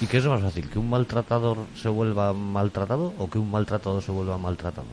¿Y 0.00 0.06
qué 0.06 0.18
es 0.18 0.26
más 0.26 0.40
fácil? 0.40 0.68
¿Que 0.68 0.78
un 0.78 0.90
maltratador 0.90 1.58
se 1.74 1.88
vuelva 1.88 2.32
maltratado 2.32 3.12
o 3.18 3.28
que 3.28 3.38
un 3.38 3.50
maltratado 3.50 4.00
se 4.00 4.12
vuelva 4.12 4.38
maltratado? 4.38 4.86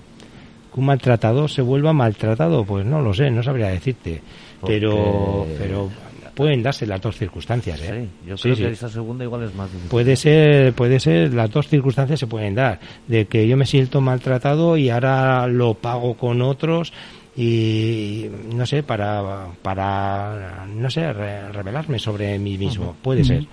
¿Que 0.73 0.79
un 0.79 0.85
maltratado 0.85 1.47
se 1.47 1.61
vuelva 1.61 1.93
maltratado? 1.93 2.65
Pues 2.65 2.85
no 2.85 3.01
lo 3.01 3.13
sé, 3.13 3.29
no 3.29 3.43
sabría 3.43 3.67
decirte. 3.67 4.21
Pero, 4.65 5.45
pero 5.59 5.89
pueden 6.33 6.63
darse 6.63 6.85
las 6.85 7.01
dos 7.01 7.17
circunstancias. 7.17 7.79
¿eh? 7.81 8.07
Sí, 8.23 8.27
yo 8.27 8.35
creo 8.35 8.55
que 8.55 8.71
esa 8.71 8.89
segunda 8.89 9.23
igual 9.23 9.43
es 9.43 9.55
más 9.55 9.67
difícil. 9.67 9.89
Puede 9.89 10.15
ser, 10.15 10.73
puede 10.73 10.99
ser, 10.99 11.33
las 11.33 11.51
dos 11.51 11.67
circunstancias 11.67 12.19
se 12.19 12.27
pueden 12.27 12.55
dar. 12.55 12.79
De 13.07 13.25
que 13.25 13.47
yo 13.47 13.57
me 13.57 13.65
siento 13.65 14.01
maltratado 14.01 14.75
y 14.75 14.89
ahora 14.89 15.47
lo 15.47 15.75
pago 15.75 16.15
con 16.15 16.41
otros 16.41 16.93
y 17.37 18.27
no 18.53 18.65
sé, 18.65 18.81
para, 18.81 19.47
para 19.61 20.65
no 20.67 20.89
sé, 20.89 21.11
revelarme 21.13 21.99
sobre 21.99 22.37
mí 22.39 22.57
mismo. 22.57 22.95
Puede 23.01 23.23
ser. 23.23 23.45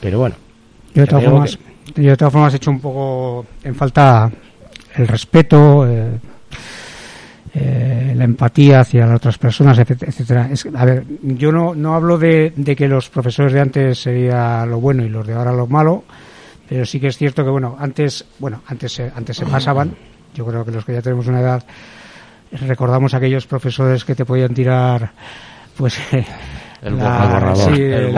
Pero 0.00 0.18
bueno. 0.18 0.45
Yo 0.96 1.02
de, 1.02 1.08
todas 1.08 1.24
formas, 1.24 1.58
yo 1.94 2.10
de 2.10 2.16
todas 2.16 2.32
formas 2.32 2.54
he 2.54 2.56
hecho 2.56 2.70
un 2.70 2.80
poco 2.80 3.44
en 3.62 3.74
falta 3.74 4.30
el 4.94 5.06
respeto. 5.06 5.86
Eh, 5.86 6.18
eh, 7.52 8.14
la 8.16 8.24
empatía 8.24 8.80
hacia 8.80 9.06
las 9.06 9.16
otras 9.16 9.36
personas, 9.36 9.78
etcétera. 9.78 10.48
Es, 10.50 10.66
a 10.74 10.84
ver, 10.86 11.04
yo 11.22 11.52
no, 11.52 11.74
no 11.74 11.94
hablo 11.94 12.16
de, 12.16 12.54
de, 12.56 12.74
que 12.74 12.88
los 12.88 13.10
profesores 13.10 13.52
de 13.52 13.60
antes 13.60 13.98
sería 13.98 14.64
lo 14.64 14.80
bueno 14.80 15.04
y 15.04 15.10
los 15.10 15.26
de 15.26 15.34
ahora 15.34 15.52
lo 15.52 15.66
malo, 15.66 16.04
pero 16.66 16.86
sí 16.86 16.98
que 16.98 17.08
es 17.08 17.18
cierto 17.18 17.44
que 17.44 17.50
bueno, 17.50 17.76
antes, 17.78 18.24
bueno, 18.38 18.62
antes 18.66 18.92
se, 18.92 19.12
antes 19.14 19.36
se 19.36 19.44
pasaban. 19.44 19.94
Yo 20.34 20.46
creo 20.46 20.64
que 20.64 20.70
los 20.70 20.84
que 20.84 20.94
ya 20.94 21.02
tenemos 21.02 21.26
una 21.26 21.40
edad 21.40 21.62
recordamos 22.52 23.12
aquellos 23.12 23.46
profesores 23.46 24.04
que 24.04 24.14
te 24.14 24.24
podían 24.24 24.54
tirar, 24.54 25.12
pues. 25.76 25.98
El, 26.86 26.94
borrador, 26.94 27.80
el, 27.80 28.12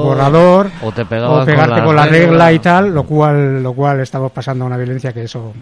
borrador, 0.00 0.70
o, 0.82 0.90
te 0.90 1.04
pegarte 1.04 1.54
con 1.84 1.94
la, 1.94 2.06
regla 2.06 2.52
y 2.52 2.58
tal, 2.58 2.92
lo 2.92 3.04
cual, 3.04 3.62
lo 3.62 3.72
cual 3.72 4.00
estamos 4.00 4.32
pasando 4.32 4.64
a 4.64 4.66
una 4.66 4.76
violencia 4.76 5.12
que 5.12 5.22
eso, 5.22 5.52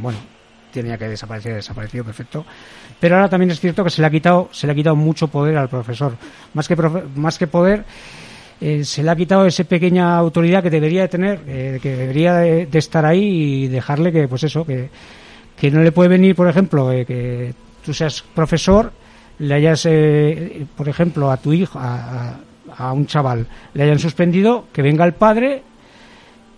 bueno, 0.00 0.18
tenía 0.72 0.98
que 0.98 1.06
desaparecer, 1.06 1.54
desaparecido, 1.54 2.04
perfecto. 2.04 2.44
Pero 2.98 3.14
ahora 3.14 3.28
también 3.28 3.52
es 3.52 3.60
cierto 3.60 3.84
que 3.84 3.90
se 3.90 4.00
le 4.00 4.08
ha 4.08 4.10
quitado, 4.10 4.48
se 4.50 4.66
le 4.66 4.72
ha 4.72 4.74
quitado 4.74 4.96
mucho 4.96 5.28
poder 5.28 5.56
al 5.56 5.68
profesor. 5.68 6.16
Más 6.54 6.66
que, 6.66 6.76
más 7.14 7.38
que 7.38 7.46
poder, 7.46 7.84
eh, 8.60 8.82
se 8.84 9.04
le 9.04 9.10
ha 9.10 9.14
quitado 9.14 9.46
esa 9.46 9.62
pequeña 9.62 10.16
autoridad 10.16 10.62
que 10.62 10.70
debería 10.70 11.02
de 11.02 11.08
tener, 11.08 11.40
eh, 11.46 11.78
que 11.80 11.96
debería 11.96 12.34
de, 12.34 12.68
estar 12.72 13.04
ahí 13.06 13.64
y 13.64 13.68
dejarle 13.68 14.10
que, 14.10 14.26
pues 14.26 14.42
eso, 14.42 14.64
que, 14.64 14.90
que 15.56 15.70
no 15.70 15.82
le 15.82 15.92
puede 15.92 16.08
venir, 16.08 16.34
por 16.34 16.48
ejemplo, 16.48 16.90
eh, 16.90 17.04
que 17.04 17.54
tú 17.84 17.94
seas 17.94 18.24
profesor, 18.34 18.92
le 19.38 19.54
hayas, 19.54 19.88
por 20.76 20.88
ejemplo, 20.88 21.30
a 21.30 21.36
tu 21.36 21.52
hijo, 21.52 21.78
a, 21.78 22.36
a 22.76 22.92
un 22.92 23.06
chaval, 23.06 23.46
le 23.74 23.82
hayan 23.82 23.98
suspendido, 23.98 24.66
que 24.72 24.82
venga 24.82 25.04
el 25.04 25.14
padre 25.14 25.62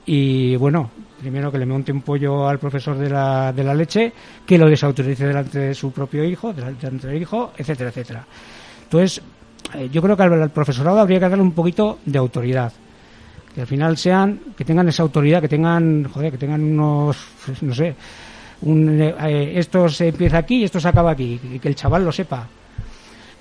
y 0.06 0.56
bueno, 0.56 0.90
primero 1.20 1.50
que 1.50 1.58
le 1.58 1.66
monte 1.66 1.92
un 1.92 2.02
pollo 2.02 2.46
al 2.46 2.58
profesor 2.58 2.98
de 2.98 3.08
la, 3.08 3.52
de 3.52 3.64
la 3.64 3.74
leche, 3.74 4.12
que 4.46 4.58
lo 4.58 4.68
desautorice 4.68 5.26
delante 5.26 5.58
de 5.58 5.74
su 5.74 5.90
propio 5.90 6.24
hijo, 6.24 6.52
delante 6.52 7.06
del 7.06 7.22
hijo, 7.22 7.52
etcétera, 7.56 7.88
etcétera. 7.88 8.26
Entonces, 8.82 9.22
eh, 9.74 9.88
yo 9.90 10.02
creo 10.02 10.16
que 10.16 10.22
al, 10.22 10.50
profesorado 10.50 11.00
habría 11.00 11.18
que 11.18 11.28
darle 11.28 11.42
un 11.42 11.52
poquito 11.52 12.00
de 12.04 12.18
autoridad. 12.18 12.72
Que 13.54 13.62
al 13.62 13.66
final 13.66 13.96
sean, 13.96 14.40
que 14.56 14.64
tengan 14.64 14.88
esa 14.88 15.02
autoridad, 15.02 15.40
que 15.40 15.48
tengan, 15.48 16.04
joder, 16.04 16.32
que 16.32 16.38
tengan 16.38 16.62
unos, 16.62 17.16
no 17.62 17.74
sé, 17.74 17.94
un, 18.62 19.00
eh, 19.00 19.58
esto 19.58 19.88
se 19.88 20.08
empieza 20.08 20.38
aquí 20.38 20.56
y 20.56 20.64
esto 20.64 20.78
se 20.78 20.88
acaba 20.88 21.12
aquí, 21.12 21.40
y 21.54 21.58
que 21.58 21.68
el 21.68 21.74
chaval 21.74 22.04
lo 22.04 22.12
sepa. 22.12 22.46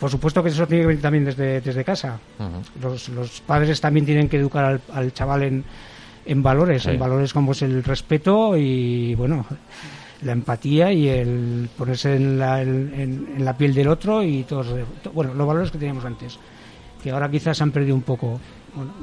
Por 0.04 0.12
supuesto 0.12 0.43
que 0.43 0.49
eso 0.49 0.68
tiene 0.68 0.82
que 0.82 0.88
venir 0.88 1.01
también 1.01 1.24
desde, 1.24 1.62
desde 1.62 1.82
casa. 1.86 2.20
los, 2.82 3.08
los, 3.08 3.39
padres 3.39 3.80
también 3.80 4.06
tienen 4.06 4.28
que 4.28 4.36
educar 4.36 4.66
al, 4.66 4.82
al 4.93 5.14
chaval 5.14 5.43
en, 5.43 5.64
en 6.26 6.43
valores, 6.43 6.86
en 6.88 6.99
valores 6.99 7.32
como 7.32 7.54
es 7.54 7.62
el 7.62 7.82
respeto 7.82 8.58
y, 8.58 9.16
bueno, 9.16 9.45
la 10.24 10.34
empatía 10.34 10.91
y 10.91 11.08
el 11.08 11.70
ponerse 11.78 12.18
en 12.18 12.38
la, 12.38 12.62
en, 12.62 13.45
la 13.45 13.56
piel 13.56 13.74
del 13.74 13.88
otro 13.88 14.22
y 14.22 14.43
todos, 14.43 14.68
bueno, 15.14 15.34
los 15.36 15.47
valores 15.47 15.72
que 15.72 15.78
teníamos 15.78 16.04
antes, 16.04 16.38
que 17.01 17.10
ahora 17.10 17.32
quizás 17.32 17.56
se 17.56 17.64
han 17.64 17.72
perdido 17.72 17.95
un 17.95 18.01
poco. 18.01 18.41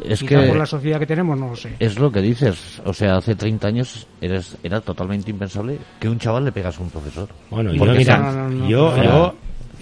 es 0.05 0.22
que 0.22 0.36
por 0.36 0.59
la 0.59 0.66
sociedad 0.66 0.98
que 0.98 1.07
tenemos, 1.07 1.38
no 1.38 1.48
lo 1.48 1.57
sé. 1.57 1.76
Es 1.78 1.98
lo 1.98 2.12
que 2.12 2.20
dices. 2.20 2.82
O 2.84 2.92
sea, 2.92 3.16
hace 3.16 3.34
30 3.34 3.66
años 3.66 4.07
eres, 4.20 4.59
era 4.62 4.82
totalmente 4.82 5.30
impensable 5.30 5.78
que 5.98 6.11
un 6.11 6.18
chaval 6.18 6.44
le 6.44 6.53
pegase 6.53 6.82
a 6.82 6.84
un 6.84 6.90
profesor. 6.90 7.30
Bueno, 7.48 7.72
yo, 7.72 7.86
mira, 7.86 8.51
yo, 8.68 9.03
yo, 9.03 9.34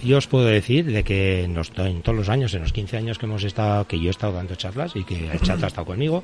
yo 0.03 0.17
os 0.17 0.27
puedo 0.27 0.45
decir 0.45 0.85
de 0.85 1.03
que 1.03 1.43
en, 1.43 1.57
en 1.57 2.01
todos 2.01 2.17
los 2.17 2.29
años, 2.29 2.53
en 2.53 2.61
los 2.61 2.73
15 2.73 2.97
años 2.97 3.17
que 3.17 3.25
hemos 3.25 3.43
estado, 3.43 3.85
que 3.87 3.99
yo 3.99 4.07
he 4.07 4.11
estado 4.11 4.33
dando 4.33 4.55
charlas 4.55 4.95
y 4.95 5.03
que 5.03 5.31
el 5.31 5.41
chat 5.41 5.61
ha 5.63 5.67
estado 5.67 5.85
conmigo, 5.85 6.23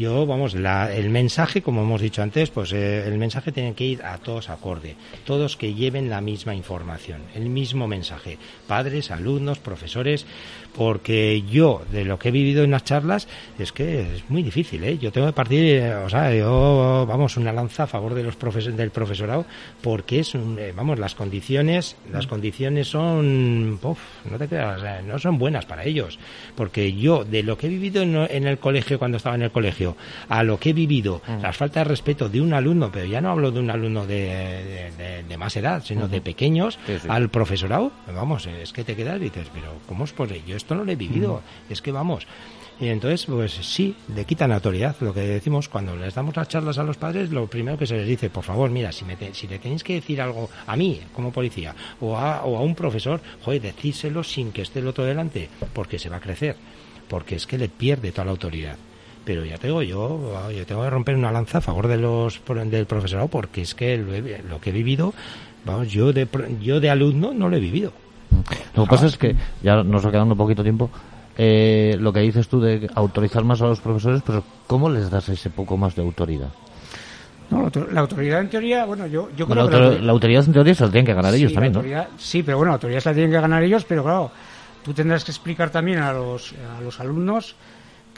yo, 0.00 0.26
vamos, 0.26 0.54
la, 0.54 0.92
el 0.92 1.10
mensaje, 1.10 1.60
como 1.60 1.82
hemos 1.82 2.00
dicho 2.00 2.22
antes, 2.22 2.50
pues 2.50 2.72
eh, 2.72 3.06
el 3.06 3.18
mensaje 3.18 3.52
tiene 3.52 3.74
que 3.74 3.84
ir 3.84 4.02
a 4.02 4.18
todos 4.18 4.48
acorde, 4.48 4.96
todos 5.24 5.56
que 5.56 5.74
lleven 5.74 6.08
la 6.08 6.20
misma 6.20 6.54
información, 6.54 7.20
el 7.34 7.50
mismo 7.50 7.86
mensaje, 7.86 8.38
padres, 8.66 9.10
alumnos, 9.10 9.58
profesores, 9.58 10.24
porque 10.74 11.42
yo, 11.42 11.82
de 11.92 12.04
lo 12.04 12.18
que 12.18 12.28
he 12.28 12.32
vivido 12.32 12.64
en 12.64 12.70
las 12.70 12.84
charlas, 12.84 13.28
es 13.58 13.72
que 13.72 14.16
es 14.16 14.30
muy 14.30 14.42
difícil, 14.42 14.82
¿eh? 14.84 14.96
Yo 14.96 15.12
tengo 15.12 15.26
que 15.26 15.32
partir, 15.34 15.82
o 15.82 16.08
sea, 16.08 16.34
yo, 16.34 17.04
vamos, 17.06 17.36
una 17.36 17.52
lanza 17.52 17.82
a 17.82 17.86
favor 17.86 18.14
de 18.14 18.22
los 18.22 18.36
profes 18.36 18.74
del 18.74 18.90
profesorado, 18.90 19.44
porque 19.82 20.20
es, 20.20 20.34
un, 20.34 20.58
eh, 20.58 20.72
vamos, 20.74 20.98
las 20.98 21.14
condiciones, 21.14 21.96
las 22.10 22.26
condiciones 22.26 22.88
son 22.88 23.78
no 24.30 24.38
te 24.38 24.48
creas, 24.48 25.04
no 25.04 25.18
son 25.18 25.38
buenas 25.38 25.66
para 25.66 25.84
ellos. 25.84 26.18
Porque 26.54 26.92
yo, 26.94 27.24
de 27.24 27.42
lo 27.42 27.58
que 27.58 27.66
he 27.66 27.70
vivido 27.70 28.02
en, 28.02 28.46
el 28.46 28.58
colegio 28.58 28.98
cuando 28.98 29.16
estaba 29.16 29.36
en 29.36 29.42
el 29.42 29.50
colegio, 29.50 29.89
a 30.28 30.42
lo 30.42 30.58
que 30.58 30.70
he 30.70 30.72
vivido, 30.72 31.22
mm. 31.26 31.42
las 31.42 31.56
faltas 31.56 31.84
de 31.84 31.90
respeto 31.90 32.28
de 32.28 32.40
un 32.40 32.52
alumno, 32.52 32.90
pero 32.92 33.06
ya 33.06 33.20
no 33.20 33.30
hablo 33.30 33.50
de 33.50 33.60
un 33.60 33.70
alumno 33.70 34.06
de, 34.06 34.90
de, 35.26 35.36
más 35.36 35.56
edad, 35.56 35.82
sino 35.84 36.08
de 36.08 36.20
pequeños, 36.20 36.78
al 37.08 37.30
profesorado, 37.30 37.92
vamos, 38.14 38.46
es 38.46 38.72
que 38.72 38.84
te 38.84 38.94
quedas 38.94 39.16
y 39.16 39.24
dices, 39.24 39.48
pero 39.52 39.72
¿cómo 39.86 40.04
es 40.04 40.12
posible? 40.12 40.42
Yo 40.46 40.56
esto 40.56 40.74
no 40.74 40.84
lo 40.84 40.92
he 40.92 40.96
vivido, 40.96 41.42
es 41.68 41.80
que 41.80 41.92
vamos. 41.92 42.26
Y 42.80 42.88
entonces, 42.88 43.26
pues 43.26 43.52
sí, 43.52 43.94
le 44.14 44.24
quitan 44.24 44.52
autoridad. 44.52 44.96
Lo 45.00 45.12
que 45.12 45.20
decimos 45.20 45.68
cuando 45.68 45.94
les 45.96 46.14
damos 46.14 46.34
las 46.34 46.48
charlas 46.48 46.78
a 46.78 46.82
los 46.82 46.96
padres, 46.96 47.30
lo 47.30 47.46
primero 47.46 47.76
que 47.76 47.86
se 47.86 47.96
les 47.96 48.08
dice, 48.08 48.30
por 48.30 48.42
favor, 48.42 48.70
mira, 48.70 48.90
si, 48.90 49.04
me 49.04 49.16
si 49.34 49.46
le 49.46 49.58
tenéis 49.58 49.84
que 49.84 49.94
decir 49.94 50.22
algo 50.22 50.48
a 50.66 50.76
mí, 50.76 50.98
como 51.12 51.30
policía, 51.30 51.74
o 52.00 52.16
a, 52.16 52.42
o 52.44 52.56
a 52.56 52.62
un 52.62 52.74
profesor, 52.74 53.20
joder, 53.44 53.60
decírselo 53.60 54.24
sin 54.24 54.50
que 54.50 54.62
esté 54.62 54.78
el 54.78 54.88
otro 54.88 55.04
delante, 55.04 55.50
porque 55.74 55.98
se 55.98 56.08
va 56.08 56.16
a 56.16 56.20
crecer, 56.20 56.56
porque 57.06 57.36
es 57.36 57.46
que 57.46 57.58
le 57.58 57.68
pierde 57.68 58.12
toda 58.12 58.24
la 58.24 58.30
autoridad. 58.30 58.78
Pero 59.24 59.44
ya 59.44 59.58
te 59.58 59.66
digo, 59.66 59.82
yo, 59.82 60.50
yo 60.50 60.66
tengo 60.66 60.82
que 60.82 60.90
romper 60.90 61.14
una 61.14 61.30
lanza 61.30 61.58
a 61.58 61.60
favor 61.60 61.88
de 61.88 61.98
los 61.98 62.40
del 62.66 62.86
profesorado, 62.86 63.28
porque 63.28 63.62
es 63.62 63.74
que 63.74 63.96
lo, 63.96 64.60
que 64.60 64.70
he 64.70 64.72
vivido, 64.72 65.12
vamos, 65.64 65.90
yo 65.90 66.12
de, 66.12 66.26
yo 66.62 66.80
de 66.80 66.90
alumno 66.90 67.32
no 67.32 67.48
lo 67.48 67.56
he 67.56 67.60
vivido. 67.60 67.92
Lo 68.74 68.84
que 68.84 68.90
pasa 68.90 69.06
es 69.06 69.18
que 69.18 69.36
ya 69.62 69.82
nos 69.82 70.04
ha 70.04 70.10
quedado 70.10 70.26
un 70.26 70.36
poquito 70.36 70.62
tiempo 70.62 70.90
eh, 71.36 71.96
lo 71.98 72.12
que 72.12 72.20
dices 72.20 72.48
tú 72.48 72.60
de 72.60 72.88
autorizar 72.94 73.44
más 73.44 73.62
a 73.62 73.66
los 73.66 73.80
profesores, 73.80 74.22
pero 74.26 74.42
¿cómo 74.66 74.90
les 74.90 75.10
das 75.10 75.28
ese 75.28 75.50
poco 75.50 75.76
más 75.76 75.94
de 75.94 76.02
autoridad? 76.02 76.48
No, 77.50 77.70
la 77.90 78.00
autoridad 78.00 78.40
en 78.40 78.48
teoría, 78.48 78.84
bueno, 78.84 79.06
yo, 79.06 79.28
yo 79.36 79.46
creo 79.46 79.68
que... 79.68 80.00
La, 80.00 80.12
autoridad 80.12 80.44
en 80.46 80.52
teoría 80.52 80.74
se 80.74 80.84
la 80.84 80.90
tienen 80.90 81.06
que 81.06 81.14
ganar 81.14 81.34
ellos 81.34 81.52
también, 81.52 81.72
¿no? 81.72 81.82
Sí, 82.16 82.42
pero 82.42 82.58
bueno, 82.58 82.70
la 82.70 82.74
autoridad 82.74 83.00
se 83.00 83.08
la 83.08 83.14
tienen 83.14 83.32
que 83.32 83.40
ganar 83.40 83.62
ellos, 83.62 83.84
pero 83.88 84.04
claro, 84.04 84.30
tú 84.84 84.92
tendrás 84.92 85.24
que 85.24 85.32
explicar 85.32 85.70
también 85.70 85.98
a 85.98 86.12
los, 86.12 86.54
a 86.78 86.80
los 86.80 87.00
alumnos 87.00 87.56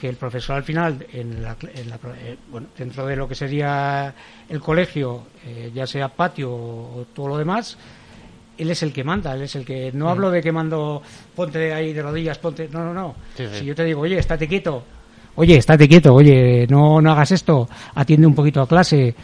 que 0.03 0.09
el 0.09 0.17
profesor 0.17 0.57
al 0.57 0.65
final, 0.65 1.07
en 1.13 1.45
la, 1.45 1.53
eh, 1.53 2.37
bueno, 2.51 2.67
dentro 2.77 3.07
de 3.07 3.15
lo 3.15 3.29
que 3.29 3.37
sería 3.37 4.13
el 4.49 4.59
colegio, 4.59 5.27
eh, 5.47 5.71
ya 5.73 5.87
sea 5.87 6.09
patio 6.09 6.51
o 6.51 7.07
todo 7.15 7.29
lo 7.29 7.39
demás, 7.39 7.79
él 8.59 8.69
es 8.69 8.83
el 8.83 8.93
que 8.93 9.05
manda, 9.05 9.33
él 9.33 9.43
es 9.43 9.55
el 9.55 9.65
que... 9.65 9.93
No 9.93 10.09
hablo 10.09 10.33
de 10.33 10.43
que 10.43 10.51
mando, 10.51 11.01
ponte 11.37 11.73
ahí 11.73 11.93
de 11.93 12.03
rodillas, 12.03 12.37
ponte... 12.39 12.69
No, 12.73 12.85
no, 12.85 12.93
no. 12.93 13.15
Si 13.37 13.65
yo 13.65 13.77
te 13.77 13.85
digo, 13.85 14.01
oye, 14.01 14.19
estate 14.19 14.49
quieto, 14.49 14.83
oye, 15.37 15.57
estate 15.57 15.87
quieto, 15.87 16.13
oye, 16.13 16.67
no, 16.69 17.01
no 17.01 17.13
hagas 17.13 17.31
esto, 17.31 17.69
atiende 17.95 18.27
un 18.27 18.35
poquito 18.35 18.61
a 18.61 18.67
clase. 18.67 19.15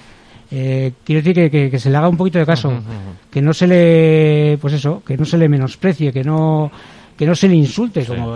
Eh, 0.48 0.92
quiero 1.02 1.22
decir 1.22 1.50
que, 1.50 1.70
que, 1.72 1.78
se 1.80 1.90
le 1.90 1.96
haga 1.96 2.08
un 2.08 2.16
poquito 2.16 2.38
de 2.38 2.46
caso, 2.46 2.72
que 3.28 3.42
no 3.42 3.52
se 3.52 3.66
le, 3.66 4.58
pues 4.60 4.74
eso, 4.74 5.02
que 5.04 5.16
no 5.16 5.24
se 5.24 5.38
le 5.38 5.48
menosprecie, 5.48 6.12
que 6.12 6.22
no 6.22 6.70
que 7.18 7.26
no 7.26 7.34
se 7.34 7.48
le 7.48 7.56
insulte 7.56 8.04
como 8.06 8.34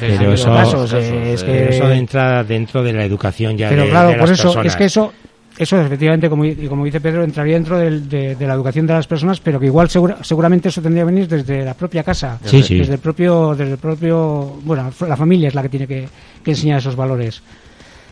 pero 0.00 0.32
eso, 0.32 0.86
es 0.96 1.44
que 1.44 1.68
eso 1.68 1.90
entra 1.92 2.42
dentro 2.42 2.82
de 2.82 2.92
la 2.94 3.04
educación 3.04 3.56
ya 3.56 3.68
pero 3.68 3.88
claro 3.88 4.18
por 4.18 4.30
eso 4.30 4.62
es 4.62 4.74
que 4.74 4.86
eso 4.86 5.12
eso 5.58 5.78
efectivamente, 5.78 6.30
como, 6.30 6.44
y 6.46 6.66
como 6.66 6.84
dice 6.84 7.00
Pedro, 7.00 7.24
entraría 7.24 7.54
dentro 7.54 7.78
de, 7.78 8.36
la 8.40 8.54
educación 8.54 8.86
de 8.86 8.94
las 8.94 9.06
personas, 9.06 9.38
pero 9.40 9.60
que 9.60 9.66
igual 9.66 9.88
seguramente 9.90 10.68
eso 10.68 10.80
tendría 10.80 11.02
que 11.02 11.12
venir 11.12 11.28
desde 11.28 11.64
la 11.64 11.74
propia 11.74 12.02
casa, 12.02 12.38
desde 12.42 12.94
el 12.94 12.98
propio, 12.98 13.54
desde 13.54 13.72
el 13.72 13.78
propio, 13.78 14.58
bueno, 14.64 14.90
la 15.06 15.16
familia 15.16 15.48
es 15.48 15.54
la 15.54 15.62
que 15.62 15.68
tiene 15.68 15.86
que, 15.86 16.08
enseñar 16.44 16.78
esos 16.78 16.96
valores. 16.96 17.42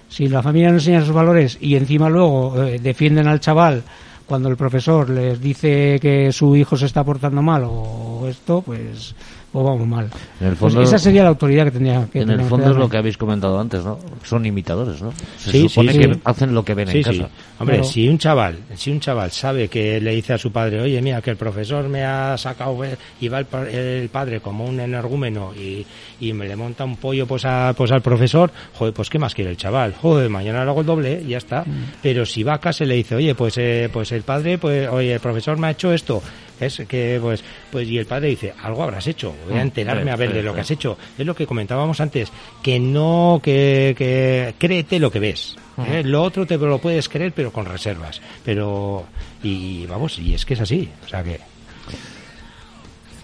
Si 0.09 0.29
la 0.29 0.43
familia 0.43 0.69
no 0.69 0.75
enseña 0.75 0.99
esos 0.99 1.15
valores 1.15 1.57
y 1.61 1.77
encima 1.77 2.11
luego 2.11 2.63
eh, 2.63 2.79
defienden 2.79 3.27
al 3.27 3.41
chaval 3.41 3.83
cuando 4.27 4.49
el 4.49 4.57
profesor 4.57 5.09
les 5.09 5.41
dice 5.41 5.99
que 6.01 6.33
su 6.33 6.55
hijo 6.57 6.77
se 6.77 6.87
está 6.87 7.03
portando 7.05 7.43
mal 7.43 7.63
o 7.65 8.27
esto, 8.29 8.61
pues 8.61 9.15
o 9.53 9.65
vamos 9.65 9.87
mal. 9.87 10.09
En 10.41 10.49
el 10.49 10.57
pues 10.57 10.73
fondo, 10.73 10.83
esa 10.83 10.99
sería 10.99 11.23
la 11.23 11.31
autoridad 11.31 11.65
que 11.65 11.71
tendría 11.73 12.07
que 12.07 12.21
En 12.21 12.31
el 12.31 12.43
fondo 12.43 12.71
es 12.71 12.77
lo 12.77 12.89
que 12.89 12.97
habéis 12.97 13.17
comentado 13.17 13.59
antes, 13.59 13.85
¿no? 13.85 13.99
Son 14.23 14.47
imitadores, 14.47 15.03
¿no? 15.03 15.13
Se 15.39 15.69
supone 15.69 15.99
que 15.99 16.19
hacen 16.25 16.55
lo 16.55 16.65
que 16.65 16.75
ven 16.75 16.89
en 16.91 17.03
casa. 17.03 17.29
Hombre, 17.59 17.85
si 17.85 18.09
un 18.09 18.19
chaval, 18.19 18.59
si 18.75 18.91
un 18.91 19.01
chaval 19.01 19.31
sabe 19.33 19.69
que 19.69 20.01
le 20.01 20.15
dice 20.15 20.35
a 20.35 20.39
su 20.39 20.53
padre, 20.53 20.81
oye, 20.81 21.03
mira, 21.03 21.21
que 21.21 21.31
el 21.31 21.37
profesor 21.37 21.89
me 21.89 22.05
ha 22.05 22.37
sacado 22.39 22.79
y 23.21 23.29
va 23.29 23.41
el, 23.41 24.09
padre 24.09 24.41
como 24.41 24.65
un 24.65 24.81
energúmeno 24.81 25.53
y, 25.55 25.85
y, 26.21 26.33
me 26.33 26.47
le 26.47 26.57
monta 26.57 26.85
un 26.85 26.97
pollo 26.97 27.27
pues, 27.27 27.45
a, 27.45 27.75
pues 27.77 27.91
al 27.91 28.03
profesor, 28.03 28.51
joder, 28.75 28.95
pues 28.95 29.11
¿qué 29.11 29.19
más 29.19 29.35
quiere 29.35 29.51
el 29.51 29.57
chaval? 29.57 29.95
Joder, 30.01 30.31
mañana 30.31 30.65
lo 30.65 30.71
hago 30.71 30.81
el 30.81 30.87
doble 30.87 31.23
y 31.25 31.31
ya 31.31 31.39
está. 31.39 31.63
Mm. 31.63 31.93
Pero 32.03 32.25
si 32.25 32.43
va 32.43 32.55
a 32.55 32.61
casa 32.61 32.85
y 32.85 32.87
le 32.87 32.95
dice, 32.95 33.17
oye, 33.17 33.35
pues, 33.35 33.59
eh, 33.59 33.91
pues 33.93 34.13
el 34.13 34.23
padre, 34.23 34.59
pues, 34.59 34.89
oye, 34.89 35.15
el 35.15 35.21
profesor 35.21 35.59
me 35.59 35.67
ha 35.67 35.71
hecho 35.73 35.93
esto, 35.93 36.23
es 36.61 36.83
que 36.89 37.19
pues 37.21 37.43
pues 37.71 37.89
y 37.89 37.99
el 37.99 38.07
padre 38.07 38.29
dice 38.29 38.55
algo 38.63 38.83
habrás 38.83 39.07
hecho 39.07 39.35
voy 39.47 39.55
a 39.55 39.63
mm, 39.63 39.67
enterarme 39.67 40.11
a 40.11 40.17
ver 40.17 40.33
de 40.33 40.43
lo 40.43 40.55
que 40.55 40.61
has 40.61 40.71
hecho 40.71 40.97
es 41.19 41.27
lo 41.27 41.35
que 41.35 41.47
comentábamos 41.47 42.01
antes 42.01 42.31
que 42.63 42.79
no 42.79 43.41
que, 43.43 43.95
que 43.97 44.55
créete 44.59 44.99
lo 44.99 45.11
que 45.11 45.21
ves 45.21 45.57
¿eh? 45.87 46.03
lo 46.05 46.23
otro 46.23 46.47
te 46.47 46.57
lo 46.57 46.79
puedes 46.79 47.09
creer 47.09 47.33
pero 47.33 47.53
con 47.53 47.67
reservas. 47.67 48.21
Pero 48.45 49.05
y 49.43 49.87
vamos 49.87 50.19
y 50.19 50.35
es 50.35 50.45
que 50.45 50.55
es 50.55 50.61
así 50.61 50.89
o 51.05 51.09
sea 51.09 51.23
que 51.23 51.41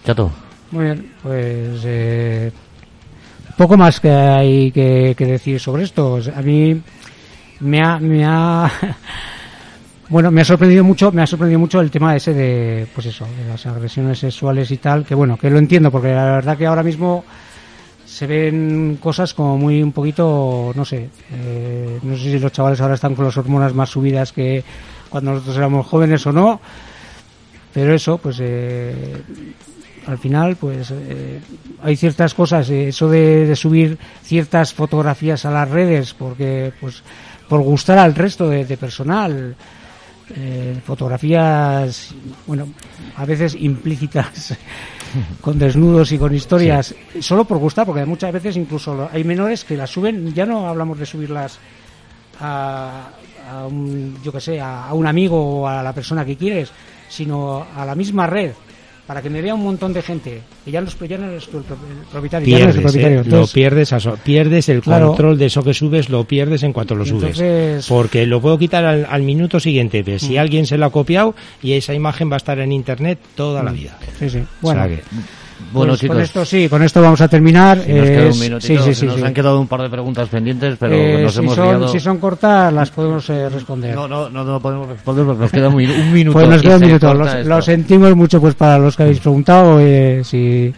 chato. 0.04 0.30
Muy 0.70 0.84
bien 0.84 1.12
pues 1.22 1.82
eh, 1.84 2.52
poco 3.56 3.76
más 3.76 4.00
que 4.00 4.10
hay 4.10 4.70
que, 4.70 5.14
que 5.16 5.26
decir 5.26 5.60
sobre 5.60 5.84
esto. 5.84 6.20
A 6.34 6.42
mí 6.42 6.80
me 7.60 7.82
ha, 7.82 7.98
me 7.98 8.24
ha 8.24 8.70
Bueno, 10.08 10.30
me 10.30 10.42
ha 10.42 10.44
sorprendido 10.44 10.84
mucho, 10.84 11.10
me 11.10 11.22
ha 11.22 11.26
sorprendido 11.26 11.58
mucho 11.58 11.80
el 11.80 11.90
tema 11.90 12.14
ese 12.14 12.32
de, 12.32 12.86
pues 12.94 13.06
eso, 13.06 13.26
de 13.36 13.48
las 13.48 13.66
agresiones 13.66 14.20
sexuales 14.20 14.70
y 14.70 14.76
tal, 14.76 15.04
que 15.04 15.16
bueno, 15.16 15.36
que 15.36 15.50
lo 15.50 15.58
entiendo, 15.58 15.90
porque 15.90 16.14
la 16.14 16.26
verdad 16.26 16.56
que 16.56 16.64
ahora 16.64 16.84
mismo 16.84 17.24
se 18.04 18.28
ven 18.28 18.98
cosas 19.02 19.34
como 19.34 19.58
muy 19.58 19.82
un 19.82 19.90
poquito, 19.90 20.72
no 20.76 20.84
sé, 20.84 21.10
eh, 21.32 21.98
no 22.04 22.16
sé 22.16 22.22
si 22.22 22.38
los 22.38 22.52
chavales 22.52 22.80
ahora 22.80 22.94
están 22.94 23.16
con 23.16 23.24
las 23.24 23.36
hormonas 23.36 23.74
más 23.74 23.90
subidas 23.90 24.30
que 24.30 24.62
cuando 25.08 25.32
nosotros 25.32 25.56
éramos 25.56 25.86
jóvenes 25.86 26.24
o 26.24 26.32
no, 26.32 26.60
pero 27.74 27.92
eso, 27.92 28.18
pues 28.18 28.36
eh, 28.40 29.22
al 30.06 30.18
final, 30.18 30.54
pues 30.54 30.92
eh, 30.92 31.40
hay 31.82 31.96
ciertas 31.96 32.32
cosas, 32.32 32.70
eso 32.70 33.08
de, 33.08 33.56
subir 33.56 33.98
ciertas 34.22 34.72
fotografías 34.72 35.44
a 35.44 35.50
las 35.50 35.68
redes, 35.68 36.14
porque 36.14 36.72
pues 36.80 37.02
por 37.48 37.60
gustar 37.62 37.98
al 37.98 38.14
resto 38.14 38.48
de 38.48 38.76
personal, 38.76 39.56
eh, 40.34 40.80
fotografías, 40.84 42.14
bueno, 42.46 42.68
a 43.16 43.24
veces 43.24 43.54
implícitas, 43.54 44.56
con 45.40 45.58
desnudos 45.58 46.12
y 46.12 46.18
con 46.18 46.34
historias, 46.34 46.94
solo 47.20 47.44
por 47.44 47.58
gustar, 47.58 47.86
porque 47.86 48.04
muchas 48.04 48.32
veces 48.32 48.56
incluso 48.56 49.08
hay 49.12 49.24
menores 49.24 49.64
que 49.64 49.76
las 49.76 49.90
suben, 49.90 50.34
ya 50.34 50.46
no 50.46 50.68
hablamos 50.68 50.98
de 50.98 51.06
subirlas 51.06 51.58
a, 52.40 53.10
un, 53.70 54.18
yo 54.22 54.32
que 54.32 54.40
sé, 54.40 54.60
a 54.60 54.92
un 54.92 55.06
amigo 55.06 55.62
o 55.62 55.68
a 55.68 55.82
la 55.82 55.92
persona 55.92 56.24
que 56.24 56.36
quieres, 56.36 56.72
sino 57.08 57.66
a 57.76 57.84
la 57.84 57.94
misma 57.94 58.26
red 58.26 58.52
para 59.06 59.22
que 59.22 59.30
me 59.30 59.40
vea 59.40 59.54
un 59.54 59.62
montón 59.62 59.92
de 59.92 60.02
gente 60.02 60.42
y 60.66 60.72
ya, 60.72 60.80
los, 60.80 60.98
ya 60.98 61.16
no 61.16 61.26
eres 61.26 61.46
tú 61.46 61.58
el, 61.58 61.64
propietario, 62.10 62.46
pierdes, 62.46 62.76
el 62.76 62.82
propietario. 62.82 63.20
Eh, 63.20 63.24
lo 63.24 63.46
pierdes, 63.46 63.94
pierdes 64.24 64.68
el 64.68 64.82
control 64.82 65.38
de 65.38 65.46
eso 65.46 65.62
que 65.62 65.74
subes, 65.74 66.08
lo 66.08 66.24
pierdes 66.24 66.62
en 66.64 66.72
cuanto 66.72 66.94
lo 66.94 67.06
subes. 67.06 67.86
Porque 67.86 68.26
lo 68.26 68.40
puedo 68.40 68.58
quitar 68.58 68.84
al, 68.84 69.22
minuto 69.22 69.60
siguiente, 69.60 70.02
pero 70.04 70.18
si 70.18 70.34
mm. 70.34 70.38
alguien 70.38 70.66
se 70.66 70.76
lo 70.76 70.86
ha 70.86 70.90
copiado 70.90 71.34
y 71.62 71.72
esa 71.72 71.94
imagen 71.94 72.30
va 72.30 72.34
a 72.34 72.38
estar 72.38 72.58
en 72.58 72.72
internet 72.72 73.18
toda 73.34 73.62
la 73.62 73.70
mm. 73.70 73.74
vida. 73.74 73.98
Sí, 74.18 74.30
sí. 74.30 74.42
Bueno. 74.60 74.86
Bueno, 75.72 75.94
pues 75.98 76.08
con 76.08 76.20
esto 76.20 76.44
sí, 76.44 76.68
con 76.68 76.82
esto 76.82 77.02
vamos 77.02 77.20
a 77.20 77.28
terminar. 77.28 77.78
nos, 77.78 78.36
un 78.36 78.60
sí, 78.60 78.78
sí, 78.78 78.94
sí, 78.94 79.06
nos 79.06 79.22
han 79.22 79.34
quedado 79.34 79.60
un 79.60 79.66
par 79.66 79.82
de 79.82 79.90
preguntas 79.90 80.28
pendientes, 80.28 80.76
pero 80.78 80.94
eh, 80.94 81.22
nos 81.22 81.34
si 81.34 81.40
hemos 81.40 81.54
son, 81.54 81.88
Si 81.88 82.00
son 82.00 82.18
cortas, 82.18 82.72
las 82.72 82.90
podemos 82.90 83.28
eh, 83.30 83.48
responder. 83.48 83.94
No, 83.94 84.06
no, 84.06 84.28
no, 84.28 84.44
no, 84.44 84.60
podemos 84.60 84.88
responder 84.88 85.24
porque 85.26 85.42
nos 85.42 85.50
queda 85.50 85.68
un, 85.68 85.76
minuto. 86.12 86.32
Pues 86.32 86.48
nos 86.48 86.62
queda 86.62 86.76
un 86.76 86.82
minuto. 86.82 87.14
Lo 87.14 87.62
sentimos 87.62 88.14
mucho 88.14 88.40
pues 88.40 88.54
para 88.54 88.78
los 88.78 88.96
que 88.96 89.02
habéis 89.02 89.20
preguntado. 89.20 89.80
Eh, 89.80 90.22
si 90.24 90.72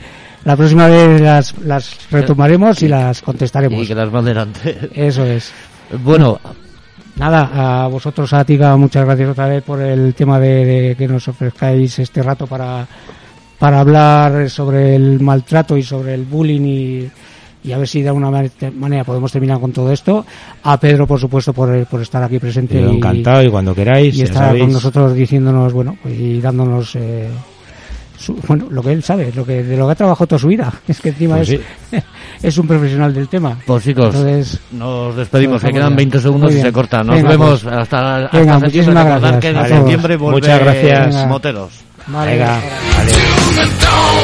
la 0.45 0.57
próxima 0.57 0.87
vez 0.87 1.21
las, 1.21 1.59
las 1.59 2.11
retomaremos 2.11 2.83
y 2.83 2.89
las 2.89 3.21
contestaremos. 3.23 3.83
Y 3.83 3.87
que 3.87 3.95
las 3.95 4.11
manden 4.11 4.39
antes. 4.39 4.77
Eso 4.95 5.25
es. 5.25 5.53
Bueno, 6.03 6.41
nada, 7.17 7.85
a 7.85 7.89
vosotros, 7.89 8.33
Atica, 8.33 8.77
muchas 8.77 9.05
gracias 9.05 9.31
otra 9.31 9.49
vez 9.49 9.63
por 9.63 9.81
el 9.81 10.15
tema 10.15 10.39
de, 10.39 10.65
de, 10.65 10.97
que 10.97 11.09
nos 11.09 11.29
ofrezcáis 11.29 11.99
este 11.99 12.23
rato 12.23 12.47
para 12.47 12.87
para 13.59 13.81
hablar 13.81 14.49
sobre 14.51 14.95
el 14.95 15.21
maltrato 15.21 15.77
y 15.77 15.83
sobre 15.83 16.15
el 16.15 16.25
bullying 16.25 17.11
y, 17.65 17.73
a 17.73 17.77
ver 17.77 17.89
si 17.89 18.01
de 18.01 18.09
alguna 18.09 18.31
manera 18.31 19.05
podemos 19.05 19.31
terminar 19.31 19.61
con 19.61 19.73
todo 19.73 19.93
esto. 19.93 20.25
A 20.63 20.79
Pedro, 20.79 21.07
por 21.07 21.21
supuesto, 21.21 21.53
por, 21.53 21.85
por 21.87 22.01
estar 22.01 22.23
aquí 22.23 22.39
presente. 22.39 22.81
y, 22.81 22.85
encantado 22.85 23.43
y 23.43 23.51
cuando 23.51 23.75
queráis. 23.75 24.17
Y 24.17 24.23
estar 24.23 24.57
con 24.57 24.73
nosotros 24.73 25.15
diciéndonos, 25.15 25.73
bueno, 25.73 25.97
pues, 26.03 26.19
y 26.19 26.41
dándonos. 26.41 26.95
Eh, 26.97 27.29
bueno, 28.47 28.67
lo 28.71 28.83
que 28.83 28.93
él 28.93 29.03
sabe, 29.03 29.33
lo 29.35 29.45
que 29.45 29.63
de 29.63 29.77
lo 29.77 29.87
que 29.87 29.93
ha 29.93 29.95
trabajado 29.95 30.27
toda 30.27 30.39
su 30.39 30.49
vida, 30.49 30.73
es 30.89 31.01
que 31.01 31.11
encima 31.11 31.37
pues 31.37 31.51
es, 31.51 31.61
es 32.43 32.59
un 32.59 32.67
profesional 32.67 33.13
del 33.15 33.29
tema. 33.29 33.59
Pues 33.67 33.85
chicos, 33.85 34.15
nos 34.73 35.17
despedimos, 35.17 35.63
que 35.63 35.73
quedan 35.73 35.95
20 35.95 36.21
segundos 36.21 36.55
y 36.55 36.61
se 36.61 36.73
corta. 36.73 37.05
Nos 37.05 37.23
vemos 37.23 37.63
pues. 37.63 37.75
hasta, 37.75 38.25
hasta 38.25 38.39
venga, 38.39 38.59
muchísimas 38.59 39.05
gracias. 39.05 39.41
que 39.41 39.49
en 39.49 39.69
septiembre 39.69 40.19
Muchas 40.19 40.61
gracias. 40.61 41.27
Moteros. 41.27 41.89
Vale. 42.07 42.33
Venga, 42.33 42.61
vale. 42.97 43.38
Don't 43.59 44.18